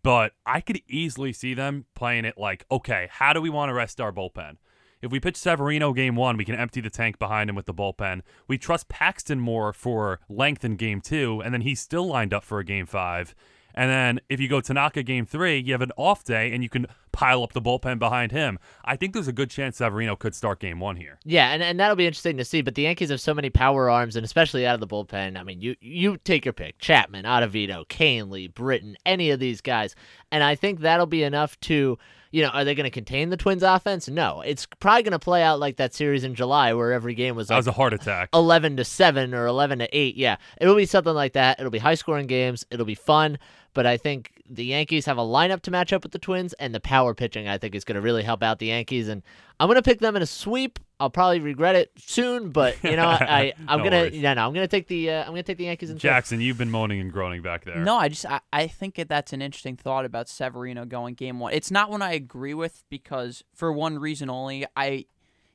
But 0.04 0.32
I 0.46 0.60
could 0.60 0.80
easily 0.88 1.32
see 1.32 1.52
them 1.52 1.86
playing 1.94 2.24
it 2.24 2.38
like, 2.38 2.64
okay, 2.70 3.08
how 3.10 3.32
do 3.32 3.40
we 3.40 3.50
want 3.50 3.70
to 3.70 3.74
rest 3.74 4.00
our 4.00 4.12
bullpen? 4.12 4.56
If 5.00 5.10
we 5.10 5.18
pitch 5.18 5.36
Severino 5.36 5.92
game 5.92 6.14
one, 6.14 6.36
we 6.36 6.44
can 6.44 6.54
empty 6.54 6.80
the 6.80 6.90
tank 6.90 7.18
behind 7.18 7.50
him 7.50 7.56
with 7.56 7.66
the 7.66 7.74
bullpen. 7.74 8.22
We 8.46 8.56
trust 8.56 8.88
Paxton 8.88 9.40
more 9.40 9.72
for 9.72 10.20
length 10.28 10.64
in 10.64 10.76
game 10.76 11.00
two, 11.00 11.42
and 11.44 11.52
then 11.52 11.62
he's 11.62 11.80
still 11.80 12.06
lined 12.06 12.32
up 12.32 12.44
for 12.44 12.60
a 12.60 12.64
game 12.64 12.86
five. 12.86 13.34
And 13.74 13.90
then 13.90 14.20
if 14.28 14.40
you 14.40 14.48
go 14.48 14.60
Tanaka 14.60 15.02
game 15.02 15.26
three, 15.26 15.58
you 15.58 15.72
have 15.72 15.82
an 15.82 15.92
off 15.96 16.24
day 16.24 16.52
and 16.52 16.62
you 16.62 16.68
can 16.68 16.86
pile 17.12 17.42
up 17.42 17.52
the 17.52 17.62
bullpen 17.62 17.98
behind 17.98 18.32
him. 18.32 18.58
I 18.84 18.96
think 18.96 19.12
there's 19.12 19.28
a 19.28 19.32
good 19.32 19.50
chance 19.50 19.76
Severino 19.76 20.16
could 20.16 20.34
start 20.34 20.60
game 20.60 20.80
one 20.80 20.96
here. 20.96 21.18
Yeah, 21.24 21.50
and, 21.52 21.62
and 21.62 21.78
that'll 21.78 21.96
be 21.96 22.06
interesting 22.06 22.36
to 22.38 22.44
see. 22.44 22.62
But 22.62 22.74
the 22.74 22.82
Yankees 22.82 23.10
have 23.10 23.20
so 23.20 23.34
many 23.34 23.50
power 23.50 23.88
arms, 23.90 24.16
and 24.16 24.24
especially 24.24 24.66
out 24.66 24.74
of 24.74 24.80
the 24.80 24.86
bullpen. 24.86 25.38
I 25.38 25.42
mean, 25.42 25.60
you 25.60 25.76
you 25.80 26.16
take 26.16 26.44
your 26.44 26.52
pick: 26.52 26.78
Chapman, 26.78 27.24
Ottavino, 27.24 27.86
Kahnle, 27.86 28.52
Britton, 28.52 28.96
any 29.06 29.30
of 29.30 29.38
these 29.40 29.60
guys. 29.60 29.94
And 30.30 30.42
I 30.42 30.54
think 30.54 30.80
that'll 30.80 31.04
be 31.06 31.22
enough 31.24 31.60
to, 31.60 31.98
you 32.30 32.42
know, 32.42 32.48
are 32.48 32.64
they 32.64 32.74
going 32.74 32.84
to 32.84 32.90
contain 32.90 33.28
the 33.28 33.36
Twins' 33.36 33.62
offense? 33.62 34.08
No, 34.08 34.40
it's 34.40 34.66
probably 34.80 35.02
going 35.02 35.12
to 35.12 35.18
play 35.18 35.42
out 35.42 35.60
like 35.60 35.76
that 35.76 35.92
series 35.92 36.24
in 36.24 36.34
July, 36.34 36.72
where 36.72 36.92
every 36.92 37.14
game 37.14 37.36
was 37.36 37.48
That 37.48 37.54
like 37.54 37.58
was 37.60 37.66
a 37.68 37.72
heart 37.72 37.92
attack. 37.92 38.30
11 38.32 38.78
to 38.78 38.84
7 38.84 39.34
or 39.34 39.46
11 39.46 39.80
to 39.80 39.88
8. 39.96 40.16
Yeah, 40.16 40.36
it'll 40.58 40.74
be 40.74 40.86
something 40.86 41.12
like 41.12 41.34
that. 41.34 41.60
It'll 41.60 41.70
be 41.70 41.78
high 41.78 41.96
scoring 41.96 42.26
games. 42.26 42.64
It'll 42.70 42.86
be 42.86 42.94
fun. 42.94 43.38
But 43.74 43.86
I 43.86 43.98
think 43.98 44.31
the 44.48 44.64
Yankees 44.64 45.06
have 45.06 45.18
a 45.18 45.22
lineup 45.22 45.62
to 45.62 45.70
match 45.70 45.92
up 45.92 46.02
with 46.02 46.12
the 46.12 46.18
Twins, 46.18 46.52
and 46.54 46.74
the 46.74 46.80
power 46.80 47.14
pitching 47.14 47.48
I 47.48 47.58
think 47.58 47.74
is 47.74 47.84
going 47.84 47.96
to 47.96 48.00
really 48.00 48.22
help 48.22 48.42
out 48.42 48.58
the 48.58 48.66
Yankees. 48.66 49.08
And 49.08 49.22
I'm 49.60 49.68
going 49.68 49.76
to 49.76 49.82
pick 49.82 50.00
them 50.00 50.16
in 50.16 50.22
a 50.22 50.26
sweep. 50.26 50.78
I'll 51.00 51.10
probably 51.10 51.40
regret 51.40 51.74
it 51.74 51.90
soon, 51.98 52.50
but 52.50 52.76
you 52.84 52.94
know 52.94 53.06
I, 53.06 53.16
I 53.20 53.52
I'm 53.68 53.78
No 53.78 53.84
gonna 53.84 53.96
worries. 54.02 54.14
yeah 54.20 54.34
no 54.34 54.46
I'm 54.46 54.54
gonna 54.54 54.68
take 54.68 54.86
the 54.86 55.10
uh, 55.10 55.20
I'm 55.22 55.30
gonna 55.30 55.42
take 55.42 55.58
the 55.58 55.64
Yankees 55.64 55.90
in 55.90 55.96
three. 55.98 56.08
Jackson, 56.08 56.40
you've 56.40 56.58
been 56.58 56.70
moaning 56.70 57.00
and 57.00 57.12
groaning 57.12 57.42
back 57.42 57.64
there. 57.64 57.76
No, 57.80 57.96
I 57.96 58.08
just 58.08 58.24
I, 58.24 58.40
I 58.52 58.68
think 58.68 58.94
that 58.94 59.08
that's 59.08 59.32
an 59.32 59.42
interesting 59.42 59.76
thought 59.76 60.04
about 60.04 60.28
Severino 60.28 60.84
going 60.84 61.14
game 61.14 61.40
one. 61.40 61.54
It's 61.54 61.72
not 61.72 61.90
one 61.90 62.02
I 62.02 62.12
agree 62.12 62.54
with 62.54 62.84
because 62.88 63.42
for 63.52 63.72
one 63.72 63.98
reason 63.98 64.30
only, 64.30 64.64
I 64.76 65.06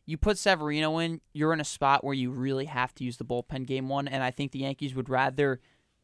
you 0.05 0.17
put 0.17 0.37
Severino 0.37 0.97
in, 0.99 1.21
you're 1.33 1.53
in 1.53 1.61
a 1.61 1.65
spot 1.65 2.03
where 2.03 2.13
you 2.13 2.29
really 2.31 2.65
have 2.65 2.93
to 2.95 3.05
use 3.05 3.15
the 3.15 3.23
bullpen 3.25 3.65
game 3.65 3.87
one, 3.87 4.09
and 4.09 4.21
I 4.23 4.31
think 4.31 4.51
the 4.51 4.59
Yankees 4.59 4.95
would 4.95 5.07
rather 5.09 5.61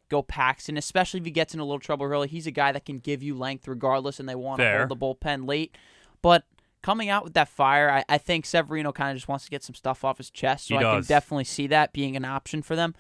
go 0.10 0.22
Paxton, 0.22 0.78
especially 0.78 1.20
if 1.20 1.26
he 1.26 1.32
gets 1.32 1.54
in 1.54 1.60
a 1.60 1.64
little 1.64 1.80
trouble 1.80 2.06
early. 2.06 2.28
He's 2.28 2.48
a 2.48 2.52
guy 2.52 2.72
that 2.72 2.86
can 2.86 3.00
give 3.00 3.24
you 3.24 3.36
length 3.36 3.68
regardless, 3.68 4.20
and 4.20 4.28
they 4.28 4.36
want 4.36 4.60
to 4.60 4.66
hold 4.78 4.90
the 4.90 4.96
bullpen 4.96 5.48
late. 5.48 5.76
But 6.22 6.44
coming 6.82 7.10
out 7.10 7.24
with 7.24 7.34
that 7.34 7.48
fire, 7.50 7.90
I, 7.90 8.04
I 8.10 8.18
think 8.18 8.46
Severino 8.46 8.92
kind 8.92 9.12
of 9.12 9.18
just 9.18 9.28
wants 9.28 9.46
to 9.46 9.52
get 9.52 9.64
some 9.64 9.76
stuff 9.76 10.04
off 10.04 10.18
his 10.18 10.30
chest. 10.30 10.68
So 10.68 10.76
He 10.76 10.80
I 10.80 10.82
does. 10.82 11.08
can 11.08 11.16
definitely 11.16 11.46
see 11.46 11.68
that 11.68 11.94
being 11.94 12.16
an 12.16 12.26
option 12.26 12.62
for 12.62 12.76
them. 12.76 12.94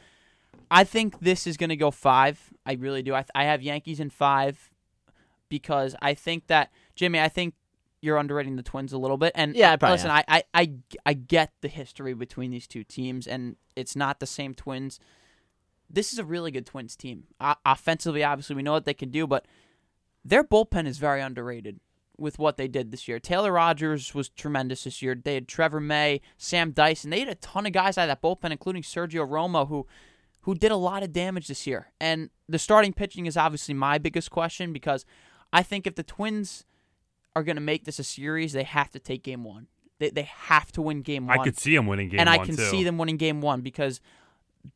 I 0.72 0.84
think 0.84 1.20
this 1.20 1.46
is 1.46 1.58
going 1.58 1.70
to 1.70 1.76
go 1.76 1.92
five. 1.92 2.52
I 2.66 2.74
really 2.74 3.04
do. 3.04 3.14
I, 3.14 3.26
I 3.36 3.44
have 3.46 3.62
Yankees 3.62 4.00
in 4.00 4.10
five 4.10 4.70
because 5.50 5.96
I 6.02 6.14
think 6.14 6.48
that 6.48 6.72
Jimmy. 6.96 7.20
I 7.20 7.30
think 7.30 7.54
you're 8.02 8.18
underrating 8.18 8.58
the 8.58 8.64
Twins 8.64 8.92
a 8.92 8.98
little 8.98 9.18
bit. 9.18 9.32
And 9.34 9.56
Yeah, 9.56 9.72
I 9.72 9.78
probably 9.78 9.94
listen, 9.96 10.12
I, 10.12 10.24
I, 10.28 10.44
I, 10.54 10.72
I 11.06 11.14
get 11.14 11.54
the 11.62 11.70
history 11.70 12.14
between 12.14 12.52
these 12.52 12.68
two 12.68 12.84
teams, 12.84 13.28
and 13.28 13.56
it's 13.78 13.96
not 13.96 14.20
the 14.20 14.26
same 14.26 14.54
Twins. 14.54 15.00
This 15.90 16.14
is 16.14 16.20
a 16.20 16.26
really 16.26 16.52
good 16.52 16.66
Twins 16.66 16.96
team. 16.96 17.26
O- 17.40 17.56
offensively, 17.66 18.24
obviously, 18.24 18.56
we 18.56 18.64
know 18.64 18.72
what 18.74 18.86
they 18.86 18.94
can 18.94 19.10
do, 19.10 19.28
but 19.28 19.46
their 20.26 20.44
bullpen 20.44 20.88
is 20.88 20.98
very 20.98 21.22
underrated 21.22 21.80
with 22.18 22.40
what 22.40 22.58
they 22.58 22.68
did 22.68 22.92
this 22.92 23.08
year. 23.08 23.20
Taylor 23.20 23.52
Rogers 23.52 24.14
was 24.14 24.30
tremendous 24.30 24.84
this 24.84 25.02
year. 25.02 25.16
They 25.16 25.34
had 25.36 25.48
Trevor 25.48 25.80
May, 25.80 26.22
Sam 26.38 26.72
Dyson. 26.72 27.10
They 27.10 27.20
had 27.20 27.30
a 27.30 27.36
ton 27.36 27.66
of 27.66 27.74
guys 27.74 27.98
out 27.98 28.10
of 28.10 28.10
that 28.10 28.22
bullpen, 28.22 28.52
including 28.52 28.84
Sergio 28.84 29.28
Romo, 29.28 29.68
who 29.68 29.86
who 30.42 30.56
did 30.56 30.72
a 30.72 30.76
lot 30.76 31.04
of 31.04 31.14
damage 31.14 31.48
this 31.48 31.66
year. 31.66 31.92
And 32.02 32.30
the 32.50 32.60
starting 32.60 32.92
pitching 32.92 33.26
is 33.26 33.38
obviously 33.38 33.74
my 33.74 33.98
biggest 33.98 34.30
question 34.30 34.74
because 34.74 35.06
I 35.54 35.64
think 35.64 35.88
if 35.88 35.96
the 35.96 36.04
Twins 36.04 36.66
are 37.36 37.44
going 37.44 37.56
to 37.56 37.62
make 37.62 37.86
this 37.86 37.98
a 37.98 38.04
series, 38.04 38.52
they 38.52 38.64
have 38.64 38.90
to 38.92 39.00
take 39.00 39.24
game 39.24 39.44
one. 39.46 39.68
They, 40.00 40.10
they 40.10 40.24
have 40.24 40.70
to 40.74 40.82
win 40.82 41.02
game 41.02 41.28
one. 41.28 41.40
I 41.40 41.44
could 41.44 41.58
see 41.58 41.76
them 41.76 41.88
winning 41.88 42.10
game 42.10 42.20
and 42.20 42.28
one 42.28 42.34
And 42.34 42.42
I 42.42 42.46
can 42.46 42.58
too. 42.58 42.66
see 42.66 42.84
them 42.84 42.98
winning 42.98 43.16
game 43.18 43.40
one 43.40 43.62
because 43.62 44.02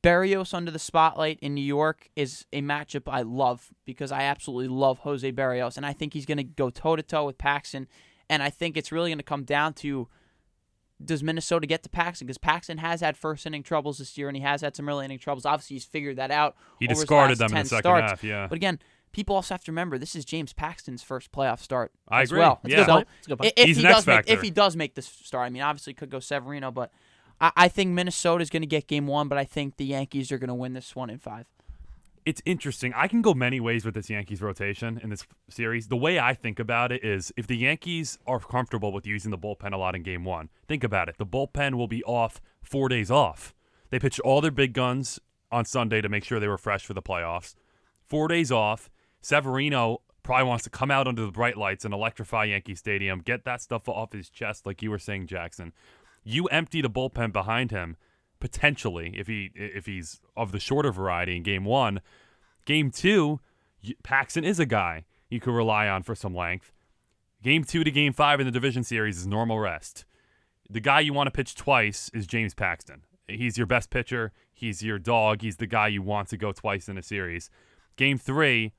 Berrios 0.04 0.54
under 0.54 0.70
the 0.70 0.80
spotlight 0.80 1.40
in 1.42 1.54
New 1.54 1.64
York 1.64 2.10
is 2.16 2.46
a 2.52 2.62
matchup 2.62 3.04
I 3.08 3.22
love 3.22 3.70
because 3.86 4.12
I 4.12 4.24
absolutely 4.24 4.68
love 4.68 5.00
Jose 5.00 5.32
Berrios. 5.32 5.78
And 5.78 5.86
I 5.86 5.94
think 5.94 6.14
he's 6.14 6.26
going 6.26 6.38
to 6.38 6.44
go 6.44 6.70
toe 6.70 6.96
to 6.96 7.04
toe 7.04 7.26
with 7.26 7.38
Paxton. 7.38 7.88
And 8.30 8.44
I 8.44 8.50
think 8.50 8.76
it's 8.76 8.92
really 8.92 9.10
going 9.10 9.18
to 9.20 9.24
come 9.24 9.44
down 9.46 9.74
to 9.76 10.10
does 11.04 11.22
Minnesota 11.24 11.68
get 11.68 11.84
to 11.84 11.90
Paxton? 11.90 12.26
Because 12.28 12.40
Paxton 12.40 12.80
has 12.80 13.02
had 13.02 13.16
first 13.16 13.46
inning 13.46 13.62
troubles 13.64 14.00
this 14.00 14.18
year, 14.18 14.28
and 14.28 14.36
he 14.36 14.42
has 14.44 14.62
had 14.62 14.76
some 14.76 14.90
early 14.90 15.06
inning 15.06 15.20
troubles. 15.20 15.46
Obviously, 15.46 15.76
he's 15.76 15.86
figured 15.86 16.18
that 16.18 16.32
out. 16.32 16.56
He 16.80 16.88
over 16.88 16.92
his 16.94 17.00
discarded 17.02 17.40
last 17.40 17.50
them 17.52 17.58
in 17.58 17.64
the 17.64 17.70
second 17.70 17.82
starts. 17.84 18.10
half. 18.10 18.24
Yeah, 18.24 18.48
But 18.48 18.56
again, 18.56 18.80
people 19.12 19.36
also 19.36 19.54
have 19.54 19.64
to 19.66 19.72
remember 19.72 19.98
this 20.00 20.16
is 20.16 20.26
James 20.26 20.54
Paxton's 20.54 21.04
first 21.04 21.32
playoff 21.32 21.60
start 21.60 21.92
I 22.10 22.24
as 22.24 22.32
agree. 22.32 22.40
well. 22.40 22.60
That's 22.64 22.74
a 22.74 22.78
good 22.78 22.86
So 22.88 22.94
point. 22.94 23.08
That's 23.16 23.28
a 23.28 23.30
good 23.30 23.38
point. 23.40 23.54
If 23.58 23.68
He's 23.68 23.78
he 23.78 23.86
an 23.86 23.92
does 23.92 24.08
make, 24.08 24.18
X-factor. 24.18 24.34
if 24.34 24.42
he 24.42 24.52
does 24.52 24.76
make 24.76 24.96
this 24.96 25.06
start, 25.06 25.46
I 25.46 25.50
mean, 25.52 25.62
obviously 25.62 25.94
could 25.94 26.10
go 26.10 26.20
Severino, 26.20 26.72
but 26.72 26.92
I, 27.40 27.52
I 27.56 27.68
think 27.68 27.98
is 28.00 28.24
going 28.24 28.62
to 28.62 28.66
get 28.66 28.88
game 28.88 29.08
one, 29.08 29.28
but 29.28 29.38
I 29.38 29.46
think 29.46 29.78
the 29.78 29.86
Yankees 29.86 30.32
are 30.32 30.38
going 30.38 30.48
to 30.50 30.54
win 30.54 30.74
this 30.74 30.96
one 30.96 31.10
in 31.10 31.20
five. 31.20 31.46
it's 32.26 32.42
interesting. 32.46 32.94
I 32.96 33.08
can 33.08 33.22
go 33.22 33.34
many 33.34 33.60
ways 33.60 33.86
with 33.86 33.94
this 33.94 34.10
Yankees 34.10 34.42
rotation 34.42 35.00
in 35.02 35.10
this 35.10 35.26
series. 35.50 35.88
The 35.88 35.96
way 35.96 36.20
I 36.20 36.34
think 36.34 36.60
about 36.60 36.92
it 36.92 37.04
is 37.04 37.32
if 37.38 37.48
the 37.48 37.58
Yankees 37.58 38.18
are 38.28 38.40
comfortable 38.40 38.92
with 38.92 39.08
using 39.08 39.32
the 39.32 39.38
bullpen 39.38 39.72
a 39.74 39.78
lot 39.78 39.96
in 39.96 40.04
game 40.04 40.26
one, 40.26 40.50
think 40.68 40.84
about 40.84 41.08
it. 41.08 41.18
The 41.18 41.26
bullpen 41.26 41.76
will 41.76 41.88
be 41.88 42.04
off 42.04 42.42
four 42.62 42.90
days 42.90 43.10
off. 43.10 43.54
They 43.90 44.00
pitched 44.00 44.20
all 44.20 44.42
their 44.42 44.52
big 44.52 44.74
guns 44.74 45.20
on 45.52 45.64
Sunday 45.64 46.02
to 46.02 46.10
make 46.10 46.26
sure 46.26 46.40
they 46.40 46.50
were 46.50 46.58
fresh 46.58 46.86
for 46.86 46.94
the 46.94 47.02
playoffs. 47.02 47.56
Four 48.06 48.28
days 48.28 48.52
off. 48.52 48.90
Severino 49.22 50.02
probably 50.24 50.46
wants 50.46 50.66
to 50.66 50.70
come 50.70 50.92
out 50.92 51.08
under 51.08 51.26
the 51.26 51.32
bright 51.32 51.56
lights 51.58 51.86
and 51.86 51.94
electrify 51.94 52.44
Yankee 52.44 52.76
Stadium, 52.76 53.20
get 53.20 53.46
that 53.46 53.62
stuff 53.62 53.88
off 53.88 54.12
his 54.12 54.30
chest, 54.30 54.66
like 54.66 54.82
you 54.82 54.92
were 54.92 55.00
saying, 55.00 55.28
Jackson. 55.28 55.72
You 56.30 56.48
empty 56.48 56.82
the 56.82 56.90
bullpen 56.90 57.32
behind 57.32 57.72
him 57.72 57.96
potentially 58.42 59.14
if 59.16 59.28
he 59.28 59.50
if 59.56 59.86
he's 59.86 60.20
of 60.36 60.52
the 60.52 60.60
shorter 60.60 60.92
variety 60.92 61.38
in 61.38 61.44
game 61.44 61.64
one. 61.64 62.02
Game 62.66 62.92
two, 62.92 63.40
Paxton 64.04 64.44
is 64.44 64.60
a 64.60 64.66
guy 64.66 65.06
you 65.30 65.40
could 65.40 65.54
rely 65.54 65.88
on 65.88 66.04
for 66.04 66.16
some 66.16 66.36
length. 66.36 66.74
Game 67.42 67.64
two 67.64 67.86
to 67.86 67.92
game 67.92 68.12
five 68.12 68.42
in 68.42 68.46
the 68.46 68.52
division 68.52 68.84
series 68.84 69.18
is 69.18 69.26
normal 69.26 69.58
rest. 69.58 70.04
The 70.70 70.82
guy 70.82 71.00
you 71.00 71.14
want 71.14 71.28
to 71.28 71.32
pitch 71.32 71.56
twice 71.56 72.12
is 72.14 72.28
James 72.28 72.54
Paxton. 72.54 73.04
He's 73.30 73.58
your 73.58 73.68
best 73.68 73.90
pitcher. 73.90 74.34
He's 74.54 74.84
your 74.84 75.00
dog. 75.00 75.42
He's 75.42 75.58
the 75.58 75.66
guy 75.66 75.88
you 75.88 76.02
want 76.02 76.28
to 76.30 76.38
go 76.38 76.52
twice 76.52 76.90
in 76.90 76.98
a 76.98 77.04
series. 77.04 77.50
Game 77.96 78.18
three, 78.18 78.74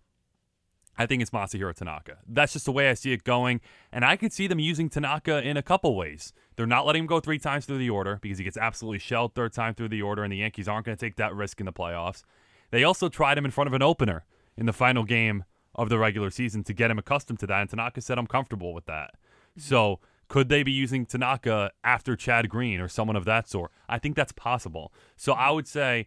I 0.98 1.06
think 1.06 1.22
it's 1.22 1.30
Masahiro 1.30 1.72
Tanaka. 1.72 2.18
That's 2.26 2.52
just 2.52 2.64
the 2.64 2.72
way 2.72 2.90
I 2.90 2.94
see 2.94 3.12
it 3.12 3.22
going. 3.22 3.60
And 3.92 4.04
I 4.04 4.16
could 4.16 4.32
see 4.32 4.48
them 4.48 4.58
using 4.58 4.88
Tanaka 4.88 5.40
in 5.42 5.56
a 5.56 5.62
couple 5.62 5.94
ways. 5.94 6.32
They're 6.56 6.66
not 6.66 6.84
letting 6.86 7.04
him 7.04 7.06
go 7.06 7.20
three 7.20 7.38
times 7.38 7.66
through 7.66 7.78
the 7.78 7.90
order 7.90 8.18
because 8.20 8.38
he 8.38 8.44
gets 8.44 8.56
absolutely 8.56 8.98
shelled 8.98 9.34
third 9.34 9.52
time 9.52 9.74
through 9.74 9.90
the 9.90 10.02
order, 10.02 10.24
and 10.24 10.32
the 10.32 10.38
Yankees 10.38 10.66
aren't 10.66 10.86
going 10.86 10.96
to 10.96 11.00
take 11.00 11.16
that 11.16 11.34
risk 11.34 11.60
in 11.60 11.66
the 11.66 11.72
playoffs. 11.72 12.24
They 12.72 12.82
also 12.82 13.08
tried 13.08 13.38
him 13.38 13.44
in 13.44 13.52
front 13.52 13.68
of 13.68 13.74
an 13.74 13.82
opener 13.82 14.24
in 14.56 14.66
the 14.66 14.72
final 14.72 15.04
game 15.04 15.44
of 15.76 15.88
the 15.88 15.98
regular 15.98 16.30
season 16.30 16.64
to 16.64 16.74
get 16.74 16.90
him 16.90 16.98
accustomed 16.98 17.38
to 17.38 17.46
that, 17.46 17.60
and 17.60 17.70
Tanaka 17.70 18.00
said, 18.00 18.18
I'm 18.18 18.26
comfortable 18.26 18.74
with 18.74 18.86
that. 18.86 19.14
Mm-hmm. 19.14 19.60
So 19.60 20.00
could 20.26 20.48
they 20.48 20.62
be 20.62 20.72
using 20.72 21.06
Tanaka 21.06 21.70
after 21.84 22.16
Chad 22.16 22.48
Green 22.48 22.80
or 22.80 22.88
someone 22.88 23.16
of 23.16 23.24
that 23.24 23.48
sort? 23.48 23.70
I 23.88 23.98
think 23.98 24.16
that's 24.16 24.32
possible. 24.32 24.92
So 25.16 25.32
I 25.32 25.36
mm-hmm. 25.36 25.54
would 25.54 25.68
say 25.68 26.06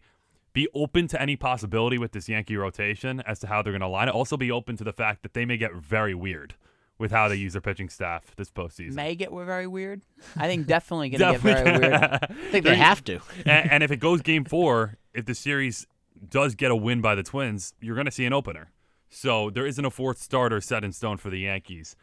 be 0.52 0.68
open 0.74 1.08
to 1.08 1.20
any 1.20 1.36
possibility 1.36 1.98
with 1.98 2.12
this 2.12 2.28
Yankee 2.28 2.56
rotation 2.56 3.20
as 3.26 3.38
to 3.40 3.46
how 3.46 3.62
they're 3.62 3.72
going 3.72 3.80
to 3.80 3.88
line 3.88 4.08
it. 4.08 4.14
Also, 4.14 4.36
be 4.36 4.50
open 4.50 4.76
to 4.76 4.84
the 4.84 4.92
fact 4.92 5.22
that 5.22 5.34
they 5.34 5.44
may 5.44 5.56
get 5.56 5.74
very 5.74 6.14
weird 6.14 6.54
with 6.98 7.10
how 7.10 7.28
they 7.28 7.34
use 7.34 7.54
their 7.54 7.62
pitching 7.62 7.88
staff 7.88 8.36
this 8.36 8.50
postseason. 8.50 8.94
May 8.94 9.14
get 9.14 9.32
very 9.32 9.66
weird. 9.66 10.02
I 10.36 10.46
think 10.46 10.66
definitely 10.66 11.10
going 11.10 11.34
to 11.34 11.38
get 11.38 11.40
very 11.40 11.78
weird. 11.78 11.94
I 11.94 12.26
think 12.50 12.64
they 12.64 12.76
have 12.76 13.02
to. 13.04 13.20
and, 13.46 13.72
and 13.72 13.82
if 13.82 13.90
it 13.90 13.96
goes 13.96 14.20
game 14.20 14.44
four, 14.44 14.98
if 15.14 15.24
the 15.24 15.34
series 15.34 15.86
does 16.28 16.54
get 16.54 16.70
a 16.70 16.76
win 16.76 17.00
by 17.00 17.14
the 17.14 17.22
Twins, 17.22 17.74
you're 17.80 17.96
going 17.96 18.06
to 18.06 18.12
see 18.12 18.24
an 18.24 18.32
opener. 18.32 18.70
So 19.10 19.50
there 19.50 19.66
isn't 19.66 19.84
a 19.84 19.90
fourth 19.90 20.18
starter 20.18 20.60
set 20.60 20.84
in 20.84 20.92
stone 20.92 21.16
for 21.16 21.28
the 21.28 21.40
Yankees. 21.40 21.96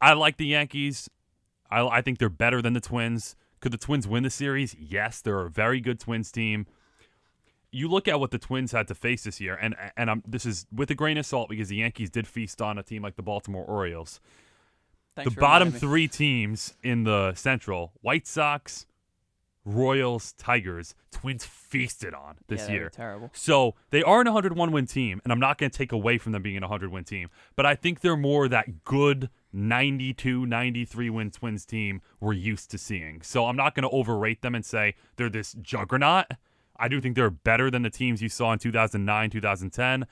I 0.00 0.12
like 0.12 0.36
the 0.36 0.46
Yankees. 0.46 1.10
I, 1.70 1.86
I 1.86 2.02
think 2.02 2.18
they're 2.18 2.28
better 2.28 2.62
than 2.62 2.74
the 2.74 2.80
Twins. 2.80 3.34
Could 3.60 3.72
the 3.72 3.78
Twins 3.78 4.06
win 4.06 4.22
the 4.22 4.30
series? 4.30 4.76
Yes, 4.78 5.20
they're 5.20 5.40
a 5.40 5.50
very 5.50 5.80
good 5.80 5.98
Twins 5.98 6.30
team. 6.30 6.66
You 7.70 7.88
look 7.88 8.08
at 8.08 8.18
what 8.18 8.30
the 8.30 8.38
Twins 8.38 8.72
had 8.72 8.88
to 8.88 8.94
face 8.94 9.24
this 9.24 9.40
year, 9.40 9.54
and 9.54 9.76
and 9.96 10.10
I'm, 10.10 10.22
this 10.26 10.46
is 10.46 10.66
with 10.72 10.90
a 10.90 10.94
grain 10.94 11.18
of 11.18 11.26
salt 11.26 11.48
because 11.48 11.68
the 11.68 11.76
Yankees 11.76 12.10
did 12.10 12.26
feast 12.26 12.62
on 12.62 12.78
a 12.78 12.82
team 12.82 13.02
like 13.02 13.16
the 13.16 13.22
Baltimore 13.22 13.64
Orioles. 13.64 14.20
Thanks 15.16 15.34
the 15.34 15.40
bottom 15.40 15.72
three 15.72 16.08
teams 16.08 16.74
in 16.82 17.04
the 17.04 17.34
Central: 17.34 17.92
White 18.00 18.26
Sox, 18.26 18.86
Royals, 19.64 20.32
Tigers, 20.32 20.94
Twins 21.10 21.44
feasted 21.44 22.14
on 22.14 22.36
this 22.46 22.68
Yeah, 22.68 22.74
year. 22.74 22.90
terrible. 22.90 23.30
So 23.34 23.74
they 23.90 24.02
are 24.02 24.20
an 24.22 24.26
101 24.26 24.72
win 24.72 24.86
team, 24.86 25.20
and 25.24 25.32
I'm 25.32 25.40
not 25.40 25.58
going 25.58 25.70
to 25.70 25.76
take 25.76 25.92
away 25.92 26.16
from 26.16 26.32
them 26.32 26.42
being 26.42 26.58
a 26.58 26.60
100 26.62 26.90
win 26.90 27.04
team, 27.04 27.28
but 27.54 27.66
I 27.66 27.74
think 27.74 28.00
they're 28.00 28.16
more 28.16 28.48
that 28.48 28.84
good 28.84 29.28
92, 29.52 30.46
93 30.46 31.10
win 31.10 31.30
Twins 31.30 31.66
team 31.66 32.00
we're 32.20 32.32
used 32.32 32.70
to 32.70 32.78
seeing. 32.78 33.20
So 33.22 33.46
I'm 33.46 33.56
not 33.56 33.74
going 33.74 33.82
to 33.82 33.90
overrate 33.90 34.40
them 34.40 34.54
and 34.54 34.64
say 34.64 34.94
they're 35.16 35.28
this 35.28 35.52
juggernaut. 35.60 36.26
I 36.78 36.88
do 36.88 37.00
think 37.00 37.16
they're 37.16 37.30
better 37.30 37.70
than 37.70 37.82
the 37.82 37.90
teams 37.90 38.22
you 38.22 38.28
saw 38.28 38.52
in 38.52 38.58
2009, 38.58 39.30
2010. 39.30 40.06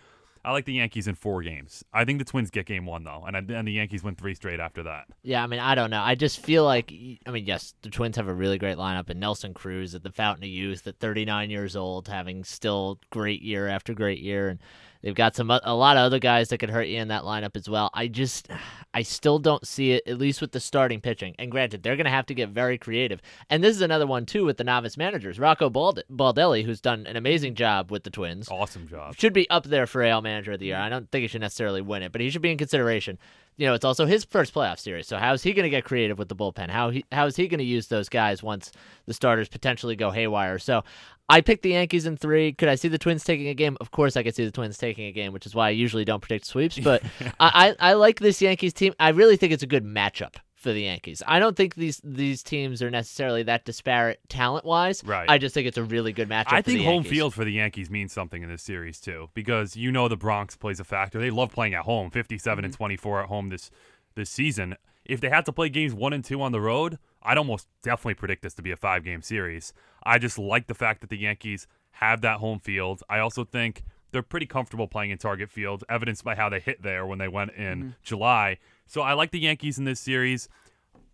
I 0.47 0.53
like 0.53 0.65
the 0.65 0.75
Yankees 0.75 1.09
in 1.09 1.17
four 1.17 1.43
games. 1.43 1.85
I 1.93 2.05
think 2.05 2.21
the 2.21 2.25
Twins 2.25 2.51
get 2.51 2.67
game 2.67 2.87
one 2.87 3.03
though, 3.03 3.25
and 3.27 3.37
I, 3.37 3.41
and 3.41 3.67
the 3.67 3.73
Yankees 3.73 4.05
win 4.05 4.15
three 4.15 4.33
straight 4.35 4.61
after 4.61 4.85
that. 4.85 5.07
Yeah, 5.25 5.43
I 5.43 5.49
mean, 5.49 5.59
I 5.59 5.75
don't 5.75 5.91
know. 5.91 6.01
I 6.01 6.15
just 6.15 6.39
feel 6.39 6.65
like, 6.65 6.93
I 7.27 7.33
mean, 7.33 7.47
yes, 7.47 7.75
the 7.83 7.91
Twins 7.91 8.17
have 8.17 8.29
a 8.29 8.33
really 8.33 8.57
great 8.57 8.77
lineup, 8.77 9.11
and 9.11 9.19
Nelson 9.19 9.55
Cruz 9.55 9.97
at 9.97 10.05
the 10.05 10.13
fountain 10.13 10.45
of 10.45 10.51
youth 10.51 10.87
at 10.87 11.01
39 11.01 11.51
years 11.51 11.75
old, 11.75 12.07
having 12.07 12.45
still 12.45 13.01
great 13.11 13.43
year 13.43 13.67
after 13.67 13.93
great 13.93 14.21
year, 14.21 14.49
and 14.49 14.61
they've 15.07 15.15
got 15.15 15.37
some 15.37 15.53
a 15.53 15.75
lot 15.75 15.97
of 15.97 16.03
other 16.03 16.19
guys 16.19 16.49
that 16.49 16.59
could 16.59 16.69
hurt 16.69 16.89
you 16.89 16.99
in 16.99 17.07
that 17.09 17.23
lineup 17.23 17.55
as 17.55 17.69
well. 17.69 17.91
I 17.95 18.09
just, 18.09 18.49
I 18.93 19.03
still 19.03 19.39
don't 19.39 19.65
see 19.65 19.93
it, 19.93 20.03
at 20.05 20.19
least 20.19 20.41
with 20.41 20.51
the 20.51 20.59
starting 20.59 21.01
pitching. 21.01 21.37
And 21.39 21.49
granted, 21.49 21.85
they're 21.85 21.95
going 21.95 22.07
to 22.07 22.11
have 22.11 22.27
to 22.27 22.35
get 22.35 22.49
very 22.49 22.77
creative. 22.77 23.23
And 23.49 23.63
this 23.63 23.77
is 23.77 23.83
another 23.83 24.05
one 24.09 24.27
too 24.27 24.45
with 24.45 24.57
the 24.57 24.65
novice 24.65 24.97
managers, 24.97 25.39
Rocco 25.39 25.71
Bald- 25.71 26.03
Baldelli, 26.11 26.65
who's 26.65 26.81
done 26.81 27.07
an 27.07 27.15
amazing 27.15 27.55
job 27.55 27.93
with 27.93 28.03
the 28.03 28.11
Twins 28.11 28.49
Awesome 28.51 28.89
job. 28.89 29.15
should 29.15 29.33
be 29.33 29.49
up 29.49 29.63
there 29.67 29.87
for 29.87 30.03
AL 30.03 30.23
Manager 30.23 30.53
of 30.53 30.59
the 30.59 30.67
Year. 30.67 30.75
Mm-hmm. 30.75 30.85
I 30.87 30.89
don't 30.89 31.09
think 31.13 31.23
he 31.23 31.29
should 31.29 31.41
necessarily 31.41 31.83
win 31.83 32.03
it, 32.03 32.11
but 32.11 32.21
he 32.21 32.29
should 32.29 32.43
be 32.43 32.51
in 32.51 32.59
consideration. 32.59 33.17
You 33.57 33.67
know, 33.67 33.75
it's 33.75 33.85
also 33.85 34.05
his 34.05 34.25
first 34.25 34.53
playoff 34.53 34.79
series, 34.79 35.07
so 35.07 35.17
how's 35.17 35.43
he 35.43 35.55
going 35.55 35.65
to 35.65 35.71
get 35.71 35.85
creative 35.85 36.19
with 36.19 36.29
the 36.29 36.37
bullpen? 36.37 36.69
How 36.69 36.91
he 36.91 37.05
how 37.11 37.27
is 37.27 37.37
he 37.37 37.49
going 37.49 37.59
to 37.59 37.65
use 37.65 37.87
those 37.89 38.09
guys 38.09 38.43
once 38.43 38.71
the 39.07 39.15
starters 39.15 39.49
potentially 39.49 39.97
go 39.97 40.11
haywire? 40.11 40.59
So, 40.59 40.85
I 41.29 41.41
picked 41.41 41.63
the 41.63 41.71
Yankees 41.71 42.07
in 42.07 42.17
three. 42.17 42.53
Could 42.53 42.69
I 42.69 42.75
see 42.75 42.89
the 42.89 42.99
Twins 42.99 43.25
taking 43.25 43.49
a 43.49 43.55
game? 43.55 43.77
Of 43.81 43.91
course, 43.91 44.17
I 44.17 44.23
could 44.23 44.35
see 44.35 44.45
the 44.45 44.51
Twins 44.51 44.79
taking 44.79 45.07
a 45.07 45.13
game, 45.13 45.33
which 45.33 45.47
is 45.47 45.55
why 45.55 45.69
I 45.69 45.71
usually 45.71 46.05
don't 46.05 46.21
predict 46.21 46.47
sweeps. 46.47 46.79
But 46.79 47.03
I, 47.41 47.75
I 47.81 47.91
I 47.91 47.93
like 47.95 48.21
this 48.21 48.43
Yankees 48.43 48.73
team. 48.73 48.95
I 49.01 49.09
really 49.11 49.37
think 49.37 49.53
it's 49.53 49.63
a 49.63 49.67
good 49.67 49.85
matchup 49.85 50.37
for 50.57 50.73
the 50.73 50.83
Yankees. 50.83 51.23
I 51.27 51.39
don't 51.39 51.55
think 51.57 51.75
these 51.77 52.01
these 52.03 52.43
teams 52.43 52.83
are 52.83 52.91
necessarily 52.91 53.43
that 53.45 53.65
disparate 53.65 54.21
talent 54.29 54.65
wise. 54.65 55.05
Right. 55.05 55.29
I 55.29 55.39
just 55.39 55.55
think 55.55 55.69
it's 55.69 55.77
a 55.79 55.85
really 55.85 56.13
good 56.13 56.29
matchup. 56.29 56.53
I 56.53 56.63
for 56.63 56.71
think 56.71 56.81
home 56.85 56.95
Yankees. 56.95 57.13
field 57.13 57.35
for 57.35 57.45
the 57.45 57.53
Yankees 57.53 57.91
means 57.91 58.13
something 58.13 58.43
in 58.43 58.49
this 58.49 58.63
series 58.63 58.99
too, 59.01 59.29
because 59.35 59.77
you 59.77 59.93
know 59.93 60.09
the 60.09 60.17
Bronx 60.17 60.57
plays 60.57 60.81
a 60.81 60.85
factor. 60.85 61.19
They 61.21 61.31
love 61.31 61.53
playing 61.53 61.75
at 61.75 61.85
home, 61.85 62.11
57 62.11 62.57
Mm-hmm. 62.59 62.65
and 62.65 62.75
24 62.75 63.23
at 63.23 63.29
home 63.29 63.51
this 63.51 63.71
this 64.15 64.31
season. 64.31 64.77
If 65.05 65.21
they 65.21 65.29
had 65.29 65.45
to 65.47 65.53
play 65.53 65.69
games 65.69 65.95
one 65.95 66.13
and 66.13 66.25
two 66.25 66.43
on 66.43 66.51
the 66.53 66.61
road, 66.61 66.99
I'd 67.23 67.39
almost 67.39 67.69
definitely 67.83 68.15
predict 68.15 68.43
this 68.43 68.55
to 68.55 68.63
be 68.63 68.73
a 68.73 68.77
five 68.77 69.05
game 69.05 69.23
series. 69.23 69.73
I 70.03 70.19
just 70.19 70.39
like 70.39 70.67
the 70.67 70.75
fact 70.75 71.01
that 71.03 71.11
the 71.11 71.19
Yankees 71.19 71.67
have 71.93 72.23
that 72.23 72.39
home 72.39 72.59
field. 72.61 73.03
I 73.09 73.19
also 73.21 73.45
think 73.45 73.85
they're 74.11 74.23
pretty 74.23 74.47
comfortable 74.47 74.89
playing 74.89 75.11
in 75.11 75.19
Target 75.19 75.51
Field, 75.51 75.85
evidenced 75.89 76.25
by 76.25 76.35
how 76.35 76.49
they 76.49 76.61
hit 76.61 76.83
there 76.83 77.05
when 77.07 77.19
they 77.19 77.29
went 77.29 77.53
in 77.53 77.79
Mm-hmm. 77.79 77.89
July. 78.03 78.59
So 78.87 79.03
I 79.03 79.13
like 79.15 79.31
the 79.31 79.41
Yankees 79.41 79.79
in 79.79 79.85
this 79.85 80.01
series. 80.01 80.49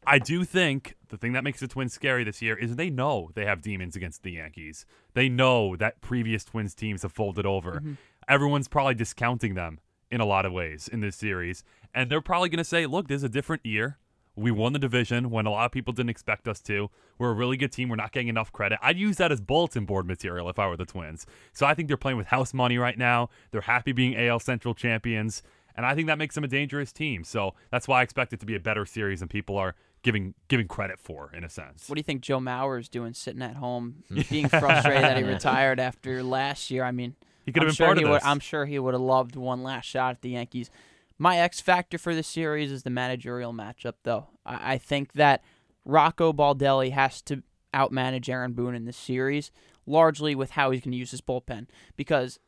I 0.07 0.19
do 0.19 0.45
think 0.45 0.97
the 1.09 1.17
thing 1.17 1.33
that 1.33 1.45
makes 1.45 1.61
the 1.61 1.69
Twins 1.69 1.93
scary 1.93 2.25
this 2.25 2.43
year 2.43 2.57
is 2.57 2.77
they 2.77 2.91
know 2.91 3.31
they 3.35 3.45
have 3.45 3.63
demons 3.63 3.95
against 3.95 4.23
the 4.23 4.33
Yankees. 4.33 4.85
They 5.15 5.29
know 5.29 5.77
that 5.77 6.01
previous 6.01 6.45
Twins 6.45 6.75
teams 6.75 7.03
have 7.03 7.13
folded 7.13 7.47
over. 7.47 7.75
Mm-hmm. 7.75 7.93
Everyone's 8.29 8.69
probably 8.69 8.95
discounting 8.95 9.55
them 9.55 9.79
in 10.11 10.21
a 10.21 10.27
lot 10.27 10.45
of 10.45 10.53
ways 10.53 10.89
in 10.89 11.01
this 11.01 11.17
series. 11.17 11.65
And 11.95 12.11
they're 12.11 12.21
probably 12.21 12.49
going 12.49 12.59
to 12.59 12.65
say, 12.65 12.87
look, 12.87 13.09
there's 13.09 13.23
a 13.23 13.29
different 13.29 13.65
year. 13.65 13.99
We 14.35 14.51
won 14.51 14.73
the 14.73 14.79
division 14.79 15.31
when 15.31 15.47
a 15.47 15.51
lot 15.51 15.67
of 15.67 15.73
people 15.73 15.93
didn't 15.93 16.11
expect 16.11 16.49
us 16.49 16.61
to. 16.63 16.91
We're 17.19 17.31
a 17.31 17.35
really 17.35 17.59
good 17.59 17.71
team. 17.71 17.91
We're 17.91 17.97
not 17.97 18.13
getting 18.13 18.29
enough 18.29 18.51
credit. 18.51 18.79
I'd 18.83 18.97
use 18.97 19.19
that 19.19 19.31
as 19.31 19.43
bulletin 19.43 19.85
board 19.85 20.07
material 20.07 20.49
if 20.49 20.59
I 20.59 20.67
were 20.69 20.77
the 20.77 20.87
Twins. 20.87 21.27
So 21.53 21.67
I 21.67 21.75
think 21.75 21.89
they're 21.89 21.99
playing 21.99 22.17
with 22.17 22.29
house 22.29 22.55
money 22.55 22.79
right 22.79 22.97
now. 22.97 23.29
They're 23.51 23.61
happy 23.61 23.93
being 23.93 24.17
AL 24.17 24.41
Central 24.41 24.75
champions. 24.75 25.43
And 25.77 25.87
I 25.87 25.95
think 25.95 26.07
that 26.09 26.19
makes 26.19 26.35
them 26.35 26.45
a 26.45 26.49
dangerous 26.49 26.93
team. 26.93 27.25
So 27.25 27.55
that's 27.71 27.89
why 27.89 28.01
I 28.01 28.03
expect 28.03 28.33
it 28.33 28.41
to 28.41 28.47
be 28.47 28.55
a 28.55 28.61
better 28.61 28.85
series 28.87 29.21
than 29.21 29.29
people 29.29 29.57
are 29.57 29.75
giving 30.03 30.35
giving 30.49 30.69
credit 30.69 30.99
for, 30.99 31.31
in 31.35 31.45
a 31.45 31.49
sense. 31.49 31.89
What 31.89 31.95
do 31.95 32.01
you 32.01 32.05
think 32.05 32.23
Joe 32.23 32.39
Mauer 32.39 32.79
is 32.79 32.89
doing 32.89 33.15
sitting 33.15 33.43
at 33.43 33.57
home, 33.57 34.05
being 34.31 34.49
frustrated 34.49 35.03
that 35.03 35.17
he 35.17 35.23
retired 35.23 35.81
after 35.81 36.23
last 36.23 36.71
year? 36.71 36.85
I 36.85 36.91
mean, 36.91 37.15
he 37.45 37.53
could 37.53 37.63
have 37.63 37.69
been 37.69 37.75
sure 37.75 37.87
part 37.87 37.99
he 37.99 38.05
of 38.05 38.11
would, 38.11 38.17
this. 38.21 38.27
I'm 38.27 38.41
sure 38.41 38.67
he 38.67 38.79
would 38.79 38.95
have 38.95 39.01
loved 39.01 39.37
one 39.37 39.63
last 39.63 39.87
shot 39.87 40.17
at 40.17 40.23
the 40.23 40.31
Yankees. 40.31 40.71
My 41.19 41.39
X 41.39 41.61
factor 41.61 41.99
for 41.99 42.15
the 42.15 42.23
series 42.23 42.73
is 42.73 42.83
the 42.83 42.91
managerial 42.91 43.53
matchup, 43.53 43.95
though. 44.03 44.29
I, 44.45 44.75
I 44.75 44.79
think 44.79 45.13
that 45.13 45.43
Rocco 45.85 46.33
Baldelli 46.33 46.93
has 46.93 47.23
to 47.23 47.43
outmanage 47.75 48.29
Aaron 48.29 48.53
Boone 48.53 48.75
in 48.75 48.85
this 48.85 48.97
series, 48.97 49.51
largely 49.87 50.35
with 50.35 50.53
how 50.53 50.71
he's 50.71 50.83
going 50.83 50.93
to 50.93 50.99
use 50.99 51.11
his 51.11 51.21
bullpen, 51.21 51.67
because 51.97 52.39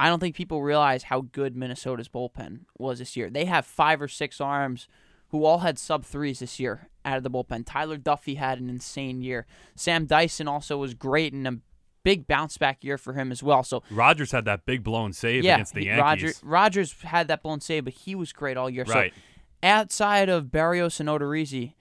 I 0.00 0.08
don't 0.08 0.18
think 0.18 0.34
people 0.34 0.62
realize 0.62 1.02
how 1.02 1.20
good 1.20 1.54
Minnesota's 1.54 2.08
bullpen 2.08 2.60
was 2.78 3.00
this 3.00 3.18
year. 3.18 3.28
They 3.28 3.44
have 3.44 3.66
five 3.66 4.00
or 4.00 4.08
six 4.08 4.40
arms 4.40 4.88
who 5.28 5.44
all 5.44 5.58
had 5.58 5.78
sub 5.78 6.06
threes 6.06 6.38
this 6.38 6.58
year 6.58 6.88
out 7.04 7.18
of 7.18 7.22
the 7.22 7.30
bullpen. 7.30 7.64
Tyler 7.66 7.98
Duffey 7.98 8.38
had 8.38 8.58
an 8.58 8.70
insane 8.70 9.20
year. 9.20 9.44
Sam 9.74 10.06
Dyson 10.06 10.48
also 10.48 10.78
was 10.78 10.94
great 10.94 11.34
and 11.34 11.46
a 11.46 11.58
big 12.02 12.26
bounce 12.26 12.56
back 12.56 12.82
year 12.82 12.96
for 12.96 13.12
him 13.12 13.30
as 13.30 13.42
well. 13.42 13.62
So 13.62 13.82
Rogers 13.90 14.32
had 14.32 14.46
that 14.46 14.64
big 14.64 14.82
blown 14.82 15.12
save 15.12 15.44
yeah, 15.44 15.56
against 15.56 15.74
the 15.74 15.84
Yankees. 15.84 16.00
Roger, 16.02 16.32
Rogers 16.42 16.94
had 17.02 17.28
that 17.28 17.42
blown 17.42 17.60
save, 17.60 17.84
but 17.84 17.92
he 17.92 18.14
was 18.14 18.32
great 18.32 18.56
all 18.56 18.70
year. 18.70 18.84
Right. 18.84 19.12
So 19.14 19.20
outside 19.62 20.30
of 20.30 20.46
Berrios 20.46 20.98
and 20.98 21.10
Odorizzi, 21.10 21.74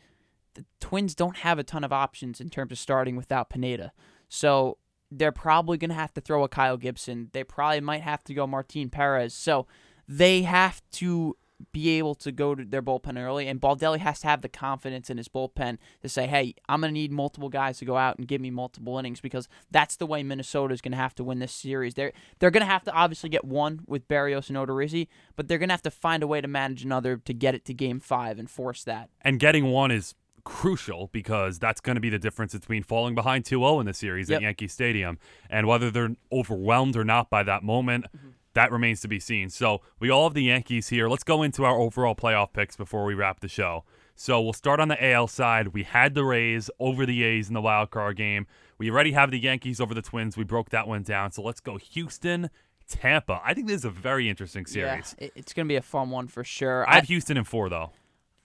the 0.55 0.65
Twins 0.81 1.15
don't 1.15 1.37
have 1.37 1.57
a 1.57 1.63
ton 1.63 1.85
of 1.85 1.93
options 1.93 2.41
in 2.41 2.49
terms 2.49 2.73
of 2.73 2.79
starting 2.79 3.15
without 3.15 3.49
Pineda. 3.49 3.93
So 4.27 4.77
they're 5.11 5.31
probably 5.31 5.77
going 5.77 5.89
to 5.89 5.95
have 5.95 6.13
to 6.13 6.21
throw 6.21 6.43
a 6.43 6.49
Kyle 6.49 6.77
Gibson. 6.77 7.29
They 7.33 7.43
probably 7.43 7.81
might 7.81 8.01
have 8.01 8.23
to 8.25 8.33
go 8.33 8.45
Martin 8.45 8.89
Perez. 8.89 9.33
So 9.33 9.67
they 10.07 10.43
have 10.43 10.81
to 10.93 11.35
be 11.71 11.89
able 11.97 12.15
to 12.15 12.31
go 12.31 12.55
to 12.55 12.63
their 12.63 12.81
bullpen 12.81 13.21
early, 13.21 13.47
and 13.47 13.59
Baldelli 13.59 13.99
has 13.99 14.21
to 14.21 14.27
have 14.27 14.41
the 14.41 14.49
confidence 14.49 15.09
in 15.09 15.17
his 15.17 15.27
bullpen 15.27 15.77
to 16.01 16.09
say, 16.09 16.25
"Hey, 16.25 16.55
I'm 16.67 16.81
going 16.81 16.93
to 16.93 16.93
need 16.93 17.11
multiple 17.11 17.49
guys 17.49 17.79
to 17.79 17.85
go 17.85 17.97
out 17.97 18.17
and 18.17 18.27
give 18.27 18.39
me 18.39 18.49
multiple 18.49 18.97
innings 18.97 19.19
because 19.19 19.49
that's 19.69 19.97
the 19.97 20.05
way 20.05 20.23
Minnesota 20.23 20.73
is 20.73 20.81
going 20.81 20.93
to 20.93 20.97
have 20.97 21.15
to 21.15 21.23
win 21.23 21.39
this 21.39 21.51
series. 21.51 21.95
They're 21.95 22.13
they're 22.39 22.51
going 22.51 22.65
to 22.65 22.71
have 22.71 22.83
to 22.85 22.93
obviously 22.93 23.29
get 23.29 23.43
one 23.43 23.81
with 23.87 24.07
Berrios 24.07 24.49
and 24.49 24.57
Odorizzi, 24.57 25.07
but 25.35 25.47
they're 25.47 25.57
going 25.57 25.69
to 25.69 25.73
have 25.73 25.81
to 25.81 25.91
find 25.91 26.23
a 26.23 26.27
way 26.27 26.39
to 26.39 26.47
manage 26.47 26.83
another 26.83 27.17
to 27.17 27.33
get 27.33 27.55
it 27.55 27.65
to 27.65 27.73
Game 27.73 27.99
Five 27.99 28.39
and 28.39 28.49
force 28.49 28.83
that. 28.85 29.09
And 29.21 29.39
getting 29.39 29.65
one 29.65 29.91
is 29.91 30.15
crucial 30.43 31.09
because 31.11 31.59
that's 31.59 31.81
going 31.81 31.95
to 31.95 32.01
be 32.01 32.09
the 32.09 32.19
difference 32.19 32.53
between 32.53 32.83
falling 32.83 33.15
behind 33.15 33.45
2-0 33.45 33.79
in 33.81 33.85
the 33.85 33.93
series 33.93 34.29
Yep. 34.29 34.37
at 34.37 34.41
Yankee 34.43 34.67
Stadium 34.67 35.17
and 35.49 35.67
whether 35.67 35.89
they're 35.91 36.15
overwhelmed 36.31 36.95
or 36.95 37.03
not 37.03 37.29
by 37.29 37.43
that 37.43 37.63
moment. 37.63 38.05
Mm-hmm. 38.15 38.29
That 38.53 38.71
remains 38.71 39.01
to 39.01 39.07
be 39.07 39.19
seen. 39.19 39.49
So 39.49 39.81
we 39.99 40.09
all 40.09 40.23
have 40.27 40.33
the 40.33 40.43
Yankees 40.43 40.89
here. 40.89 41.07
Let's 41.07 41.23
go 41.23 41.43
into 41.43 41.63
our 41.63 41.75
overall 41.79 42.15
playoff 42.15 42.51
picks 42.51 42.75
before 42.75 43.05
we 43.05 43.13
wrap 43.13 43.39
the 43.41 43.47
show. 43.47 43.83
So 44.15 44.41
we'll 44.41 44.53
start 44.53 44.79
on 44.79 44.87
the 44.89 45.11
AL 45.11 45.27
side. 45.27 45.69
We 45.69 45.83
had 45.83 46.13
the 46.13 46.25
Rays 46.25 46.69
over 46.79 47.05
the 47.05 47.23
A's 47.23 47.47
in 47.47 47.53
the 47.53 47.61
wild 47.61 47.91
card 47.91 48.17
game. 48.17 48.47
We 48.77 48.89
already 48.91 49.11
have 49.13 49.31
the 49.31 49.39
Yankees 49.39 49.79
over 49.79 49.93
the 49.93 50.01
Twins. 50.01 50.35
We 50.35 50.43
broke 50.43 50.71
that 50.71 50.87
one 50.87 51.03
down. 51.03 51.31
So 51.31 51.41
let's 51.41 51.61
go 51.61 51.77
Houston, 51.77 52.49
Tampa. 52.89 53.39
I 53.45 53.53
think 53.53 53.67
this 53.67 53.77
is 53.77 53.85
a 53.85 53.89
very 53.89 54.27
interesting 54.27 54.65
series. 54.65 55.15
Yeah, 55.21 55.29
it's 55.35 55.53
going 55.53 55.67
to 55.67 55.71
be 55.71 55.77
a 55.77 55.81
fun 55.81 56.09
one 56.09 56.27
for 56.27 56.43
sure. 56.43 56.89
I 56.89 56.95
have 56.95 57.05
Houston 57.05 57.37
in 57.37 57.43
four 57.45 57.69
though. 57.69 57.91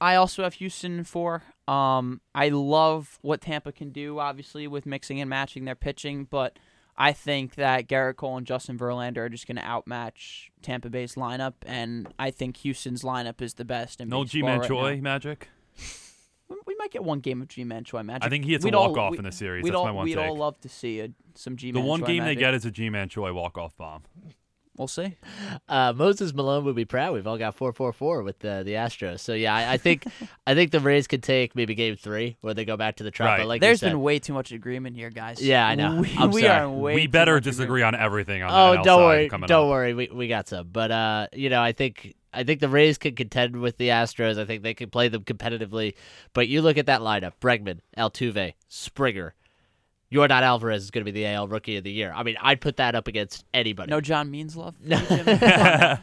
I 0.01 0.17
also 0.17 0.43
have 0.43 0.55
Houston 0.55 0.99
in 0.99 1.05
four. 1.05 1.43
Um, 1.67 2.21
I 2.35 2.51
love 2.51 3.19
what 3.23 3.41
Tampa 3.41 3.73
can 3.73 3.91
do, 3.91 4.19
obviously, 4.19 4.67
with 4.67 4.85
mixing 4.87 5.21
and 5.21 5.31
matching 5.31 5.65
their 5.65 5.75
pitching, 5.75 6.25
but 6.25 6.59
I 6.97 7.13
think 7.13 7.55
that 7.57 7.89
Gerrit 7.89 8.17
Cole 8.17 8.37
and 8.37 8.47
Justin 8.47 8.79
Verlander 8.79 9.19
are 9.19 9.29
just 9.29 9.47
going 9.47 9.57
to 9.57 9.63
outmatch 9.63 10.51
Tampa 10.63 10.91
Bay's 10.91 11.15
lineup, 11.15 11.55
and 11.67 12.13
I 12.19 12.31
think 12.31 12.59
Houston's 12.59 13.03
lineup 13.03 13.41
is 13.41 13.55
the 13.55 13.65
best. 13.65 14.01
In 14.01 14.09
No 14.09 14.25
G 14.25 14.43
Man 14.43 14.61
right 14.61 14.69
Choi 14.69 14.95
now. 14.97 15.01
magic. 15.03 15.49
We- 16.49 16.75
might 16.79 16.91
get 16.91 17.03
one 17.05 17.21
game 17.21 17.41
of 17.41 17.49
Ji-Man 17.49 17.85
Choi 17.85 18.03
magic. 18.03 18.25
I 18.25 18.29
think 18.29 18.45
he 18.45 18.53
hits 18.53 18.63
a 18.63 18.67
We'd 18.67 18.75
all- 18.75 18.89
walk-off 18.91 19.13
we- 19.13 19.19
in 19.19 19.25
the 19.25 19.33
series. 19.33 19.65
That's 19.65 19.75
all, 19.75 19.87
my 19.87 19.91
one 19.91 20.05
We'd 20.05 20.17
take. 20.17 20.29
all 20.29 20.37
love 20.37 20.61
to 20.61 20.69
see 20.69 21.01
a, 21.01 21.09
some 21.35 21.55
The 21.55 21.61
G-Man 21.73 21.83
one 21.85 22.01
Choi 22.01 22.07
game 22.07 22.25
they 22.25 22.35
get 22.35 22.53
is 22.53 22.67
a 22.67 22.71
Ji 22.71 22.91
Man 22.91 23.09
Choi 23.09 23.33
walk 23.33 23.57
off 23.57 23.75
bomb. 23.79 24.03
We'll 24.77 24.89
see. 24.89 25.15
Uh, 25.69 25.93
Moses 25.95 26.35
Malone 26.35 26.65
would 26.65 26.75
be 26.75 26.85
proud. 26.85 27.15
We've 27.15 27.27
all 27.29 27.39
got 27.39 27.55
four 27.55 27.73
four 27.73 27.93
four 27.93 28.25
with 28.25 28.41
the 28.41 28.63
the 28.65 28.73
Astros. 28.73 29.21
So 29.21 29.33
yeah, 29.33 29.55
I, 29.55 29.75
I 29.75 29.77
think 29.77 30.05
I 30.49 30.55
think 30.57 30.73
the 30.73 30.81
Rays 30.81 31.07
could 31.07 31.23
take 31.23 31.55
maybe 31.55 31.75
Game 31.77 31.95
Three 31.97 32.37
where 32.41 32.55
they 32.55 32.65
go 32.65 32.77
back 32.77 32.97
to 32.97 33.05
the 33.05 33.13
Trop. 33.13 33.29
Right. 33.29 33.39
But 33.39 33.47
like 33.47 33.59
you 33.63 33.69
There's 33.69 33.81
said, 33.81 33.91
been 33.91 34.01
way 34.03 34.19
too 34.19 34.33
much 34.33 34.51
agreement 34.51 34.97
here, 34.97 35.11
guys. 35.11 35.41
Yeah, 35.41 35.65
I 35.67 35.77
know. 35.77 36.01
We, 36.01 36.17
I'm 36.19 36.31
we 36.33 36.43
sorry. 36.43 36.61
are 36.61 36.69
way 36.69 36.95
we 36.97 37.03
too 37.07 37.13
better 37.13 37.35
much 37.35 37.45
disagree 37.45 37.83
on 37.83 37.95
everything 37.95 38.43
on 38.43 38.51
Oh, 38.51 38.73
the 38.73 38.79
NL 38.79 38.85
don't 38.85 38.99
side 38.99 39.05
worry, 39.05 39.29
coming 39.29 39.47
don't 39.47 39.65
up. 39.67 39.71
worry. 39.71 39.95
We 39.95 40.09
we 40.13 40.27
got 40.29 40.49
some, 40.49 40.69
but 40.73 40.91
uh, 40.91 41.27
you 41.33 41.51
know, 41.51 41.63
I 41.63 41.71
think 41.71 42.15
I 42.33 42.43
think 42.43 42.59
the 42.59 42.69
Rays 42.69 42.99
could 42.99 43.15
contend 43.15 43.55
with 43.61 43.77
the 43.77 43.91
Astros. 43.91 44.41
I 44.41 44.45
think 44.45 44.65
they 44.65 44.75
could 44.75 44.91
play 44.91 45.07
them 45.07 45.23
competitively. 45.23 45.95
But 46.33 46.49
you 46.49 46.63
look 46.63 46.79
at 46.79 46.87
that 46.87 47.01
lineup: 47.01 47.35
Bregman, 47.41 47.79
Altuve, 47.97 48.55
Springer. 48.69 49.35
Yordan 50.15 50.43
Alvarez 50.43 50.85
is 50.85 50.91
going 50.93 51.05
to 51.05 51.11
be 51.11 51.19
the 51.21 51.27
AL 51.27 51.49
Rookie 51.49 51.77
of 51.77 51.83
the 51.85 51.91
Year. 51.91 52.13
I 52.15 52.23
mean, 52.23 52.37
I'd 52.41 52.61
put 52.61 52.77
that 52.77 52.95
up 52.95 53.09
against 53.09 53.45
anybody. 53.53 53.91
No 53.91 54.01
John 54.01 54.31
Means 54.31 54.57
love. 54.57 54.77
No. 54.81 54.97
Jimmy? 55.09 55.39
Come 55.39 55.51
on 55.51 55.81
now. 55.81 55.99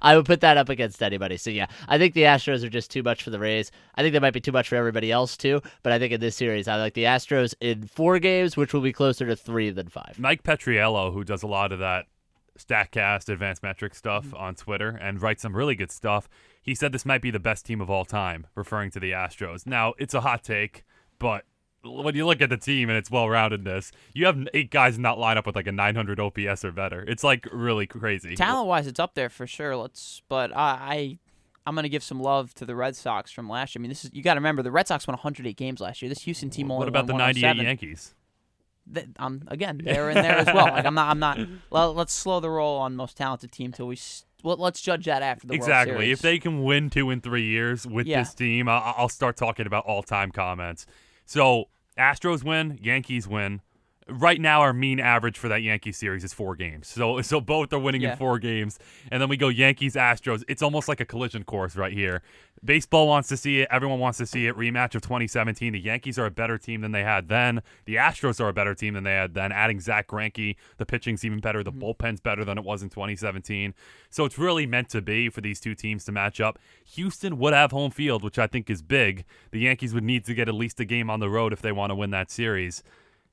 I 0.00 0.16
would 0.16 0.24
put 0.24 0.40
that 0.40 0.56
up 0.56 0.68
against 0.70 1.02
anybody. 1.02 1.36
So 1.36 1.50
yeah, 1.50 1.66
I 1.86 1.98
think 1.98 2.14
the 2.14 2.22
Astros 2.22 2.64
are 2.64 2.70
just 2.70 2.90
too 2.90 3.02
much 3.02 3.22
for 3.22 3.30
the 3.30 3.38
Rays. 3.38 3.70
I 3.96 4.02
think 4.02 4.14
they 4.14 4.18
might 4.18 4.32
be 4.32 4.40
too 4.40 4.52
much 4.52 4.68
for 4.68 4.76
everybody 4.76 5.12
else 5.12 5.36
too. 5.36 5.60
But 5.82 5.92
I 5.92 5.98
think 5.98 6.12
in 6.12 6.20
this 6.20 6.36
series, 6.36 6.68
I 6.68 6.76
like 6.76 6.94
the 6.94 7.04
Astros 7.04 7.54
in 7.60 7.86
four 7.86 8.18
games, 8.18 8.56
which 8.56 8.72
will 8.72 8.80
be 8.80 8.92
closer 8.92 9.26
to 9.26 9.36
three 9.36 9.70
than 9.70 9.88
five. 9.88 10.18
Mike 10.18 10.42
Petriello, 10.42 11.12
who 11.12 11.22
does 11.22 11.42
a 11.42 11.46
lot 11.46 11.70
of 11.72 11.80
that 11.80 12.06
StatCast 12.58 13.28
advanced 13.28 13.62
metric 13.62 13.94
stuff 13.94 14.26
Mm-hmm. 14.26 14.36
on 14.36 14.54
Twitter 14.54 14.88
and 14.88 15.20
writes 15.22 15.42
some 15.42 15.56
really 15.56 15.74
good 15.74 15.90
stuff, 15.90 16.28
he 16.62 16.74
said 16.74 16.92
this 16.92 17.06
might 17.06 17.22
be 17.22 17.30
the 17.30 17.38
best 17.40 17.64
team 17.66 17.80
of 17.80 17.88
all 17.90 18.04
time, 18.04 18.46
referring 18.54 18.90
to 18.92 19.00
the 19.00 19.12
Astros. 19.12 19.66
Now, 19.66 19.94
it's 19.98 20.14
a 20.14 20.20
hot 20.20 20.42
take, 20.44 20.84
but 21.18 21.44
when 21.82 22.14
you 22.14 22.26
look 22.26 22.40
at 22.40 22.50
the 22.50 22.56
team 22.56 22.88
and 22.88 22.98
its 22.98 23.10
well 23.10 23.26
roundedness, 23.26 23.90
you 24.14 24.26
have 24.26 24.38
eight 24.54 24.70
guys 24.70 24.96
in 24.96 25.02
that 25.02 25.16
lineup 25.16 25.46
with 25.46 25.56
like 25.56 25.66
a 25.66 25.72
900 25.72 26.20
OPS 26.20 26.64
or 26.64 26.72
better. 26.72 27.04
It's 27.06 27.24
like 27.24 27.48
really 27.52 27.86
crazy. 27.86 28.34
Talent 28.36 28.68
wise, 28.68 28.86
it's 28.86 29.00
up 29.00 29.14
there 29.14 29.28
for 29.30 29.46
sure. 29.46 29.76
Let's, 29.76 30.22
but 30.28 30.54
I, 30.54 30.58
I 30.58 31.18
I'm 31.66 31.74
gonna 31.74 31.88
give 31.88 32.02
some 32.02 32.20
love 32.20 32.54
to 32.54 32.64
the 32.64 32.74
Red 32.74 32.96
Sox 32.96 33.30
from 33.30 33.48
last 33.48 33.74
year. 33.74 33.80
I 33.80 33.82
mean, 33.82 33.90
this 33.90 34.04
is 34.04 34.10
you 34.12 34.22
got 34.22 34.34
to 34.34 34.38
remember 34.40 34.62
the 34.62 34.70
Red 34.72 34.88
Sox 34.88 35.06
won 35.06 35.14
108 35.14 35.56
games 35.56 35.80
last 35.80 36.02
year. 36.02 36.08
This 36.08 36.22
Houston 36.22 36.50
team 36.50 36.70
only 36.70 36.80
What 36.80 36.88
about 36.88 37.06
the 37.06 37.12
won 37.12 37.20
98 37.20 37.56
Yankees? 37.56 38.14
Th- 38.92 39.06
um, 39.18 39.42
again, 39.48 39.80
they're 39.84 40.10
in 40.10 40.16
there 40.16 40.36
as 40.38 40.46
well. 40.46 40.66
Like 40.66 40.84
I'm 40.84 40.94
not, 40.94 41.10
I'm 41.10 41.18
not. 41.18 41.38
Well, 41.70 41.94
let's 41.94 42.12
slow 42.12 42.40
the 42.40 42.50
roll 42.50 42.78
on 42.78 42.96
most 42.96 43.16
talented 43.16 43.52
team 43.52 43.72
till 43.72 43.86
we. 43.86 43.98
Well, 44.42 44.56
let's 44.56 44.80
judge 44.80 45.04
that 45.04 45.22
after 45.22 45.46
the 45.46 45.52
World 45.52 45.60
Exactly. 45.60 46.10
If 46.10 46.20
they 46.22 46.38
can 46.38 46.64
win 46.64 46.88
two 46.88 47.10
in 47.10 47.20
three 47.20 47.44
years 47.44 47.86
with 47.86 48.06
Yeah. 48.06 48.20
this 48.22 48.32
team, 48.34 48.68
I- 48.70 48.94
I'll 48.96 49.10
start 49.10 49.36
talking 49.36 49.66
about 49.66 49.84
all 49.84 50.02
time 50.02 50.30
comments. 50.30 50.86
So 51.30 51.68
Astros 51.96 52.42
win, 52.42 52.76
Yankees 52.82 53.28
win. 53.28 53.60
Right 54.10 54.40
now, 54.40 54.60
our 54.62 54.72
mean 54.72 54.98
average 54.98 55.38
for 55.38 55.48
that 55.48 55.62
Yankee 55.62 55.92
series 55.92 56.24
is 56.24 56.32
four 56.32 56.56
games. 56.56 56.88
So, 56.88 57.22
so 57.22 57.40
both 57.40 57.72
are 57.72 57.78
winning 57.78 58.02
Yeah. 58.02 58.12
in 58.12 58.18
four 58.18 58.38
games, 58.38 58.78
and 59.10 59.22
then 59.22 59.28
we 59.28 59.36
go 59.36 59.48
Yankees 59.48 59.94
Astros. 59.94 60.42
It's 60.48 60.62
almost 60.62 60.88
like 60.88 61.00
a 61.00 61.04
collision 61.04 61.44
course 61.44 61.76
right 61.76 61.92
here. 61.92 62.22
Baseball 62.62 63.06
wants 63.08 63.28
to 63.28 63.36
see 63.36 63.60
it. 63.60 63.68
Everyone 63.70 63.98
wants 63.98 64.18
to 64.18 64.26
see 64.26 64.46
it. 64.46 64.54
Rematch 64.56 64.94
of 64.94 65.00
2017. 65.00 65.72
The 65.72 65.80
Yankees 65.80 66.18
are 66.18 66.26
a 66.26 66.30
better 66.30 66.58
team 66.58 66.82
than 66.82 66.92
they 66.92 67.02
had 67.04 67.28
then. 67.28 67.62
The 67.86 67.94
Astros 67.94 68.38
are 68.38 68.48
a 68.48 68.52
better 68.52 68.74
team 68.74 68.94
than 68.94 69.04
they 69.04 69.12
had 69.14 69.32
then. 69.32 69.50
Adding 69.50 69.80
Zach 69.80 70.08
Greinke, 70.08 70.56
the 70.76 70.84
pitching's 70.84 71.24
even 71.24 71.40
better. 71.40 71.62
The 71.62 71.72
mm-hmm. 71.72 71.80
bullpen's 71.80 72.20
better 72.20 72.44
than 72.44 72.58
it 72.58 72.64
was 72.64 72.82
in 72.82 72.90
2017. 72.90 73.72
So 74.10 74.26
it's 74.26 74.36
really 74.36 74.66
meant 74.66 74.90
to 74.90 75.00
be 75.00 75.30
for 75.30 75.40
these 75.40 75.58
two 75.58 75.74
teams 75.74 76.04
to 76.04 76.12
match 76.12 76.40
up. 76.40 76.58
Houston 76.84 77.38
would 77.38 77.54
have 77.54 77.70
home 77.70 77.90
field, 77.90 78.22
which 78.22 78.38
I 78.38 78.46
think 78.46 78.68
is 78.68 78.82
big. 78.82 79.24
The 79.52 79.60
Yankees 79.60 79.94
would 79.94 80.04
need 80.04 80.26
to 80.26 80.34
get 80.34 80.48
at 80.48 80.54
least 80.54 80.80
a 80.80 80.84
game 80.84 81.08
on 81.08 81.20
the 81.20 81.30
road 81.30 81.54
if 81.54 81.62
they 81.62 81.72
want 81.72 81.90
to 81.90 81.94
win 81.94 82.10
that 82.10 82.30
series. 82.30 82.82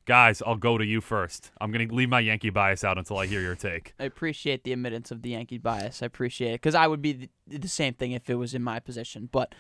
Guys, 0.08 0.42
I'll 0.48 0.56
go 0.56 0.78
to 0.78 0.86
you 0.86 1.02
first. 1.02 1.52
I'm 1.60 1.70
going 1.70 1.86
to 1.86 1.94
leave 1.94 2.08
my 2.08 2.22
Yankee 2.22 2.50
bias 2.50 2.86
out 2.86 2.98
until 2.98 3.18
I 3.18 3.28
hear 3.28 3.42
your 3.42 3.56
take. 3.56 3.94
I 4.00 4.06
appreciate 4.06 4.64
the 4.64 4.72
admittance 4.72 5.12
of 5.12 5.22
the 5.22 5.32
Yankee 5.32 5.58
bias. 5.58 6.02
I 6.02 6.06
appreciate 6.06 6.52
it 6.52 6.62
because 6.62 6.76
I 6.76 6.88
would 6.88 7.02
be 7.02 7.30
the, 7.46 7.58
the 7.58 7.68
same 7.68 7.94
thing 7.94 8.14
if 8.14 8.30
it 8.30 8.36
was 8.36 8.54
in 8.54 8.64
my 8.64 8.80
position. 8.80 9.28
But 9.30 9.54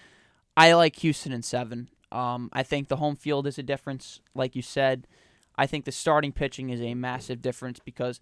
I 0.55 0.71
like 0.71 0.95
Houston 0.99 1.33
in 1.33 1.41
seven. 1.41 1.89
Um, 2.13 2.49
I 2.53 2.63
think 2.63 2.87
the 2.87 2.95
home 2.95 3.17
field 3.17 3.45
is 3.45 3.57
a 3.57 3.63
difference, 3.63 4.21
like 4.33 4.55
you 4.55 4.61
said. 4.61 5.05
I 5.57 5.67
think 5.67 5.83
the 5.83 5.91
starting 5.91 6.31
pitching 6.31 6.69
is 6.69 6.79
a 6.79 6.93
massive 6.93 7.41
difference 7.41 7.79
because, 7.83 8.21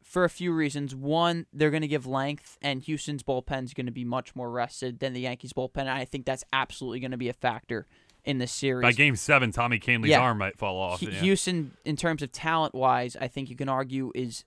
for 0.00 0.22
a 0.22 0.30
few 0.30 0.52
reasons, 0.52 0.94
one, 0.94 1.46
they're 1.52 1.70
going 1.70 1.82
to 1.82 1.88
give 1.88 2.06
length, 2.06 2.56
and 2.62 2.82
Houston's 2.82 3.24
bullpen 3.24 3.64
is 3.64 3.74
going 3.74 3.86
to 3.86 3.92
be 3.92 4.04
much 4.04 4.36
more 4.36 4.48
rested 4.48 5.00
than 5.00 5.12
the 5.12 5.22
Yankees' 5.22 5.52
bullpen. 5.52 5.78
And 5.78 5.90
I 5.90 6.04
think 6.04 6.24
that's 6.24 6.44
absolutely 6.52 7.00
going 7.00 7.10
to 7.10 7.16
be 7.16 7.28
a 7.28 7.32
factor 7.34 7.88
in 8.24 8.38
this 8.38 8.52
series. 8.52 8.82
By 8.82 8.92
game 8.92 9.16
seven, 9.16 9.52
Tommy 9.52 9.78
Kahnle's 9.78 10.10
Yeah. 10.10 10.20
arm 10.20 10.38
might 10.38 10.58
fall 10.58 10.78
off. 10.78 11.00
Hu- 11.00 11.10
yeah. 11.10 11.20
Houston, 11.20 11.72
in 11.84 11.96
terms 11.96 12.22
of 12.22 12.32
talent 12.32 12.74
wise, 12.74 13.16
I 13.20 13.28
think 13.28 13.48
you 13.50 13.56
can 13.56 13.68
argue 13.68 14.12
is 14.14 14.44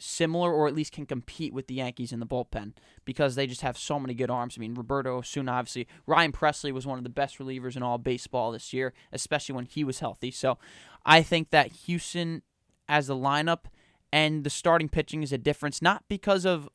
similar 0.00 0.52
or 0.52 0.68
at 0.68 0.74
least 0.74 0.92
can 0.92 1.04
compete 1.06 1.52
with 1.52 1.66
the 1.66 1.74
Yankees 1.74 2.12
in 2.12 2.20
the 2.20 2.26
bullpen 2.26 2.72
because 3.04 3.34
they 3.34 3.46
just 3.48 3.62
have 3.62 3.76
so 3.76 3.98
many 3.98 4.14
good 4.14 4.30
arms. 4.30 4.54
I 4.56 4.60
mean, 4.60 4.74
Roberto 4.74 5.18
Osuna, 5.18 5.50
obviously, 5.52 5.88
Ryan 6.06 6.30
Pressly 6.30 6.70
was 6.72 6.86
one 6.86 6.98
of 6.98 7.04
the 7.04 7.10
best 7.10 7.38
relievers 7.38 7.76
in 7.76 7.82
all 7.82 7.98
baseball 7.98 8.52
this 8.52 8.72
year, 8.72 8.94
especially 9.12 9.56
when 9.56 9.66
he 9.66 9.82
was 9.82 9.98
healthy. 9.98 10.30
So 10.30 10.56
I 11.04 11.22
think 11.22 11.50
that 11.50 11.72
Houston 11.86 12.42
as 12.88 13.08
the 13.08 13.16
lineup 13.16 13.64
and 14.12 14.44
the 14.44 14.50
starting 14.50 14.88
pitching 14.88 15.22
is 15.22 15.32
a 15.32 15.38
difference, 15.38 15.82
not 15.82 16.04
because 16.08 16.46
of 16.46 16.68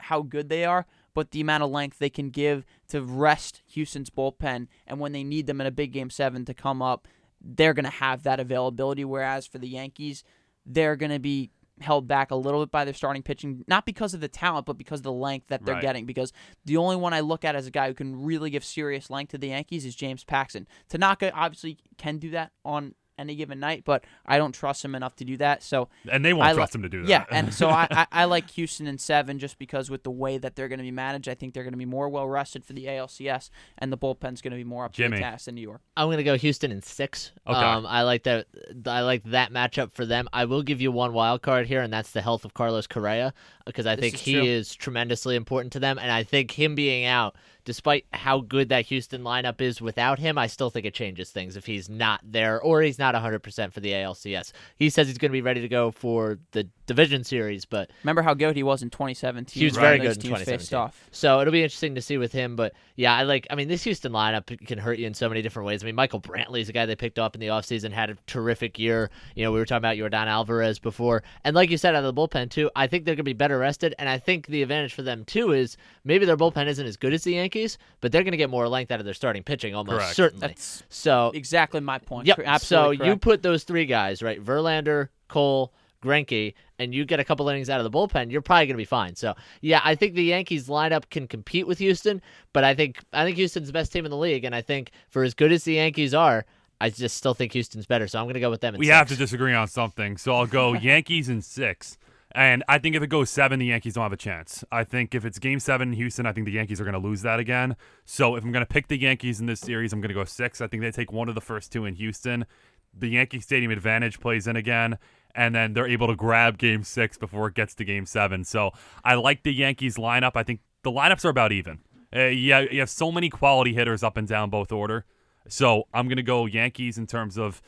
how 0.00 0.22
good 0.22 0.48
they 0.48 0.64
are, 0.64 0.86
but 1.14 1.30
the 1.30 1.40
amount 1.40 1.62
of 1.62 1.70
length 1.70 1.98
they 1.98 2.10
can 2.10 2.30
give 2.30 2.64
to 2.88 3.02
rest 3.02 3.62
Houston's 3.66 4.10
bullpen. 4.10 4.68
And 4.86 5.00
when 5.00 5.12
they 5.12 5.24
need 5.24 5.46
them 5.46 5.60
in 5.60 5.66
a 5.66 5.70
big 5.72 5.92
game 5.92 6.10
seven 6.10 6.44
to 6.46 6.54
come 6.54 6.82
up, 6.82 7.08
they're 7.40 7.74
going 7.74 7.84
to 7.84 7.90
have 7.90 8.22
that 8.24 8.40
availability. 8.40 9.04
Whereas 9.04 9.46
for 9.46 9.58
the 9.58 9.68
Yankees, 9.68 10.22
they're 10.66 10.96
going 10.96 11.12
to 11.12 11.18
be 11.18 11.50
held 11.80 12.06
back 12.06 12.30
a 12.30 12.36
little 12.36 12.60
bit 12.60 12.70
by 12.70 12.84
their 12.84 12.92
starting 12.92 13.22
pitching, 13.22 13.64
not 13.66 13.86
because 13.86 14.12
of 14.12 14.20
the 14.20 14.28
talent, 14.28 14.66
but 14.66 14.76
because 14.76 15.00
of 15.00 15.04
the 15.04 15.12
length 15.12 15.46
that 15.48 15.64
they're 15.64 15.76
Right. 15.76 15.82
getting. 15.82 16.04
Because 16.04 16.30
the 16.66 16.76
only 16.76 16.96
one 16.96 17.14
I 17.14 17.20
look 17.20 17.42
at 17.42 17.56
as 17.56 17.66
a 17.66 17.70
guy 17.70 17.88
who 17.88 17.94
can 17.94 18.22
really 18.22 18.50
give 18.50 18.62
serious 18.64 19.08
length 19.08 19.30
to 19.30 19.38
the 19.38 19.48
Yankees 19.48 19.86
is 19.86 19.94
James 19.96 20.22
Paxton. 20.22 20.68
Tanaka 20.90 21.32
obviously 21.32 21.78
can 21.96 22.18
do 22.18 22.28
that 22.32 22.52
on 22.66 22.94
any 23.20 23.36
given 23.36 23.60
night, 23.60 23.82
but 23.84 24.04
I 24.26 24.38
don't 24.38 24.52
trust 24.52 24.84
him 24.84 24.94
enough 24.94 25.14
to 25.16 25.24
do 25.24 25.36
that. 25.36 25.62
So 25.62 25.88
And 26.10 26.24
they 26.24 26.32
won't 26.32 26.48
I 26.48 26.52
li- 26.52 26.56
trust 26.56 26.74
him 26.74 26.82
to 26.82 26.88
do 26.88 27.02
that. 27.02 27.08
yeah, 27.08 27.24
and 27.30 27.52
so 27.54 27.68
I, 27.68 27.86
I, 27.92 28.06
I 28.10 28.24
like 28.24 28.50
Houston 28.50 28.86
in 28.86 28.98
seven 28.98 29.38
just 29.38 29.58
because 29.58 29.90
with 29.90 30.02
the 30.02 30.10
way 30.10 30.38
that 30.38 30.56
they're 30.56 30.68
going 30.68 30.78
to 30.78 30.84
be 30.84 30.90
managed, 30.90 31.28
I 31.28 31.34
think 31.34 31.54
they're 31.54 31.62
going 31.64 31.72
to 31.74 31.78
be 31.78 31.84
more 31.84 32.08
well 32.08 32.28
rested 32.28 32.64
for 32.64 32.72
the 32.72 32.86
ALCS, 32.86 33.50
and 33.78 33.92
the 33.92 33.96
bullpen's 33.98 34.40
going 34.42 34.52
to 34.52 34.56
be 34.56 34.64
more 34.64 34.84
up 34.86 34.94
to 34.94 35.08
the 35.08 35.16
task 35.18 35.44
than 35.44 35.54
New 35.54 35.60
York. 35.60 35.80
I'm 35.96 36.08
gonna 36.10 36.22
go 36.22 36.36
Houston 36.36 36.72
in 36.72 36.80
six. 36.82 37.32
Okay. 37.46 37.58
Um, 37.58 37.84
I 37.86 38.02
like 38.02 38.22
that. 38.22 38.46
I 38.86 39.02
like 39.02 39.22
that 39.24 39.52
matchup 39.52 39.92
for 39.92 40.06
them. 40.06 40.28
I 40.32 40.46
will 40.46 40.62
give 40.62 40.80
you 40.80 40.90
one 40.90 41.12
wild 41.12 41.42
card 41.42 41.66
here, 41.66 41.82
and 41.82 41.92
that's 41.92 42.10
the 42.12 42.22
health 42.22 42.44
of 42.46 42.54
Carlos 42.54 42.86
Correa 42.86 43.34
because 43.70 43.86
I 43.86 43.96
This 43.96 44.02
think 44.02 44.14
is 44.14 44.20
he 44.20 44.32
true. 44.34 44.42
is 44.44 44.74
tremendously 44.74 45.36
important 45.36 45.72
to 45.74 45.80
them, 45.80 45.98
and 45.98 46.10
I 46.10 46.22
think 46.22 46.50
him 46.52 46.74
being 46.74 47.04
out, 47.06 47.36
despite 47.64 48.04
how 48.12 48.40
good 48.40 48.68
that 48.70 48.86
Houston 48.86 49.22
lineup 49.22 49.60
is 49.60 49.80
without 49.80 50.18
him, 50.18 50.36
I 50.38 50.46
still 50.46 50.70
think 50.70 50.86
it 50.86 50.94
changes 50.94 51.30
things 51.30 51.56
if 51.56 51.66
he's 51.66 51.88
not 51.88 52.20
there 52.24 52.60
or 52.60 52.82
he's 52.82 52.98
not 52.98 53.14
100 53.14 53.40
percent 53.40 53.72
for 53.72 53.80
the 53.80 53.92
ALCS. 53.92 54.52
He 54.76 54.90
says 54.90 55.06
he's 55.08 55.18
gonna 55.18 55.32
be 55.32 55.42
ready 55.42 55.60
to 55.60 55.68
go 55.68 55.90
for 55.90 56.38
the 56.52 56.68
division 56.90 57.22
series, 57.22 57.64
but 57.64 57.88
Remember 58.02 58.22
how 58.22 58.34
good 58.34 58.56
he 58.56 58.64
was 58.64 58.82
in 58.82 58.90
2017? 58.90 59.60
He 59.60 59.64
was 59.64 59.74
when 59.74 59.82
very 59.82 59.98
good 59.98 60.16
in 60.16 60.22
2017. 60.22 60.76
off. 60.76 61.08
So 61.12 61.40
it'll 61.40 61.52
be 61.52 61.62
interesting 61.62 61.94
to 61.94 62.02
see 62.02 62.18
with 62.18 62.32
him. 62.32 62.56
But 62.56 62.72
yeah, 62.96 63.14
I 63.14 63.22
like. 63.22 63.46
I 63.48 63.54
mean, 63.54 63.68
this 63.68 63.84
Houston 63.84 64.10
lineup 64.12 64.66
can 64.66 64.76
hurt 64.78 64.98
you 64.98 65.06
in 65.06 65.14
so 65.14 65.28
many 65.28 65.40
different 65.40 65.66
ways. 65.68 65.84
I 65.84 65.86
mean, 65.86 65.94
Michael 65.94 66.20
Brantley's 66.20 66.68
a 66.68 66.72
guy 66.72 66.86
they 66.86 66.96
picked 66.96 67.18
up 67.20 67.36
in 67.36 67.40
the 67.40 67.46
offseason, 67.46 67.92
had 67.92 68.10
a 68.10 68.16
terrific 68.26 68.78
year. 68.78 69.08
You 69.36 69.44
know, 69.44 69.52
we 69.52 69.60
were 69.60 69.64
talking 69.66 69.78
about 69.78 69.96
Yordan 69.96 70.26
Alvarez 70.26 70.80
before, 70.80 71.22
and 71.44 71.54
like 71.54 71.70
you 71.70 71.76
said, 71.78 71.94
out 71.94 72.04
of 72.04 72.12
the 72.14 72.20
bullpen 72.20 72.50
too. 72.50 72.68
I 72.74 72.88
think 72.88 73.04
they're 73.04 73.14
gonna 73.14 73.22
be 73.22 73.32
better 73.32 73.58
rested, 73.58 73.94
and 74.00 74.08
I 74.08 74.18
think 74.18 74.48
the 74.48 74.62
advantage 74.62 74.94
for 74.94 75.02
them 75.02 75.24
too 75.24 75.52
is 75.52 75.76
maybe 76.04 76.24
their 76.26 76.36
bullpen 76.36 76.66
isn't 76.66 76.86
as 76.86 76.96
good 76.96 77.12
as 77.14 77.22
the 77.22 77.34
Yankees, 77.34 77.78
but 78.00 78.10
they're 78.10 78.24
gonna 78.24 78.36
get 78.36 78.50
more 78.50 78.68
length 78.68 78.90
out 78.90 78.98
of 78.98 79.04
their 79.04 79.14
starting 79.14 79.42
pitching 79.44 79.74
almost 79.76 79.98
Correct. 79.98 80.16
certainly. 80.16 80.48
That's 80.48 80.82
so 80.88 81.30
exactly 81.34 81.80
my 81.80 81.98
point. 81.98 82.26
Yep. 82.26 82.36
Cor- 82.36 82.44
So 82.44 82.50
Absolutely 82.50 83.06
you 83.06 83.16
put 83.16 83.42
those 83.42 83.62
three 83.64 83.86
guys, 83.86 84.22
right? 84.22 84.42
Verlander, 84.44 85.08
Cole, 85.28 85.72
Greinke, 86.02 86.54
and 86.78 86.94
you 86.94 87.04
get 87.04 87.20
a 87.20 87.24
couple 87.24 87.48
innings 87.48 87.70
out 87.70 87.80
of 87.80 87.90
the 87.90 87.96
bullpen, 87.96 88.30
you're 88.30 88.42
probably 88.42 88.66
going 88.66 88.74
to 88.74 88.78
be 88.78 88.84
fine. 88.84 89.14
So 89.14 89.34
yeah, 89.60 89.80
I 89.84 89.94
think 89.94 90.14
the 90.14 90.24
Yankees 90.24 90.68
lineup 90.68 91.10
can 91.10 91.26
compete 91.26 91.66
with 91.66 91.78
Houston, 91.78 92.22
but 92.52 92.64
I 92.64 92.74
think 92.74 93.00
I 93.12 93.24
think 93.24 93.36
Houston's 93.36 93.66
the 93.66 93.72
best 93.72 93.92
team 93.92 94.04
in 94.04 94.10
the 94.10 94.16
league, 94.16 94.44
and 94.44 94.54
I 94.54 94.62
think 94.62 94.92
for 95.08 95.22
as 95.22 95.34
good 95.34 95.52
as 95.52 95.64
the 95.64 95.74
Yankees 95.74 96.14
are, 96.14 96.44
I 96.80 96.90
just 96.90 97.16
still 97.16 97.34
think 97.34 97.52
Houston's 97.52 97.86
better. 97.86 98.08
So 98.08 98.18
I'm 98.18 98.24
going 98.24 98.34
to 98.34 98.40
go 98.40 98.50
with 98.50 98.62
them. 98.62 98.74
We 98.78 98.86
six. 98.86 98.94
have 98.94 99.08
to 99.08 99.16
disagree 99.16 99.54
on 99.54 99.68
something. 99.68 100.16
So 100.16 100.34
I'll 100.34 100.46
go 100.46 100.72
Yankees 100.74 101.28
in 101.28 101.42
six. 101.42 101.98
And 102.32 102.62
I 102.68 102.78
think 102.78 102.94
if 102.94 103.02
it 103.02 103.08
goes 103.08 103.28
seven, 103.28 103.58
the 103.58 103.66
Yankees 103.66 103.94
don't 103.94 104.04
have 104.04 104.12
a 104.12 104.16
chance. 104.16 104.64
I 104.70 104.84
think 104.84 105.14
if 105.14 105.24
it's 105.24 105.38
game 105.38 105.58
seven 105.58 105.88
in 105.88 105.94
Houston, 105.94 106.26
I 106.26 106.32
think 106.32 106.46
the 106.46 106.52
Yankees 106.52 106.80
are 106.80 106.84
going 106.84 106.94
to 106.94 107.00
lose 107.00 107.22
that 107.22 107.40
again. 107.40 107.76
So 108.04 108.36
if 108.36 108.44
I'm 108.44 108.52
going 108.52 108.64
to 108.64 108.72
pick 108.72 108.86
the 108.86 108.96
Yankees 108.96 109.40
in 109.40 109.46
this 109.46 109.58
series, 109.58 109.92
I'm 109.92 110.00
going 110.00 110.10
to 110.10 110.14
go 110.14 110.24
six. 110.24 110.60
I 110.60 110.68
think 110.68 110.82
they 110.82 110.92
take 110.92 111.10
one 111.10 111.28
of 111.28 111.34
the 111.34 111.40
first 111.40 111.72
two 111.72 111.86
in 111.86 111.96
Houston. 111.96 112.46
The 112.92 113.08
Yankee 113.08 113.40
Stadium 113.40 113.70
advantage 113.70 114.20
plays 114.20 114.46
in 114.46 114.56
again, 114.56 114.98
and 115.34 115.54
then 115.54 115.72
they're 115.72 115.86
able 115.86 116.08
to 116.08 116.16
grab 116.16 116.58
game 116.58 116.82
six 116.82 117.16
before 117.16 117.48
it 117.48 117.54
gets 117.54 117.74
to 117.76 117.84
game 117.84 118.06
seven. 118.06 118.44
So 118.44 118.72
I 119.04 119.14
like 119.14 119.42
the 119.42 119.52
Yankees 119.52 119.96
lineup. 119.96 120.32
I 120.34 120.42
think 120.42 120.60
the 120.82 120.90
lineups 120.90 121.24
are 121.24 121.28
about 121.30 121.52
even. 121.52 121.80
Uh, 122.14 122.24
yeah, 122.24 122.60
you 122.60 122.80
have 122.80 122.90
so 122.90 123.12
many 123.12 123.30
quality 123.30 123.72
hitters 123.72 124.02
up 124.02 124.16
and 124.16 124.26
down 124.26 124.50
both 124.50 124.72
order. 124.72 125.04
So 125.48 125.84
I'm 125.94 126.06
going 126.06 126.16
to 126.16 126.22
go 126.22 126.46
Yankees 126.46 126.98
in 126.98 127.06
terms 127.06 127.38
of 127.38 127.62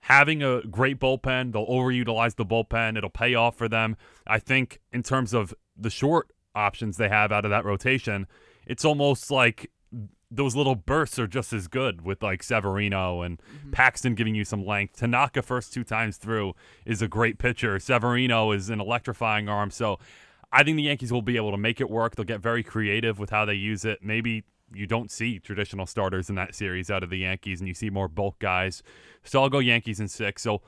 having 0.00 0.42
a 0.42 0.62
great 0.62 0.98
bullpen. 0.98 1.52
They'll 1.52 1.66
overutilize 1.66 2.36
the 2.36 2.44
bullpen. 2.44 2.96
It'll 2.96 3.10
pay 3.10 3.34
off 3.34 3.56
for 3.56 3.68
them. 3.68 3.96
I 4.26 4.38
think 4.38 4.80
in 4.92 5.02
terms 5.02 5.32
of 5.34 5.54
the 5.76 5.90
short 5.90 6.30
options 6.54 6.96
they 6.96 7.08
have 7.08 7.32
out 7.32 7.44
of 7.44 7.50
that 7.50 7.64
rotation, 7.64 8.26
it's 8.66 8.84
almost 8.84 9.30
like 9.30 9.70
those 10.30 10.54
little 10.54 10.76
bursts 10.76 11.18
are 11.18 11.26
just 11.26 11.52
as 11.52 11.66
good 11.66 12.02
with 12.02 12.22
like 12.22 12.42
Severino 12.42 13.22
and 13.22 13.38
mm-hmm. 13.38 13.70
Paxton 13.72 14.14
giving 14.14 14.34
you 14.34 14.44
some 14.44 14.64
length. 14.64 14.96
Tanaka 14.96 15.42
first 15.42 15.72
two 15.72 15.82
times 15.82 16.16
through 16.16 16.54
is 16.86 17.02
a 17.02 17.08
great 17.08 17.38
pitcher. 17.38 17.78
Severino 17.80 18.52
is 18.52 18.70
an 18.70 18.80
electrifying 18.80 19.48
arm. 19.48 19.70
So 19.70 19.98
I 20.52 20.62
think 20.62 20.76
the 20.76 20.84
Yankees 20.84 21.12
will 21.12 21.22
be 21.22 21.36
able 21.36 21.50
to 21.50 21.56
make 21.56 21.80
it 21.80 21.90
work. 21.90 22.14
They'll 22.14 22.24
get 22.24 22.40
very 22.40 22.62
creative 22.62 23.18
with 23.18 23.30
how 23.30 23.44
they 23.44 23.54
use 23.54 23.84
it. 23.84 24.00
Maybe 24.02 24.44
you 24.72 24.86
don't 24.86 25.10
see 25.10 25.40
traditional 25.40 25.84
starters 25.84 26.28
in 26.28 26.36
that 26.36 26.54
series 26.54 26.90
out 26.90 27.02
of 27.02 27.10
the 27.10 27.18
Yankees 27.18 27.60
and 27.60 27.66
you 27.66 27.74
see 27.74 27.90
more 27.90 28.06
bulk 28.06 28.38
guys. 28.38 28.84
So 29.24 29.42
I'll 29.42 29.50
go 29.50 29.58
Yankees 29.58 29.98
in 29.98 30.06
six. 30.06 30.42
So 30.42 30.62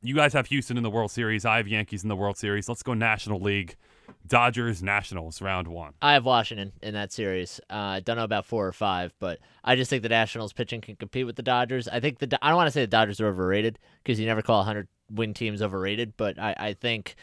you 0.00 0.14
guys 0.14 0.32
have 0.32 0.46
Houston 0.46 0.76
in 0.76 0.84
the 0.84 0.90
World 0.90 1.10
Series. 1.10 1.44
I 1.44 1.56
have 1.56 1.66
Yankees 1.66 2.04
in 2.04 2.08
the 2.08 2.16
World 2.16 2.36
Series. 2.36 2.68
Let's 2.68 2.84
go 2.84 2.94
National 2.94 3.40
League. 3.40 3.76
Dodgers, 4.26 4.82
Nationals, 4.82 5.40
round 5.40 5.68
one. 5.68 5.94
I 6.02 6.12
have 6.12 6.24
Washington 6.24 6.72
in 6.82 6.94
that 6.94 7.12
series. 7.12 7.60
Uh, 7.70 7.74
I 7.74 8.00
don't 8.00 8.16
know 8.16 8.24
about 8.24 8.46
four 8.46 8.66
or 8.66 8.72
five, 8.72 9.14
but 9.18 9.38
I 9.64 9.76
just 9.76 9.90
think 9.90 10.02
the 10.02 10.08
Nationals 10.08 10.52
pitching 10.52 10.80
can 10.80 10.96
compete 10.96 11.26
with 11.26 11.36
the 11.36 11.42
Dodgers. 11.42 11.88
I 11.88 12.00
think 12.00 12.18
the 12.18 12.38
I 12.42 12.48
don't 12.48 12.56
want 12.56 12.68
to 12.68 12.72
say 12.72 12.82
the 12.82 12.86
Dodgers 12.86 13.20
are 13.20 13.28
overrated 13.28 13.78
because 14.02 14.20
you 14.20 14.26
never 14.26 14.42
call 14.42 14.58
100 14.58 14.88
win 15.10 15.34
teams 15.34 15.62
overrated, 15.62 16.14
but 16.16 16.38
I, 16.38 16.54
I 16.58 16.72
think 16.74 17.16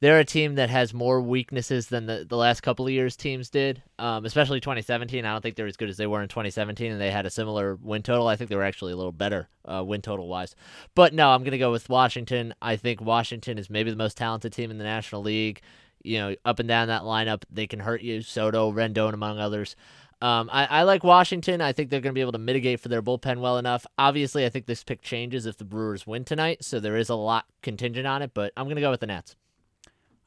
they're 0.00 0.18
a 0.18 0.24
team 0.24 0.54
that 0.54 0.70
has 0.70 0.94
more 0.94 1.20
weaknesses 1.20 1.88
than 1.88 2.06
the, 2.06 2.24
the 2.26 2.36
last 2.36 2.62
couple 2.62 2.86
of 2.86 2.92
years 2.92 3.16
teams 3.16 3.50
did, 3.50 3.82
um, 3.98 4.24
especially 4.24 4.58
2017. 4.58 5.24
I 5.24 5.32
don't 5.32 5.42
think 5.42 5.56
they're 5.56 5.66
as 5.66 5.76
good 5.76 5.90
as 5.90 5.98
they 5.98 6.06
were 6.06 6.22
in 6.22 6.28
2017, 6.28 6.90
and 6.90 7.00
they 7.00 7.10
had 7.10 7.26
a 7.26 7.30
similar 7.30 7.76
win 7.76 8.02
total. 8.02 8.26
I 8.26 8.36
think 8.36 8.48
they 8.48 8.56
were 8.56 8.64
actually 8.64 8.92
a 8.92 8.96
little 8.96 9.12
better 9.12 9.48
uh, 9.66 9.84
win 9.84 10.00
total 10.00 10.26
wise. 10.26 10.54
But 10.94 11.12
no, 11.12 11.30
I'm 11.30 11.42
going 11.42 11.52
to 11.52 11.58
go 11.58 11.70
with 11.70 11.90
Washington. 11.90 12.54
I 12.62 12.76
think 12.76 13.02
Washington 13.02 13.58
is 13.58 13.68
maybe 13.68 13.90
the 13.90 13.96
most 13.96 14.16
talented 14.16 14.54
team 14.54 14.70
in 14.70 14.78
the 14.78 14.84
National 14.84 15.22
League. 15.22 15.60
You 16.02 16.18
know, 16.18 16.36
up 16.44 16.58
and 16.58 16.68
down 16.68 16.88
that 16.88 17.02
lineup, 17.02 17.42
they 17.50 17.66
can 17.66 17.80
hurt 17.80 18.02
you. 18.02 18.22
Soto, 18.22 18.72
Rendon, 18.72 19.14
among 19.14 19.38
others. 19.38 19.76
Um, 20.22 20.50
I, 20.52 20.66
I 20.66 20.82
like 20.82 21.02
Washington. 21.02 21.60
I 21.60 21.72
think 21.72 21.88
they're 21.88 22.00
going 22.00 22.12
to 22.12 22.18
be 22.18 22.20
able 22.20 22.32
to 22.32 22.38
mitigate 22.38 22.80
for 22.80 22.88
their 22.88 23.00
bullpen 23.00 23.40
well 23.40 23.56
enough. 23.56 23.86
Obviously, 23.98 24.44
I 24.44 24.50
think 24.50 24.66
this 24.66 24.84
pick 24.84 25.00
changes 25.00 25.46
if 25.46 25.56
the 25.56 25.64
Brewers 25.64 26.06
win 26.06 26.24
tonight, 26.24 26.62
so 26.62 26.78
there 26.78 26.96
is 26.96 27.08
a 27.08 27.14
lot 27.14 27.46
contingent 27.62 28.06
on 28.06 28.20
it. 28.20 28.32
But 28.34 28.52
I'm 28.56 28.66
going 28.66 28.76
to 28.76 28.82
go 28.82 28.90
with 28.90 29.00
the 29.00 29.06
Nats. 29.06 29.36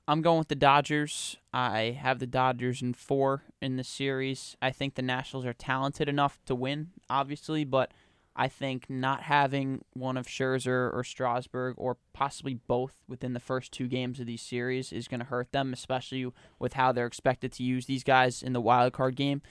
I'm 0.07 0.21
going 0.21 0.39
with 0.39 0.47
the 0.49 0.55
Dodgers. 0.55 1.37
I 1.53 1.97
have 2.01 2.19
the 2.19 2.27
Dodgers 2.27 2.81
in 2.81 2.93
four 2.93 3.43
in 3.61 3.77
the 3.77 3.83
series. 3.83 4.57
I 4.61 4.71
think 4.71 4.95
the 4.95 5.01
Nationals 5.01 5.45
are 5.45 5.53
talented 5.53 6.09
enough 6.09 6.39
to 6.47 6.55
win, 6.55 6.89
obviously, 7.09 7.63
but 7.63 7.91
I 8.35 8.47
think 8.47 8.89
not 8.89 9.23
having 9.23 9.83
one 9.93 10.17
of 10.17 10.25
Scherzer 10.25 10.91
or 10.93 11.03
Strasburg 11.03 11.75
or 11.77 11.97
possibly 12.13 12.55
both 12.55 12.95
within 13.07 13.33
the 13.33 13.39
first 13.39 13.71
two 13.71 13.87
games 13.87 14.19
of 14.19 14.25
these 14.25 14.41
series 14.41 14.91
is 14.91 15.07
going 15.07 15.19
to 15.19 15.25
hurt 15.25 15.51
them, 15.51 15.71
especially 15.71 16.31
with 16.57 16.73
how 16.73 16.91
they're 16.91 17.05
expected 17.05 17.51
to 17.53 17.63
use 17.63 17.85
these 17.85 18.03
guys 18.03 18.41
in 18.41 18.53
the 18.53 18.61
wild 18.61 18.93
card 18.93 19.15
game. 19.15 19.41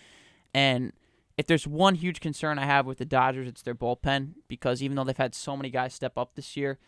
And 0.53 0.93
if 1.39 1.47
there's 1.47 1.67
one 1.67 1.95
huge 1.95 2.21
concern 2.21 2.59
I 2.59 2.67
have 2.67 2.87
with 2.87 2.99
the 2.99 3.05
Dodgers, 3.05 3.47
it's 3.47 3.63
their 3.63 3.75
bullpen 3.75 4.33
because 4.49 4.83
even 4.83 4.97
though 4.97 5.05
they've 5.05 5.17
had 5.17 5.35
so 5.35 5.57
many 5.57 5.71
guys 5.71 5.95
step 5.95 6.19
up 6.19 6.35
this 6.35 6.57
year, 6.57 6.79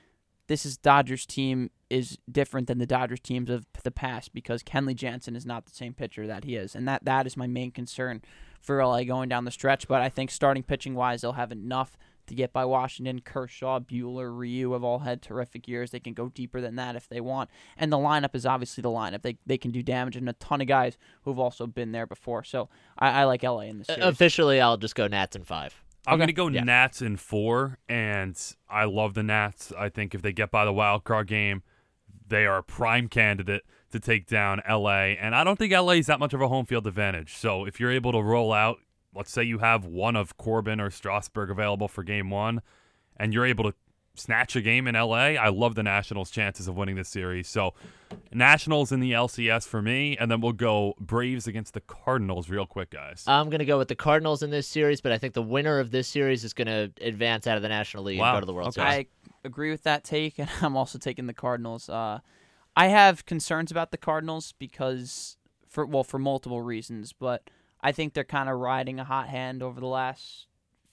this 0.47 0.66
is 0.66 0.76
Dodgers 0.76 1.24
team 1.24 1.70
is 1.88 2.18
different 2.30 2.66
than 2.66 2.78
the 2.78 2.86
Dodgers 2.86 3.20
teams 3.20 3.49
of 3.49 3.66
the 3.82 3.90
past 3.90 4.34
because 4.34 4.62
Kenley 4.62 4.95
Jansen 4.95 5.36
is 5.36 5.47
not 5.47 5.64
the 5.64 5.74
same 5.74 5.95
pitcher 5.95 6.26
that 6.26 6.45
he 6.45 6.57
is, 6.57 6.74
and 6.74 6.86
that 6.88 7.05
that 7.05 7.26
is 7.26 7.36
my 7.36 7.47
main 7.47 7.70
concern 7.70 8.20
for 8.64 8.84
LA 8.84 9.04
going 9.04 9.28
down 9.28 9.44
the 9.44 9.50
stretch. 9.50 9.86
But 9.86 10.00
I 10.00 10.08
think 10.08 10.30
starting 10.30 10.62
pitching 10.62 10.94
wise, 10.94 11.20
they'll 11.20 11.32
have 11.32 11.52
enough 11.52 11.96
to 12.26 12.34
get 12.34 12.54
by 12.54 12.64
Washington. 12.64 13.20
Kershaw, 13.20 13.80
Buehler, 13.80 14.34
Ryu 14.34 14.72
have 14.72 14.82
all 14.82 15.00
had 15.00 15.20
terrific 15.20 15.68
years. 15.68 15.90
They 15.90 16.00
can 16.00 16.14
go 16.14 16.30
deeper 16.30 16.60
than 16.62 16.74
that 16.76 16.96
if 16.96 17.06
they 17.06 17.20
want, 17.20 17.50
and 17.76 17.92
the 17.92 17.98
lineup 17.98 18.34
is 18.34 18.46
obviously 18.46 18.80
the 18.80 18.88
lineup. 18.88 19.20
They 19.22 19.36
they 19.44 19.58
can 19.58 19.70
do 19.70 19.82
damage, 19.82 20.16
and 20.16 20.26
a 20.28 20.32
ton 20.32 20.62
of 20.62 20.66
guys 20.66 20.96
who've 21.22 21.38
also 21.38 21.66
been 21.66 21.92
there 21.92 22.06
before. 22.06 22.42
So 22.42 22.70
I, 22.98 23.20
I 23.20 23.24
like 23.24 23.42
LA 23.42 23.60
in 23.60 23.78
this 23.78 23.90
Uh, 23.90 23.94
series. 23.96 24.08
Officially, 24.08 24.60
I'll 24.60 24.78
just 24.78 24.94
go 24.94 25.06
Nats 25.06 25.36
in 25.36 25.44
five. 25.44 25.82
I'm 26.06 26.14
Okay. 26.14 26.18
going 26.20 26.26
to 26.28 26.32
go 26.32 26.48
Yeah. 26.48 26.64
Nats 26.64 27.02
in 27.02 27.16
four, 27.18 27.78
and 27.90 28.38
I 28.70 28.84
love 28.84 29.12
the 29.14 29.22
Nats. 29.22 29.72
I 29.78 29.90
think 29.90 30.14
if 30.14 30.22
they 30.22 30.32
get 30.32 30.50
by 30.50 30.64
the 30.64 30.72
wild 30.72 31.04
card 31.04 31.26
game, 31.28 31.62
they 32.26 32.46
are 32.46 32.56
a 32.58 32.62
prime 32.62 33.08
candidate 33.08 33.62
to 33.95 34.01
take 34.01 34.26
down 34.26 34.61
LA. 34.68 35.14
And 35.18 35.34
I 35.34 35.42
don't 35.45 35.59
think 35.59 35.72
LA 35.72 35.92
is 35.92 36.07
that 36.07 36.20
much 36.20 36.34
of 36.34 36.40
a 36.42 36.49
home 36.49 36.66
field 36.66 36.86
advantage. 36.86 37.34
So 37.36 37.64
if 37.64 37.80
you're 37.80 37.90
able 37.92 38.12
to 38.12 38.20
roll 38.20 38.53
out, 38.53 38.78
let's 39.14 39.30
say 39.32 39.42
you 39.42 39.59
have 39.59 39.84
one 39.86 40.16
of 40.16 40.36
Corbin 40.36 40.80
or 40.80 40.90
Strasburg 40.90 41.51
available 41.51 41.88
for 41.88 42.03
game 42.03 42.28
one, 42.30 42.61
and 43.16 43.32
you're 43.32 43.47
able 43.47 43.64
to 43.64 43.74
snatch 44.16 44.55
a 44.57 44.61
game 44.61 44.86
in 44.86 44.95
LA, 44.95 45.34
I 45.38 45.49
love 45.49 45.74
the 45.74 45.82
Nationals' 45.82 46.30
chances 46.30 46.68
of 46.68 46.76
winning 46.76 46.95
this 46.97 47.09
series. 47.09 47.49
So, 47.49 47.74
Nationals 48.32 48.92
in 48.92 49.01
the 49.01 49.12
LCS 49.12 49.66
for 49.66 49.82
me, 49.82 50.16
and 50.18 50.30
then 50.30 50.40
we'll 50.40 50.53
go 50.53 50.95
Braves 51.01 51.47
against 51.47 51.74
the 51.74 51.80
Cardinals 51.80 52.49
real 52.49 52.66
quick, 52.66 52.90
guys. 52.90 53.24
I'm 53.26 53.47
going 53.51 53.59
to 53.61 53.64
go 53.64 53.78
with 53.78 53.88
the 53.88 53.95
Cardinals 53.97 54.42
in 54.42 54.51
this 54.51 54.66
series, 54.68 55.01
but 55.01 55.11
I 55.12 55.18
think 55.18 55.34
the 55.34 55.42
winner 55.42 55.78
of 55.80 55.90
this 55.90 56.07
series 56.09 56.45
is 56.45 56.53
going 56.53 56.66
to 56.68 56.92
advance 57.05 57.47
out 57.47 57.57
of 57.57 57.62
the 57.62 57.68
National 57.68 58.05
League 58.05 58.18
Wow. 58.20 58.30
and 58.30 58.36
go 58.36 58.40
to 58.40 58.47
the 58.47 58.55
World 58.55 58.68
Okay. 58.68 58.80
Series. 58.90 59.07
I 59.07 59.30
agree 59.45 59.70
with 59.70 59.82
that 59.84 60.05
take, 60.05 60.38
and 60.38 60.49
I'm 60.62 60.76
also 60.76 60.99
taking 60.99 61.26
the 61.26 61.34
Cardinals. 61.34 61.88
Uh, 61.88 62.20
I 62.77 62.89
have 62.89 63.27
concerns 63.27 63.70
about 63.70 63.91
the 63.91 63.99
Cardinals 63.99 64.53
because, 64.59 65.37
for 65.68 65.87
well, 65.87 66.05
for 66.05 66.18
multiple 66.18 66.62
reasons, 66.62 67.12
but 67.12 67.49
I 67.81 67.93
think 67.93 68.14
they're 68.14 68.25
kind 68.25 68.49
of 68.49 68.59
riding 68.59 68.99
a 68.99 69.05
hot 69.05 69.29
hand 69.29 69.62
over 69.62 69.81
the 69.81 69.87
last 69.87 70.47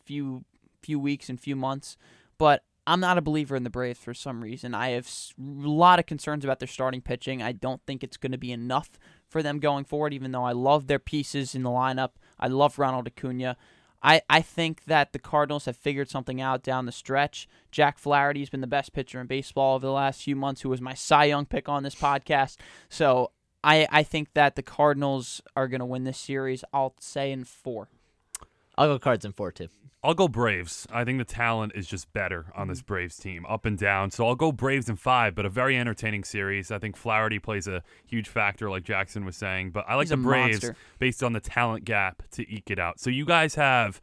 few 0.05 0.45
few 0.81 0.99
weeks 0.99 1.29
and 1.29 1.39
few 1.39 1.55
months. 1.55 1.97
But 2.37 2.63
I'm 2.87 2.99
not 2.99 3.17
a 3.17 3.21
believer 3.21 3.55
in 3.55 3.63
the 3.63 3.69
Braves 3.69 3.99
for 3.99 4.13
some 4.13 4.43
reason. 4.43 4.73
I 4.73 4.89
have 4.89 5.07
a 5.39 5.67
lot 5.67 5.99
of 5.99 6.07
concerns 6.07 6.43
about 6.43 6.59
their 6.59 6.67
starting 6.67 7.01
pitching. 7.01 7.41
I 7.41 7.51
don't 7.51 7.81
think 7.85 8.03
it's 8.03 8.17
going 8.17 8.31
to 8.31 8.37
be 8.37 8.51
enough 8.51 8.89
for 9.29 9.43
them 9.43 9.59
going 9.59 9.85
forward, 9.85 10.13
even 10.13 10.31
though 10.31 10.43
I 10.43 10.51
love 10.51 10.87
their 10.87 10.99
pieces 10.99 11.53
in 11.53 11.63
the 11.63 11.69
lineup. 11.69 12.11
I 12.39 12.47
love 12.47 12.79
Ronald 12.79 13.07
Acuna. 13.07 13.55
I, 14.03 14.21
I 14.29 14.41
think 14.41 14.85
that 14.85 15.13
the 15.13 15.19
Cardinals 15.19 15.65
have 15.65 15.77
figured 15.77 16.09
something 16.09 16.41
out 16.41 16.63
down 16.63 16.85
the 16.85 16.91
stretch. 16.91 17.47
Jack 17.71 17.97
Flaherty's 17.97 18.49
been 18.49 18.61
the 18.61 18.67
best 18.67 18.93
pitcher 18.93 19.21
in 19.21 19.27
baseball 19.27 19.75
over 19.75 19.85
the 19.85 19.91
last 19.91 20.23
few 20.23 20.35
months, 20.35 20.61
who 20.61 20.69
was 20.69 20.81
my 20.81 20.93
Cy 20.93 21.25
Young 21.25 21.45
pick 21.45 21.69
on 21.69 21.83
this 21.83 21.95
podcast. 21.95 22.57
So 22.89 23.31
I, 23.63 23.87
I 23.91 24.03
think 24.03 24.33
that 24.33 24.55
the 24.55 24.63
Cardinals 24.63 25.41
are 25.55 25.67
going 25.67 25.79
to 25.79 25.85
win 25.85 26.03
this 26.03 26.17
series. 26.17 26.63
I'll 26.73 26.95
say 26.99 27.31
in 27.31 27.43
four. 27.43 27.89
I'll 28.77 28.87
go 28.87 28.99
Cards 28.99 29.25
in 29.25 29.33
four 29.33 29.51
too. 29.51 29.69
I'll 30.03 30.15
go 30.15 30.27
Braves. 30.27 30.87
I 30.91 31.03
think 31.03 31.19
the 31.19 31.25
talent 31.25 31.73
is 31.75 31.85
just 31.87 32.11
better 32.11 32.47
on 32.55 32.63
Mm-hmm. 32.63 32.69
this 32.71 32.81
Braves 32.81 33.17
team, 33.17 33.45
up 33.47 33.65
and 33.65 33.77
down. 33.77 34.09
So 34.09 34.25
I'll 34.27 34.35
go 34.35 34.51
Braves 34.51 34.89
in 34.89 34.95
five, 34.95 35.35
but 35.35 35.45
a 35.45 35.49
very 35.49 35.77
entertaining 35.77 36.23
series. 36.23 36.71
I 36.71 36.79
think 36.79 36.97
Flaherty 36.97 37.37
plays 37.37 37.67
a 37.67 37.83
huge 38.07 38.27
factor, 38.27 38.69
like 38.69 38.83
Jackson 38.83 39.25
was 39.25 39.35
saying. 39.37 39.71
But 39.71 39.85
I 39.87 39.93
like 39.95 40.05
He's 40.05 40.09
the 40.09 40.17
Braves 40.17 40.63
monster. 40.63 40.75
based 40.97 41.21
on 41.21 41.33
the 41.33 41.39
talent 41.39 41.85
gap 41.85 42.23
to 42.31 42.51
eke 42.51 42.71
it 42.71 42.79
out. 42.79 42.99
So 42.99 43.09
you 43.11 43.25
guys 43.25 43.53
have 43.55 44.01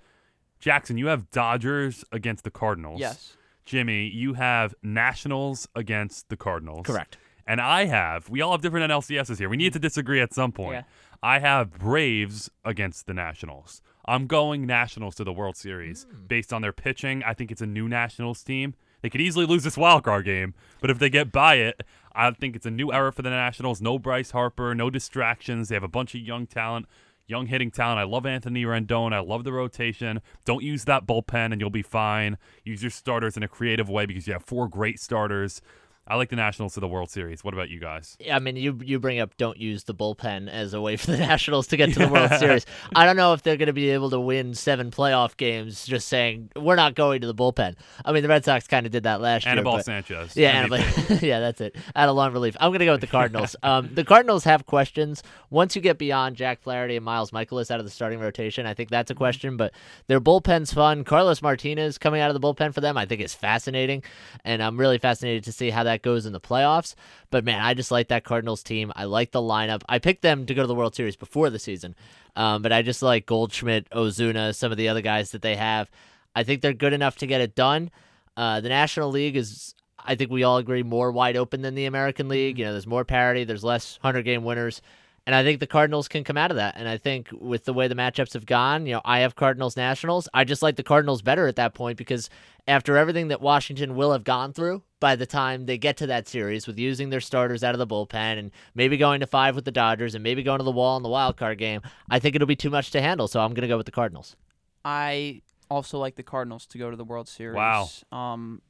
Jackson. 0.61 0.99
You 0.99 1.07
have 1.09 1.31
Dodgers 1.33 2.05
against 2.13 2.45
the 2.45 2.51
Cardinals. 2.51 3.01
Yes. 3.01 3.37
Jimmy, 3.65 4.07
you 4.09 4.35
have 4.35 4.75
Nationals 4.83 5.69
against 5.75 6.29
the 6.29 6.37
Cardinals. 6.37 6.87
Correct. 6.87 7.19
And 7.47 7.61
I 7.61 7.87
have, 7.87 8.29
we 8.29 8.41
all 8.41 8.53
have 8.53 8.63
different 8.63 8.91
NLCSs 8.91 9.39
here. 9.39 9.49
We 9.49 9.57
need 9.57 9.73
to 9.73 9.79
disagree 9.79 10.21
at 10.21 10.33
some 10.35 10.53
point. 10.53 10.75
Yeah. 10.75 10.83
I 11.23 11.39
have 11.41 11.73
Braves 11.79 12.51
against 12.65 13.07
the 13.07 13.15
Nationals. 13.15 13.81
I'm 14.09 14.27
going 14.27 14.67
Nationals 14.67 15.15
to 15.17 15.25
the 15.25 15.33
World 15.33 15.57
Series 15.57 16.05
hmm. 16.11 16.27
based 16.27 16.53
on 16.53 16.63
their 16.63 16.73
pitching. 16.73 17.23
I 17.25 17.35
think 17.35 17.51
it's 17.51 17.61
a 17.61 17.67
new 17.67 17.89
Nationals 17.89 18.43
team. 18.43 18.75
They 19.03 19.11
could 19.11 19.21
easily 19.21 19.47
lose 19.47 19.63
this 19.63 19.77
wild 19.77 20.03
card 20.03 20.25
game, 20.25 20.55
but 20.81 20.91
if 20.91 20.99
they 20.99 21.09
get 21.09 21.31
by 21.31 21.57
it, 21.57 21.85
I 22.15 22.31
think 22.33 22.57
it's 22.57 22.67
a 22.67 22.71
new 22.71 22.93
era 22.93 23.13
for 23.13 23.23
the 23.23 23.31
Nationals. 23.31 23.81
No 23.81 23.97
Bryce 23.99 24.33
Harper, 24.33 24.75
no 24.75 24.91
distractions. 24.91 25.69
They 25.69 25.77
have 25.77 25.85
a 25.85 25.89
bunch 25.89 26.17
of 26.17 26.21
young 26.23 26.49
talent, 26.49 26.87
young 27.29 27.47
hitting 27.47 27.71
talent. 27.71 28.01
I 28.01 28.05
love 28.05 28.27
Anthony 28.27 28.65
Rendon. 28.65 29.13
I 29.13 29.21
love 29.21 29.45
the 29.45 29.53
rotation. 29.53 30.21
Don't 30.45 30.65
use 30.65 30.85
that 30.87 31.07
bullpen 31.07 31.53
and 31.53 31.61
you'll 31.61 31.71
be 31.71 31.83
fine. 31.83 32.39
Use 32.65 32.83
your 32.83 32.91
starters 32.91 33.37
in 33.37 33.45
a 33.45 33.49
creative 33.49 33.89
way 33.89 34.05
because 34.05 34.27
you 34.27 34.33
have 34.33 34.45
four 34.45 34.67
great 34.67 34.99
starters. 34.99 35.63
I 36.09 36.17
like 36.17 36.31
the 36.31 36.37
Nationals 36.37 36.75
to 36.75 36.81
the 36.81 36.89
World 36.89 37.11
Series. 37.11 37.45
What 37.45 37.53
about 37.55 37.69
you 37.69 37.79
guys? 37.79 38.17
Yeah, 38.19 38.37
I 38.37 38.39
mean, 38.39 38.57
you 38.57 38.79
you 38.83 38.99
bring 38.99 39.21
up 39.21 39.37
don't 39.37 39.59
use 39.59 39.85
the 39.85 39.95
bullpen 39.95 40.49
as 40.49 40.73
a 40.75 40.81
way 40.81 40.97
for 40.97 41.11
the 41.11 41.19
Nationals 41.19 41.67
to 41.69 41.77
get 41.77 41.93
to 41.93 41.99
the 42.01 42.09
World 42.13 42.31
Series. 42.39 42.65
I 42.95 43.05
don't 43.05 43.17
know 43.17 43.35
if 43.35 43.43
they're 43.43 43.57
going 43.59 43.67
to 43.67 43.73
be 43.73 43.91
able 43.91 44.11
to 44.11 44.19
win 44.21 44.55
seven 44.55 44.91
playoff 44.91 45.37
games 45.37 45.85
just 45.87 46.09
saying 46.09 46.51
we're 46.57 46.77
not 46.77 46.95
going 46.95 47.21
to 47.21 47.27
the 47.27 47.35
bullpen. 47.35 47.75
I 48.05 48.13
mean, 48.13 48.23
the 48.23 48.29
Red 48.29 48.45
Sox 48.45 48.67
kind 48.67 48.87
of 48.87 48.93
did 48.93 49.03
that 49.03 49.21
last 49.21 49.47
Anibal 49.47 49.73
year. 49.73 49.79
but- 49.79 49.85
Sanchez. 49.85 50.37
Yeah, 50.37 50.51
Anibal- 50.51 50.79
yeah, 51.23 51.41
that's 51.41 51.61
it. 51.61 51.77
Out 51.95 52.09
of 52.09 52.17
long 52.17 52.33
relief, 52.33 52.57
I'm 52.61 52.71
going 52.71 52.79
to 52.81 52.85
go 52.87 52.93
with 52.93 53.01
the 53.03 53.07
Cardinals. 53.07 53.55
um, 53.63 53.91
the 53.93 54.05
Cardinals 54.05 54.45
have 54.45 54.67
questions. 54.67 55.23
Once 55.51 55.77
you 55.77 55.83
get 55.83 55.99
beyond 55.99 56.37
Jack 56.37 56.61
Flaherty 56.63 56.97
and 56.97 57.05
Miles 57.05 57.31
Mikolas 57.33 57.71
out 57.71 57.81
of 57.81 57.85
the 57.85 57.91
starting 57.91 58.19
rotation, 58.21 58.65
I 58.67 58.75
think 58.75 58.89
that's 58.91 59.11
a 59.11 59.15
question. 59.15 59.57
But 59.57 59.73
their 60.07 60.21
bullpen's 60.21 60.73
fun. 60.73 61.05
Carlos 61.05 61.43
Martinez 61.43 61.99
coming 61.99 62.21
out 62.21 62.31
of 62.35 62.41
the 62.41 62.47
bullpen 62.47 62.73
for 62.73 62.81
them, 62.81 62.97
I 62.97 63.05
think 63.07 63.21
is 63.21 63.35
fascinating, 63.35 64.03
and 64.45 64.63
I'm 64.63 64.79
really 64.79 64.99
fascinated 64.99 65.45
to 65.45 65.53
see 65.53 65.71
how 65.71 65.85
that 65.85 65.98
goes 66.03 66.27
in 66.27 66.33
the 66.33 66.41
playoffs. 66.41 66.95
But 67.31 67.45
man, 67.45 67.61
I 67.61 67.75
just 67.75 67.91
like 67.91 68.09
that 68.09 68.25
Cardinals 68.25 68.63
team. 68.63 68.93
I 68.97 69.05
like 69.05 69.33
the 69.33 69.41
lineup. 69.41 69.83
I 69.89 69.99
picked 69.99 70.23
them 70.23 70.47
to 70.47 70.55
go 70.55 70.63
to 70.63 70.67
the 70.67 70.75
World 70.75 70.95
Series 70.95 71.17
before 71.17 71.51
the 71.51 71.59
season, 71.59 71.95
um, 72.37 72.63
but 72.63 72.73
I 72.73 72.83
just 72.83 73.03
like 73.03 73.27
Goldschmidt, 73.27 73.91
Ozuna, 73.91 74.55
some 74.55 74.73
of 74.73 74.79
the 74.79 74.89
other 74.89 75.03
guys 75.03 75.33
that 75.33 75.43
they 75.43 75.57
have. 75.57 75.91
I 76.35 76.45
think 76.45 76.63
they're 76.63 76.73
good 76.73 76.93
enough 76.93 77.17
to 77.17 77.27
get 77.27 77.41
it 77.41 77.55
done. 77.55 77.91
Uh, 78.37 78.61
the 78.61 78.69
National 78.69 79.11
League 79.11 79.37
is, 79.37 79.75
I 79.99 80.15
think 80.15 80.31
we 80.31 80.45
all 80.45 80.59
agree, 80.59 80.85
more 80.85 81.11
wide 81.11 81.37
open 81.37 81.63
than 81.63 81.75
the 81.75 81.87
American 81.87 82.29
League. 82.29 82.59
You 82.59 82.67
know, 82.67 82.73
there's 82.73 82.87
more 82.87 83.05
parity, 83.05 83.45
there's 83.45 83.65
less 83.65 83.99
100 84.03 84.23
game 84.23 84.45
winners. 84.45 84.81
And 85.29 85.35
I 85.35 85.43
think 85.43 85.61
the 85.61 85.67
Cardinals 85.67 86.09
can 86.09 86.25
come 86.25 86.39
out 86.39 86.51
of 86.51 86.57
that. 86.57 86.77
And 86.79 86.89
I 86.89 86.97
think 86.97 87.29
with 87.39 87.67
the 87.67 87.75
way 87.75 87.87
the 87.87 87.95
matchups 87.95 88.33
have 88.33 88.47
gone, 88.47 88.87
you 88.87 88.95
know, 88.95 89.03
I 89.05 89.19
have 89.19 89.37
Cardinals 89.37 89.77
Nationals. 89.77 90.27
I 90.33 90.45
just 90.45 90.63
like 90.63 90.77
the 90.77 90.83
Cardinals 90.83 91.21
better 91.21 91.47
at 91.47 91.57
that 91.57 91.75
point 91.75 91.99
because 91.99 92.31
after 92.67 92.97
everything 92.97 93.29
that 93.29 93.43
Washington 93.43 93.95
will 93.95 94.13
have 94.13 94.25
gone 94.25 94.55
through 94.55 94.85
by 95.01 95.17
the 95.17 95.27
time 95.27 95.67
they 95.67 95.77
get 95.77 95.99
to 95.99 96.07
that 96.07 96.29
series 96.29 96.67
with 96.67 96.79
using 96.79 97.11
their 97.11 97.21
starters 97.21 97.63
out 97.63 97.75
of 97.75 97.79
the 97.79 97.87
bullpen 97.87 98.39
and 98.39 98.51
maybe 98.75 98.97
going 98.97 99.21
to 99.21 99.27
five 99.27 99.55
with 99.55 99.67
the 99.67 99.71
Dodgers 99.71 100.15
and 100.15 100.25
maybe 100.25 100.43
going 100.43 100.61
to 100.61 100.65
the 100.65 100.73
wall 100.73 100.97
in 100.97 101.03
the 101.03 101.11
wild 101.11 101.37
card 101.37 101.59
game, 101.59 101.83
I 102.09 102.21
think 102.21 102.35
it'll 102.35 102.49
be 102.49 102.57
too 102.57 102.71
much 102.71 102.91
to 102.93 103.03
handle. 103.03 103.29
So 103.29 103.39
I'm 103.41 103.53
going 103.53 103.61
to 103.61 103.69
go 103.69 103.77
with 103.77 103.85
the 103.85 103.93
Cardinals. 103.93 104.35
I 104.83 105.43
also 105.71 105.99
like 105.99 106.17
the 106.17 106.23
Cardinals 106.23 106.65
to 106.69 106.79
go 106.79 106.91
to 106.91 106.97
the 106.97 107.05
World 107.05 107.29
Series. 107.29 107.55
Wow. 107.55 107.91
Um, 108.11 108.63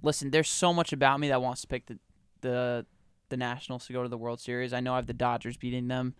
listen, 0.00 0.30
there's 0.30 0.48
so 0.48 0.72
much 0.72 0.92
about 0.92 1.18
me 1.18 1.26
that 1.30 1.42
wants 1.42 1.62
to 1.62 1.66
pick 1.66 1.86
the 1.86 1.98
the 2.42 2.86
the 3.32 3.36
Nationals 3.36 3.86
to 3.86 3.92
go 3.92 4.02
to 4.02 4.08
the 4.08 4.18
World 4.18 4.40
Series. 4.40 4.72
I 4.72 4.80
know 4.80 4.92
I 4.92 4.96
have 4.96 5.06
the 5.06 5.14
Dodgers 5.14 5.56
beating 5.56 5.88
them, 5.88 6.14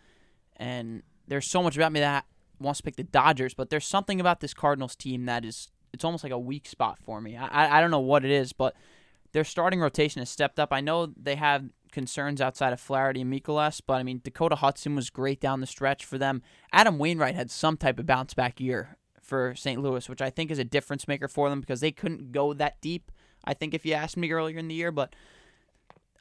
and 0.56 1.02
there's 1.28 1.46
so 1.46 1.62
much 1.62 1.76
about 1.76 1.92
me 1.92 2.00
that 2.00 2.24
wants 2.58 2.78
to 2.78 2.84
pick 2.84 2.96
the 2.96 3.04
Dodgers. 3.04 3.54
But 3.54 3.70
there's 3.70 3.86
something 3.86 4.20
about 4.20 4.40
this 4.40 4.54
Cardinals 4.54 4.96
team 4.96 5.26
that 5.26 5.44
is 5.44 5.68
it's 5.92 6.04
almost 6.04 6.24
like 6.24 6.32
a 6.32 6.38
weak 6.38 6.66
spot 6.66 6.98
for 6.98 7.20
me. 7.20 7.36
I 7.36 7.78
I, 7.78 7.80
don't 7.80 7.90
know 7.90 8.00
what 8.00 8.24
it 8.24 8.30
is, 8.30 8.52
but 8.52 8.74
their 9.32 9.44
starting 9.44 9.80
rotation 9.80 10.20
has 10.20 10.30
stepped 10.30 10.58
up. 10.58 10.72
I 10.72 10.80
know 10.80 11.06
they 11.06 11.36
have 11.36 11.68
concerns 11.92 12.40
outside 12.40 12.72
of 12.72 12.80
Flaherty 12.80 13.20
and 13.20 13.32
Mikolas, 13.32 13.80
but 13.86 13.94
I 13.94 14.02
mean 14.02 14.22
Dakota 14.24 14.56
Hudson 14.56 14.96
was 14.96 15.10
great 15.10 15.40
down 15.40 15.60
the 15.60 15.66
stretch 15.66 16.04
for 16.04 16.16
them. 16.16 16.42
Adam 16.72 16.98
Wainwright 16.98 17.34
had 17.34 17.50
some 17.50 17.76
type 17.76 17.98
of 17.98 18.06
bounce 18.06 18.34
back 18.34 18.58
year 18.58 18.96
for 19.20 19.54
St. 19.54 19.80
Louis, 19.80 20.08
which 20.08 20.22
I 20.22 20.30
think 20.30 20.50
is 20.50 20.58
a 20.58 20.64
difference 20.64 21.06
maker 21.06 21.28
for 21.28 21.50
them 21.50 21.60
because 21.60 21.80
they 21.80 21.92
couldn't 21.92 22.32
go 22.32 22.54
that 22.54 22.80
deep. 22.80 23.12
I 23.44 23.54
think 23.54 23.74
if 23.74 23.84
you 23.84 23.92
asked 23.92 24.16
me 24.16 24.32
earlier 24.32 24.58
in 24.58 24.68
the 24.68 24.74
year, 24.74 24.92
but 24.92 25.14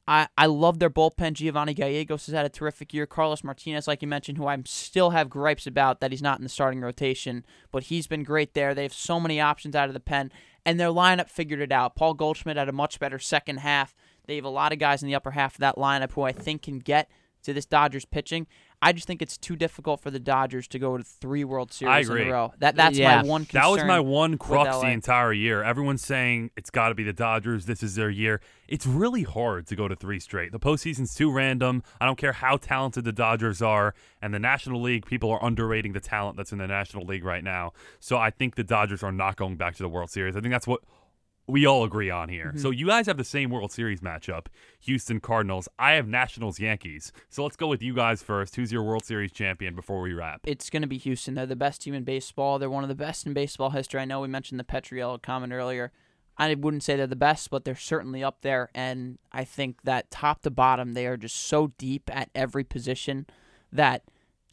I, 0.07 0.27
I 0.37 0.47
love 0.47 0.79
their 0.79 0.89
bullpen. 0.89 1.33
Giovanni 1.33 1.73
Gallegos 1.73 2.25
has 2.25 2.33
had 2.33 2.45
a 2.45 2.49
terrific 2.49 2.93
year. 2.93 3.05
Carlos 3.05 3.43
Martinez, 3.43 3.87
like 3.87 4.01
you 4.01 4.07
mentioned, 4.07 4.37
who 4.37 4.47
I 4.47 4.57
still 4.65 5.11
have 5.11 5.29
gripes 5.29 5.67
about 5.67 5.99
that 5.99 6.11
he's 6.11 6.21
not 6.21 6.39
in 6.39 6.43
the 6.43 6.49
starting 6.49 6.81
rotation, 6.81 7.45
but 7.71 7.83
he's 7.83 8.07
been 8.07 8.23
great 8.23 8.53
there. 8.53 8.73
They 8.73 8.83
have 8.83 8.93
so 8.93 9.19
many 9.19 9.39
options 9.39 9.75
out 9.75 9.89
of 9.89 9.93
the 9.93 9.99
pen, 9.99 10.31
and 10.65 10.79
their 10.79 10.89
lineup 10.89 11.29
figured 11.29 11.61
it 11.61 11.71
out. 11.71 11.95
Paul 11.95 12.15
Goldschmidt 12.15 12.57
had 12.57 12.69
a 12.69 12.73
much 12.73 12.99
better 12.99 13.19
second 13.19 13.57
half. 13.57 13.93
They 14.25 14.35
have 14.35 14.45
a 14.45 14.49
lot 14.49 14.73
of 14.73 14.79
guys 14.79 15.03
in 15.03 15.07
the 15.07 15.15
upper 15.15 15.31
half 15.31 15.55
of 15.55 15.59
that 15.59 15.77
lineup 15.77 16.11
who 16.11 16.23
I 16.23 16.31
think 16.31 16.63
can 16.63 16.79
get 16.79 17.09
to 17.43 17.53
this 17.53 17.65
Dodgers 17.65 18.05
pitching. 18.05 18.47
I 18.83 18.93
just 18.93 19.05
think 19.05 19.21
it's 19.21 19.37
too 19.37 19.55
difficult 19.55 19.99
for 19.99 20.09
the 20.09 20.19
Dodgers 20.19 20.67
to 20.69 20.79
go 20.79 20.97
to 20.97 21.03
three 21.03 21.43
World 21.43 21.71
Series 21.71 22.07
in 22.09 22.11
agree. 22.17 22.29
a 22.29 22.33
row. 22.33 22.53
That 22.59 22.75
that's 22.75 22.97
Yeah. 22.97 23.21
my 23.21 23.27
one 23.27 23.45
concern. 23.45 23.61
That 23.61 23.69
was 23.69 23.83
my 23.83 23.99
one 23.99 24.37
crux 24.39 24.79
the 24.81 24.87
entire 24.89 25.31
year. 25.33 25.61
Everyone's 25.63 26.01
saying 26.03 26.49
it's 26.57 26.71
got 26.71 26.89
to 26.89 26.95
be 26.95 27.03
the 27.03 27.13
Dodgers. 27.13 27.67
This 27.67 27.83
is 27.83 27.93
their 27.95 28.09
year. 28.09 28.41
It's 28.67 28.87
really 28.87 29.23
hard 29.23 29.67
to 29.67 29.75
go 29.75 29.87
to 29.87 29.95
three 29.95 30.19
straight. 30.19 30.51
The 30.51 30.59
postseason's 30.59 31.13
too 31.13 31.31
random. 31.31 31.83
I 31.99 32.05
don't 32.05 32.17
care 32.17 32.33
how 32.33 32.57
talented 32.57 33.03
the 33.03 33.11
Dodgers 33.11 33.61
are. 33.61 33.93
And 34.21 34.33
the 34.33 34.39
National 34.39 34.81
League, 34.81 35.05
people 35.05 35.29
are 35.31 35.43
underrating 35.43 35.93
the 35.93 35.99
talent 35.99 36.37
that's 36.37 36.51
in 36.51 36.57
the 36.57 36.67
National 36.67 37.05
League 37.05 37.23
right 37.23 37.43
now. 37.43 37.73
So 37.99 38.17
I 38.17 38.31
think 38.31 38.55
the 38.55 38.63
Dodgers 38.63 39.03
are 39.03 39.11
not 39.11 39.35
going 39.35 39.57
back 39.57 39.75
to 39.75 39.83
the 39.83 39.89
World 39.89 40.09
Series. 40.09 40.35
I 40.35 40.41
think 40.41 40.51
that's 40.53 40.67
what 40.67 40.81
we 41.51 41.65
all 41.65 41.83
agree 41.83 42.09
on 42.09 42.29
here. 42.29 42.47
Mm-hmm. 42.47 42.59
So 42.59 42.71
you 42.71 42.87
guys 42.87 43.07
have 43.07 43.17
the 43.17 43.25
same 43.25 43.49
World 43.49 43.73
Series 43.73 43.99
matchup 43.99 44.45
Houston 44.79 45.19
Cardinals. 45.19 45.67
I 45.77 45.91
have 45.93 46.07
Nationals 46.07 46.59
Yankees. 46.59 47.11
So 47.29 47.43
let's 47.43 47.57
go 47.57 47.67
with 47.67 47.81
you 47.81 47.93
guys 47.93 48.23
first. 48.23 48.55
Who's 48.55 48.71
your 48.71 48.83
World 48.83 49.03
Series 49.03 49.33
champion 49.33 49.75
before 49.75 50.01
we 50.01 50.13
wrap? 50.13 50.41
it's 50.45 50.69
going 50.69 50.81
to 50.81 50.87
be 50.87 50.97
Houston. 50.97 51.35
They're 51.35 51.45
the 51.45 51.55
best 51.57 51.81
team 51.81 51.93
in 51.93 52.05
baseball. 52.05 52.57
They're 52.57 52.69
one 52.69 52.83
of 52.83 52.89
the 52.89 52.95
best 52.95 53.25
in 53.25 53.33
baseball 53.33 53.71
history. 53.71 53.99
I 53.99 54.05
know 54.05 54.21
we 54.21 54.29
mentioned 54.29 54.59
the 54.59 54.63
Petriello 54.63 55.21
comment 55.21 55.51
earlier. 55.51 55.91
I 56.37 56.55
wouldn't 56.55 56.83
say 56.83 56.95
they're 56.95 57.05
the 57.05 57.15
best, 57.17 57.49
but 57.49 57.65
they're 57.65 57.75
certainly 57.75 58.23
up 58.23 58.41
there. 58.41 58.69
And 58.73 59.19
I 59.33 59.43
think 59.43 59.81
that 59.83 60.09
top 60.09 60.41
to 60.43 60.49
bottom, 60.49 60.93
they 60.93 61.05
are 61.05 61.17
just 61.17 61.35
so 61.35 61.73
deep 61.77 62.09
at 62.15 62.29
every 62.33 62.63
position 62.63 63.27
that 63.73 64.03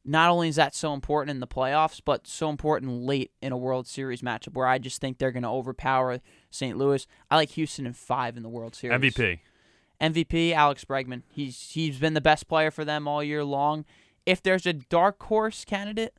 not 0.09 0.31
only 0.31 0.49
is 0.49 0.57
that 0.57 0.75
so 0.75 0.95
important 0.95 1.31
in 1.31 1.41
the 1.41 1.47
playoffs, 1.47 2.01
but 2.03 2.27
so 2.27 2.49
important 2.49 3.03
late 3.03 3.31
in 3.43 3.53
a 3.53 3.57
World 3.59 3.87
Series 3.87 4.23
matchup 4.23 4.55
where 4.55 4.67
I 4.67 4.79
just 4.79 5.01
think 5.01 5.19
they're 5.19 5.31
going 5.33 5.43
to 5.43 5.51
overpower 5.51 6.21
St. 6.51 6.79
Louis. 6.79 7.07
I 7.31 7.37
like 7.37 7.51
Houston 7.51 7.87
in 7.87 7.93
five 7.93 8.37
in 8.37 8.43
the 8.43 8.49
World 8.49 8.75
Series. 8.75 8.99
MVP. 8.99 9.41
MVP 10.01 10.53
Alex 10.53 10.85
Bregman. 10.85 11.23
He's 11.29 11.73
he's 11.73 11.99
been 11.99 12.15
the 12.15 12.21
best 12.23 12.49
player 12.49 12.71
for 12.71 12.85
them 12.85 13.07
all 13.07 13.23
year 13.23 13.45
long. 13.45 13.85
If 14.25 14.43
there's 14.43 14.67
a 14.67 14.73
dark 14.73 15.23
horse 15.25 15.65
candidate, 15.65 16.15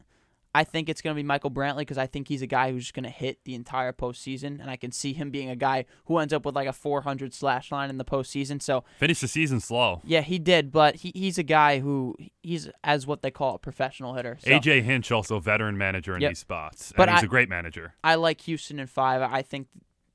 I 0.55 0.63
think 0.63 0.89
it's 0.89 1.01
going 1.01 1.15
to 1.15 1.15
be 1.15 1.21
Michael 1.23 1.51
Brantley 1.51 1.79
because 1.79 1.99
I 1.99 2.07
think 2.07 2.27
he's 2.27 2.41
a 2.41 2.47
guy 2.47 2.71
who's 2.71 2.83
just 2.85 2.93
going 2.95 3.03
to 3.03 3.09
hit 3.09 3.37
the 3.45 3.53
entire 3.53 3.93
postseason, 3.93 4.59
and 4.59 4.69
I 4.69 4.77
can 4.77 4.91
see 4.91 5.13
him 5.13 5.29
being 5.29 5.49
a 5.49 5.55
guy 5.55 5.85
who 6.05 6.17
ends 6.17 6.33
up 6.33 6.43
with 6.45 6.55
like 6.55 6.67
a 6.67 6.73
400 6.73 7.33
slash 7.35 7.71
line 7.71 7.89
in 7.91 7.97
the 7.99 8.05
postseason. 8.05 8.59
So 8.61 8.83
finish 8.97 9.19
the 9.21 9.27
season 9.27 9.59
slow. 9.59 10.01
yeah, 10.03 10.21
he 10.21 10.39
did, 10.39 10.71
but 10.71 10.95
he, 10.95 11.11
he's 11.13 11.37
a 11.37 11.43
guy 11.43 11.79
who 11.79 12.15
he's 12.41 12.67
as 12.83 13.05
what 13.05 13.21
they 13.21 13.29
call 13.31 13.55
a 13.55 13.59
professional 13.59 14.15
hitter. 14.15 14.37
So 14.41 14.49
AJ 14.49 14.81
Hinch, 14.83 15.11
also 15.11 15.39
veteran 15.39 15.77
manager 15.77 16.15
in 16.15 16.21
Yep. 16.21 16.31
these 16.31 16.39
spots. 16.39 16.93
But 16.97 17.09
he's 17.09 17.19
I- 17.21 17.25
a 17.25 17.29
great 17.29 17.49
manager. 17.49 17.93
I 18.03 18.15
like 18.15 18.41
Houston 18.41 18.79
in 18.79 18.87
five. 18.87 19.21
I 19.21 19.43
think 19.43 19.67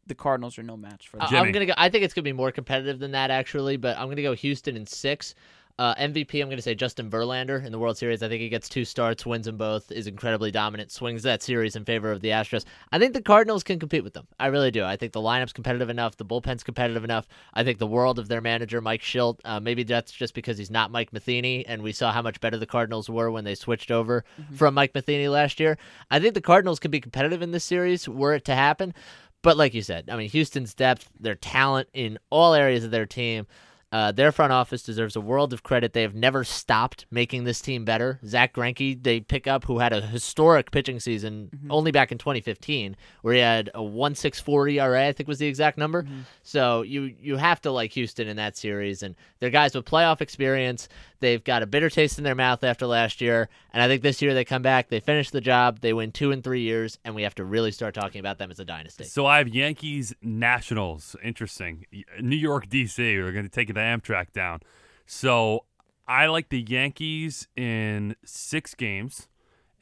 the 0.06 0.14
Cardinals 0.16 0.58
are 0.58 0.62
no 0.62 0.76
match 0.76 1.08
for 1.08 1.16
them. 1.18 1.26
I- 1.26 1.30
Jimmy. 1.30 1.46
I'm 1.46 1.52
gonna 1.52 1.66
go. 1.66 1.74
I 1.78 1.88
think 1.88 2.04
it's 2.04 2.12
gonna 2.12 2.24
be 2.24 2.32
more 2.32 2.50
competitive 2.50 2.98
than 2.98 3.12
that 3.12 3.30
actually, 3.30 3.76
but 3.76 3.96
I'm 3.96 4.08
gonna 4.08 4.20
go 4.22 4.34
Houston 4.34 4.76
in 4.76 4.84
six. 4.86 5.34
Uh, 5.76 5.92
MVP, 5.96 6.40
I'm 6.40 6.48
gonna 6.48 6.62
say 6.62 6.76
Justin 6.76 7.10
Verlander 7.10 7.64
in 7.64 7.72
the 7.72 7.80
World 7.80 7.98
Series. 7.98 8.22
I 8.22 8.28
think 8.28 8.40
he 8.40 8.48
gets 8.48 8.68
two 8.68 8.84
starts, 8.84 9.26
wins 9.26 9.46
them 9.46 9.56
both, 9.56 9.90
is 9.90 10.06
incredibly 10.06 10.52
dominant, 10.52 10.92
swings 10.92 11.24
that 11.24 11.42
series 11.42 11.74
in 11.74 11.84
favor 11.84 12.12
of 12.12 12.20
the 12.20 12.28
Astros. 12.28 12.64
I 12.92 13.00
think 13.00 13.12
the 13.12 13.20
Cardinals 13.20 13.64
can 13.64 13.80
compete 13.80 14.04
with 14.04 14.14
them. 14.14 14.28
I 14.38 14.46
really 14.46 14.70
do. 14.70 14.84
I 14.84 14.96
think 14.96 15.12
the 15.12 15.20
lineup's 15.20 15.52
competitive 15.52 15.90
enough, 15.90 16.16
the 16.16 16.24
bullpen's 16.24 16.62
competitive 16.62 17.02
enough. 17.02 17.26
I 17.54 17.64
think 17.64 17.78
the 17.78 17.88
world 17.88 18.20
of 18.20 18.28
their 18.28 18.40
manager 18.40 18.80
Mike 18.80 19.02
Shildt. 19.02 19.40
Uh, 19.44 19.58
maybe 19.58 19.82
that's 19.82 20.12
just 20.12 20.32
because 20.32 20.58
he's 20.58 20.70
not 20.70 20.92
Mike 20.92 21.12
Matheny, 21.12 21.66
and 21.66 21.82
we 21.82 21.90
saw 21.90 22.12
how 22.12 22.22
much 22.22 22.40
better 22.40 22.56
the 22.56 22.66
Cardinals 22.66 23.10
were 23.10 23.32
when 23.32 23.42
they 23.42 23.56
switched 23.56 23.90
over 23.90 24.24
from 24.54 24.74
Mike 24.74 24.94
Matheny 24.94 25.26
last 25.26 25.58
year. 25.58 25.76
I 26.08 26.20
think 26.20 26.34
the 26.34 26.40
Cardinals 26.40 26.78
can 26.78 26.92
be 26.92 27.00
competitive 27.00 27.42
in 27.42 27.50
this 27.50 27.64
series 27.64 28.08
were 28.08 28.34
it 28.34 28.44
to 28.44 28.54
happen. 28.54 28.94
But 29.42 29.56
like 29.56 29.74
you 29.74 29.82
said, 29.82 30.08
I 30.08 30.16
mean, 30.16 30.30
Houston's 30.30 30.72
depth, 30.72 31.10
their 31.18 31.34
talent 31.34 31.88
in 31.92 32.18
all 32.30 32.54
areas 32.54 32.84
of 32.84 32.92
their 32.92 33.06
team, 33.06 33.46
uh, 33.94 34.10
their 34.10 34.32
front 34.32 34.52
office 34.52 34.82
deserves 34.82 35.14
a 35.14 35.20
world 35.20 35.52
of 35.52 35.62
credit. 35.62 35.92
They 35.92 36.02
have 36.02 36.16
never 36.16 36.42
stopped 36.42 37.06
making 37.12 37.44
this 37.44 37.60
team 37.60 37.84
better. 37.84 38.18
Zach 38.26 38.52
Greinke, 38.52 39.00
they 39.00 39.20
pick 39.20 39.46
up, 39.46 39.66
who 39.66 39.78
had 39.78 39.92
a 39.92 40.00
historic 40.00 40.72
pitching 40.72 40.98
season 40.98 41.48
only 41.70 41.92
back 41.92 42.10
in 42.10 42.18
2015, 42.18 42.96
where 43.22 43.34
he 43.34 43.40
had 43.40 43.70
a 43.72 43.78
1.64 43.78 44.72
ERA, 44.72 45.06
I 45.06 45.12
think 45.12 45.28
was 45.28 45.38
the 45.38 45.46
exact 45.46 45.78
number. 45.78 46.04
So 46.42 46.82
you 46.82 47.14
you 47.20 47.36
have 47.36 47.60
to 47.60 47.70
like 47.70 47.92
Houston 47.92 48.26
in 48.26 48.36
that 48.36 48.56
series, 48.56 49.04
and 49.04 49.14
they're 49.38 49.50
guys 49.50 49.76
with 49.76 49.84
playoff 49.84 50.20
experience. 50.20 50.88
They've 51.20 51.42
got 51.42 51.62
a 51.62 51.66
bitter 51.66 51.88
taste 51.88 52.18
in 52.18 52.24
their 52.24 52.34
mouth 52.34 52.64
after 52.64 52.86
last 52.86 53.20
year, 53.20 53.48
and 53.72 53.80
I 53.80 53.86
think 53.86 54.02
this 54.02 54.20
year 54.20 54.34
they 54.34 54.44
come 54.44 54.60
back, 54.60 54.88
they 54.88 55.00
finish 55.00 55.30
the 55.30 55.40
job, 55.40 55.80
they 55.80 55.92
win 55.92 56.10
two 56.12 56.32
in 56.32 56.42
three 56.42 56.60
years, 56.62 56.98
and 57.04 57.14
we 57.14 57.22
have 57.22 57.34
to 57.36 57.44
really 57.44 57.70
start 57.70 57.94
talking 57.94 58.18
about 58.18 58.38
them 58.38 58.50
as 58.50 58.58
a 58.58 58.64
dynasty. 58.64 59.04
So 59.04 59.24
I 59.24 59.38
have 59.38 59.48
Yankees 59.48 60.14
Nationals. 60.20 61.16
Interesting. 61.22 61.86
New 62.20 62.36
York, 62.36 62.68
D.C. 62.68 63.18
We're 63.18 63.32
going 63.32 63.46
to 63.46 63.50
take 63.50 63.68
the 63.68 63.83
Amtrak 63.84 64.32
down. 64.32 64.60
So 65.06 65.66
I 66.06 66.26
like 66.26 66.48
the 66.48 66.64
Yankees 66.66 67.48
in 67.56 68.16
six 68.24 68.74
games, 68.74 69.28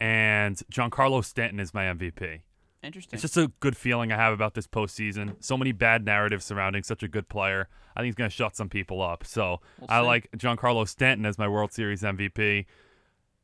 and 0.00 0.57
Giancarlo 0.72 1.24
Stanton 1.24 1.61
is 1.61 1.72
my 1.72 1.84
MVP. 1.84 2.40
Interesting. 2.82 3.16
It's 3.16 3.22
just 3.22 3.36
a 3.36 3.53
good 3.61 3.76
feeling 3.76 4.11
I 4.11 4.16
have 4.16 4.32
about 4.32 4.55
this 4.55 4.66
postseason. 4.66 5.36
So 5.40 5.57
many 5.57 5.72
bad 5.72 6.05
narratives 6.05 6.44
surrounding 6.44 6.82
such 6.82 7.03
a 7.03 7.09
good 7.09 7.28
player. 7.28 7.68
I 7.94 8.00
think 8.00 8.07
he's 8.07 8.14
going 8.16 8.30
to 8.30 8.34
shut 8.34 8.57
some 8.57 8.68
people 8.68 9.00
up. 9.00 9.24
So 9.24 9.61
We'll 9.78 9.86
I 9.88 10.00
like 10.00 10.28
Giancarlo 10.36 10.88
Stanton 10.88 11.24
as 11.24 11.38
my 11.38 11.46
World 11.46 11.72
Series 11.72 12.03
MVP. 12.03 12.66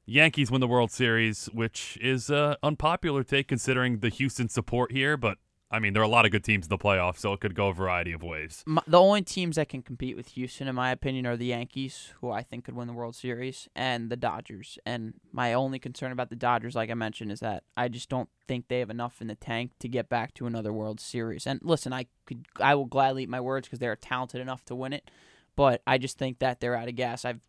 Yankees 0.07 0.51
win 0.51 0.61
the 0.61 0.67
World 0.67 0.91
Series, 0.91 1.47
which 1.53 1.99
is 2.01 2.31
an 2.31 2.57
unpopular 2.63 3.23
take 3.23 3.47
considering 3.47 3.99
the 4.01 4.09
Houston 4.09 4.49
support 4.49 4.91
here. 4.91 5.17
But 5.17 5.39
I 5.71 5.81
mean, 5.81 5.93
there 5.93 6.01
are 6.01 6.07
a 6.07 6.09
lot 6.09 6.25
of 6.25 6.33
good 6.33 6.45
teams 6.45 6.65
in 6.65 6.71
the 6.71 6.79
playoffs, 6.79 7.19
so 7.19 7.35
it 7.35 7.41
could 7.41 7.55
go 7.55 7.69
a 7.69 7.75
variety 7.75 8.13
of 8.13 8.23
ways. 8.23 8.65
My, 8.67 8.81
the 8.87 8.99
only 8.99 9.21
teams 9.21 9.57
that 9.57 9.69
can 9.69 9.83
compete 9.83 10.17
with 10.17 10.29
Houston, 10.29 10.67
in 10.67 10.75
my 10.75 10.91
opinion, 10.91 11.27
are 11.27 11.37
the 11.37 11.47
Yankees, 11.47 12.15
who 12.21 12.31
I 12.31 12.43
think 12.43 12.65
could 12.65 12.75
win 12.75 12.87
the 12.87 12.95
World 12.95 13.15
Series, 13.15 13.69
and 13.77 14.09
the 14.09 14.17
Dodgers. 14.17 14.79
And 14.87 15.15
my 15.31 15.53
only 15.53 15.79
concern 15.79 16.11
about 16.11 16.31
the 16.31 16.37
Dodgers, 16.37 16.75
like 16.75 16.91
I 16.91 16.95
mentioned, 16.95 17.31
is 17.31 17.41
that 17.41 17.65
I 17.77 17.89
just 17.89 18.09
don't 18.09 18.31
think 18.47 18.69
they 18.69 18.79
have 18.79 18.89
enough 18.89 19.21
in 19.21 19.27
the 19.27 19.35
tank 19.35 19.73
to 19.81 19.89
get 19.89 20.09
back 20.09 20.33
to 20.35 20.47
another 20.47 20.73
World 20.73 21.01
Series. 21.01 21.47
And 21.47 21.61
listen, 21.63 21.93
I 21.93 22.07
could, 22.25 22.47
I 22.59 22.75
will 22.75 22.87
gladly 22.87 23.25
eat 23.25 23.29
my 23.29 23.41
words 23.41 23.69
because 23.69 23.79
they 23.79 23.89
are 23.89 23.97
talented 23.97 24.41
enough 24.41 24.65
to 24.67 24.75
win 24.75 24.95
it, 24.95 25.11
but 25.55 25.83
I 25.87 25.99
just 25.99 26.17
think 26.17 26.39
that 26.39 26.61
they're 26.61 26.77
out 26.77 26.89
of 26.89 26.97
gas. 26.97 27.27
I've, 27.27 27.41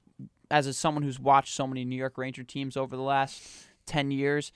as 0.51 0.67
a, 0.67 0.73
someone 0.73 1.03
who's 1.03 1.21
watched 1.21 1.53
so 1.53 1.65
many 1.65 1.85
New 1.85 1.95
York 1.95 2.17
Ranger 2.17 2.43
teams 2.43 2.75
over 2.75 2.97
the 2.97 3.01
last 3.01 3.41
ten 3.85 4.11
years, 4.11 4.51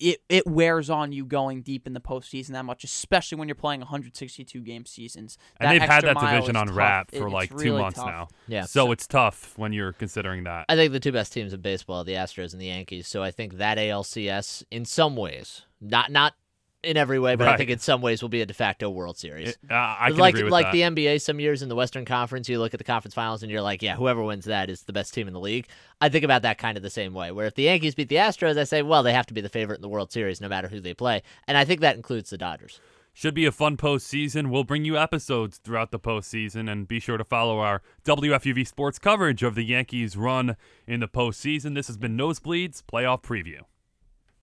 it 0.00 0.18
it 0.28 0.46
wears 0.46 0.90
on 0.90 1.12
you 1.12 1.24
going 1.24 1.62
deep 1.62 1.86
in 1.86 1.92
the 1.92 2.00
postseason 2.00 2.50
that 2.50 2.64
much, 2.64 2.84
especially 2.84 3.38
when 3.38 3.48
you're 3.48 3.54
playing 3.54 3.80
162 3.80 4.60
game 4.60 4.84
seasons. 4.86 5.38
And 5.60 5.68
That 5.68 5.72
they've 5.72 5.88
had 5.88 6.04
that 6.04 6.18
division 6.18 6.56
on 6.56 6.68
tough. 6.68 6.76
wrap 6.76 7.10
for 7.10 7.26
it's 7.26 7.32
like 7.32 7.50
two 7.50 7.56
really 7.56 7.82
months 7.82 7.98
tough. 7.98 8.06
now. 8.06 8.28
Yeah. 8.48 8.64
So 8.64 8.92
it's 8.92 9.06
tough 9.06 9.56
when 9.56 9.72
you're 9.72 9.92
considering 9.92 10.44
that. 10.44 10.66
I 10.68 10.76
think 10.76 10.92
the 10.92 11.00
two 11.00 11.12
best 11.12 11.32
teams 11.32 11.52
in 11.52 11.60
baseball, 11.60 12.04
the 12.04 12.14
Astros 12.14 12.52
and 12.52 12.60
the 12.60 12.66
Yankees. 12.66 13.06
So 13.06 13.22
I 13.22 13.30
think 13.30 13.54
that 13.58 13.78
ALCS, 13.78 14.64
in 14.70 14.84
some 14.84 15.16
ways, 15.16 15.62
not 15.80 16.10
not 16.10 16.34
in 16.82 16.96
every 16.96 17.18
way, 17.18 17.36
but 17.36 17.48
I 17.48 17.56
think 17.56 17.70
in 17.70 17.78
some 17.78 18.02
ways 18.02 18.22
will 18.22 18.28
be 18.28 18.40
a 18.40 18.46
de 18.46 18.54
facto 18.54 18.90
World 18.90 19.16
Series. 19.16 19.56
Uh, 19.70 19.74
I 19.74 20.08
can 20.08 20.18
like 20.18 20.34
agree 20.34 20.44
with 20.44 20.52
like 20.52 20.66
that. 20.66 20.72
the 20.72 20.80
NBA, 20.80 21.20
some 21.20 21.38
years 21.38 21.62
in 21.62 21.68
the 21.68 21.76
Western 21.76 22.04
Conference, 22.04 22.48
you 22.48 22.58
look 22.58 22.74
at 22.74 22.78
the 22.78 22.84
conference 22.84 23.14
finals 23.14 23.42
and 23.42 23.50
you're 23.50 23.62
like, 23.62 23.82
yeah, 23.82 23.96
whoever 23.96 24.22
wins 24.22 24.46
that 24.46 24.68
is 24.68 24.82
the 24.82 24.92
best 24.92 25.14
team 25.14 25.28
in 25.28 25.34
the 25.34 25.40
league. 25.40 25.66
I 26.00 26.08
think 26.08 26.24
about 26.24 26.42
that 26.42 26.58
kind 26.58 26.76
of 26.76 26.82
the 26.82 26.90
same 26.90 27.14
way. 27.14 27.30
Where 27.30 27.46
if 27.46 27.54
the 27.54 27.62
Yankees 27.64 27.94
beat 27.94 28.08
the 28.08 28.16
Astros, 28.16 28.58
I 28.58 28.64
say, 28.64 28.82
well, 28.82 29.02
they 29.02 29.12
have 29.12 29.26
to 29.26 29.34
be 29.34 29.40
the 29.40 29.48
favorite 29.48 29.76
in 29.76 29.82
the 29.82 29.88
World 29.88 30.10
Series, 30.10 30.40
no 30.40 30.48
matter 30.48 30.68
who 30.68 30.80
they 30.80 30.94
play, 30.94 31.22
and 31.46 31.56
I 31.56 31.64
think 31.64 31.80
that 31.80 31.96
includes 31.96 32.30
the 32.30 32.38
Dodgers. 32.38 32.80
Should 33.14 33.34
be 33.34 33.44
a 33.44 33.52
fun 33.52 33.76
postseason. 33.76 34.48
We'll 34.48 34.64
bring 34.64 34.86
you 34.86 34.96
episodes 34.96 35.58
throughout 35.58 35.90
the 35.90 35.98
postseason, 35.98 36.70
and 36.70 36.88
be 36.88 36.98
sure 36.98 37.18
to 37.18 37.24
follow 37.24 37.58
our 37.58 37.82
WFUV 38.04 38.66
sports 38.66 38.98
coverage 38.98 39.42
of 39.42 39.54
the 39.54 39.64
Yankees' 39.64 40.16
run 40.16 40.56
in 40.86 41.00
the 41.00 41.08
postseason. 41.08 41.74
This 41.74 41.88
has 41.88 41.98
been 41.98 42.16
Nosebleeds 42.16 42.82
Playoff 42.82 43.22
Preview. 43.22 43.60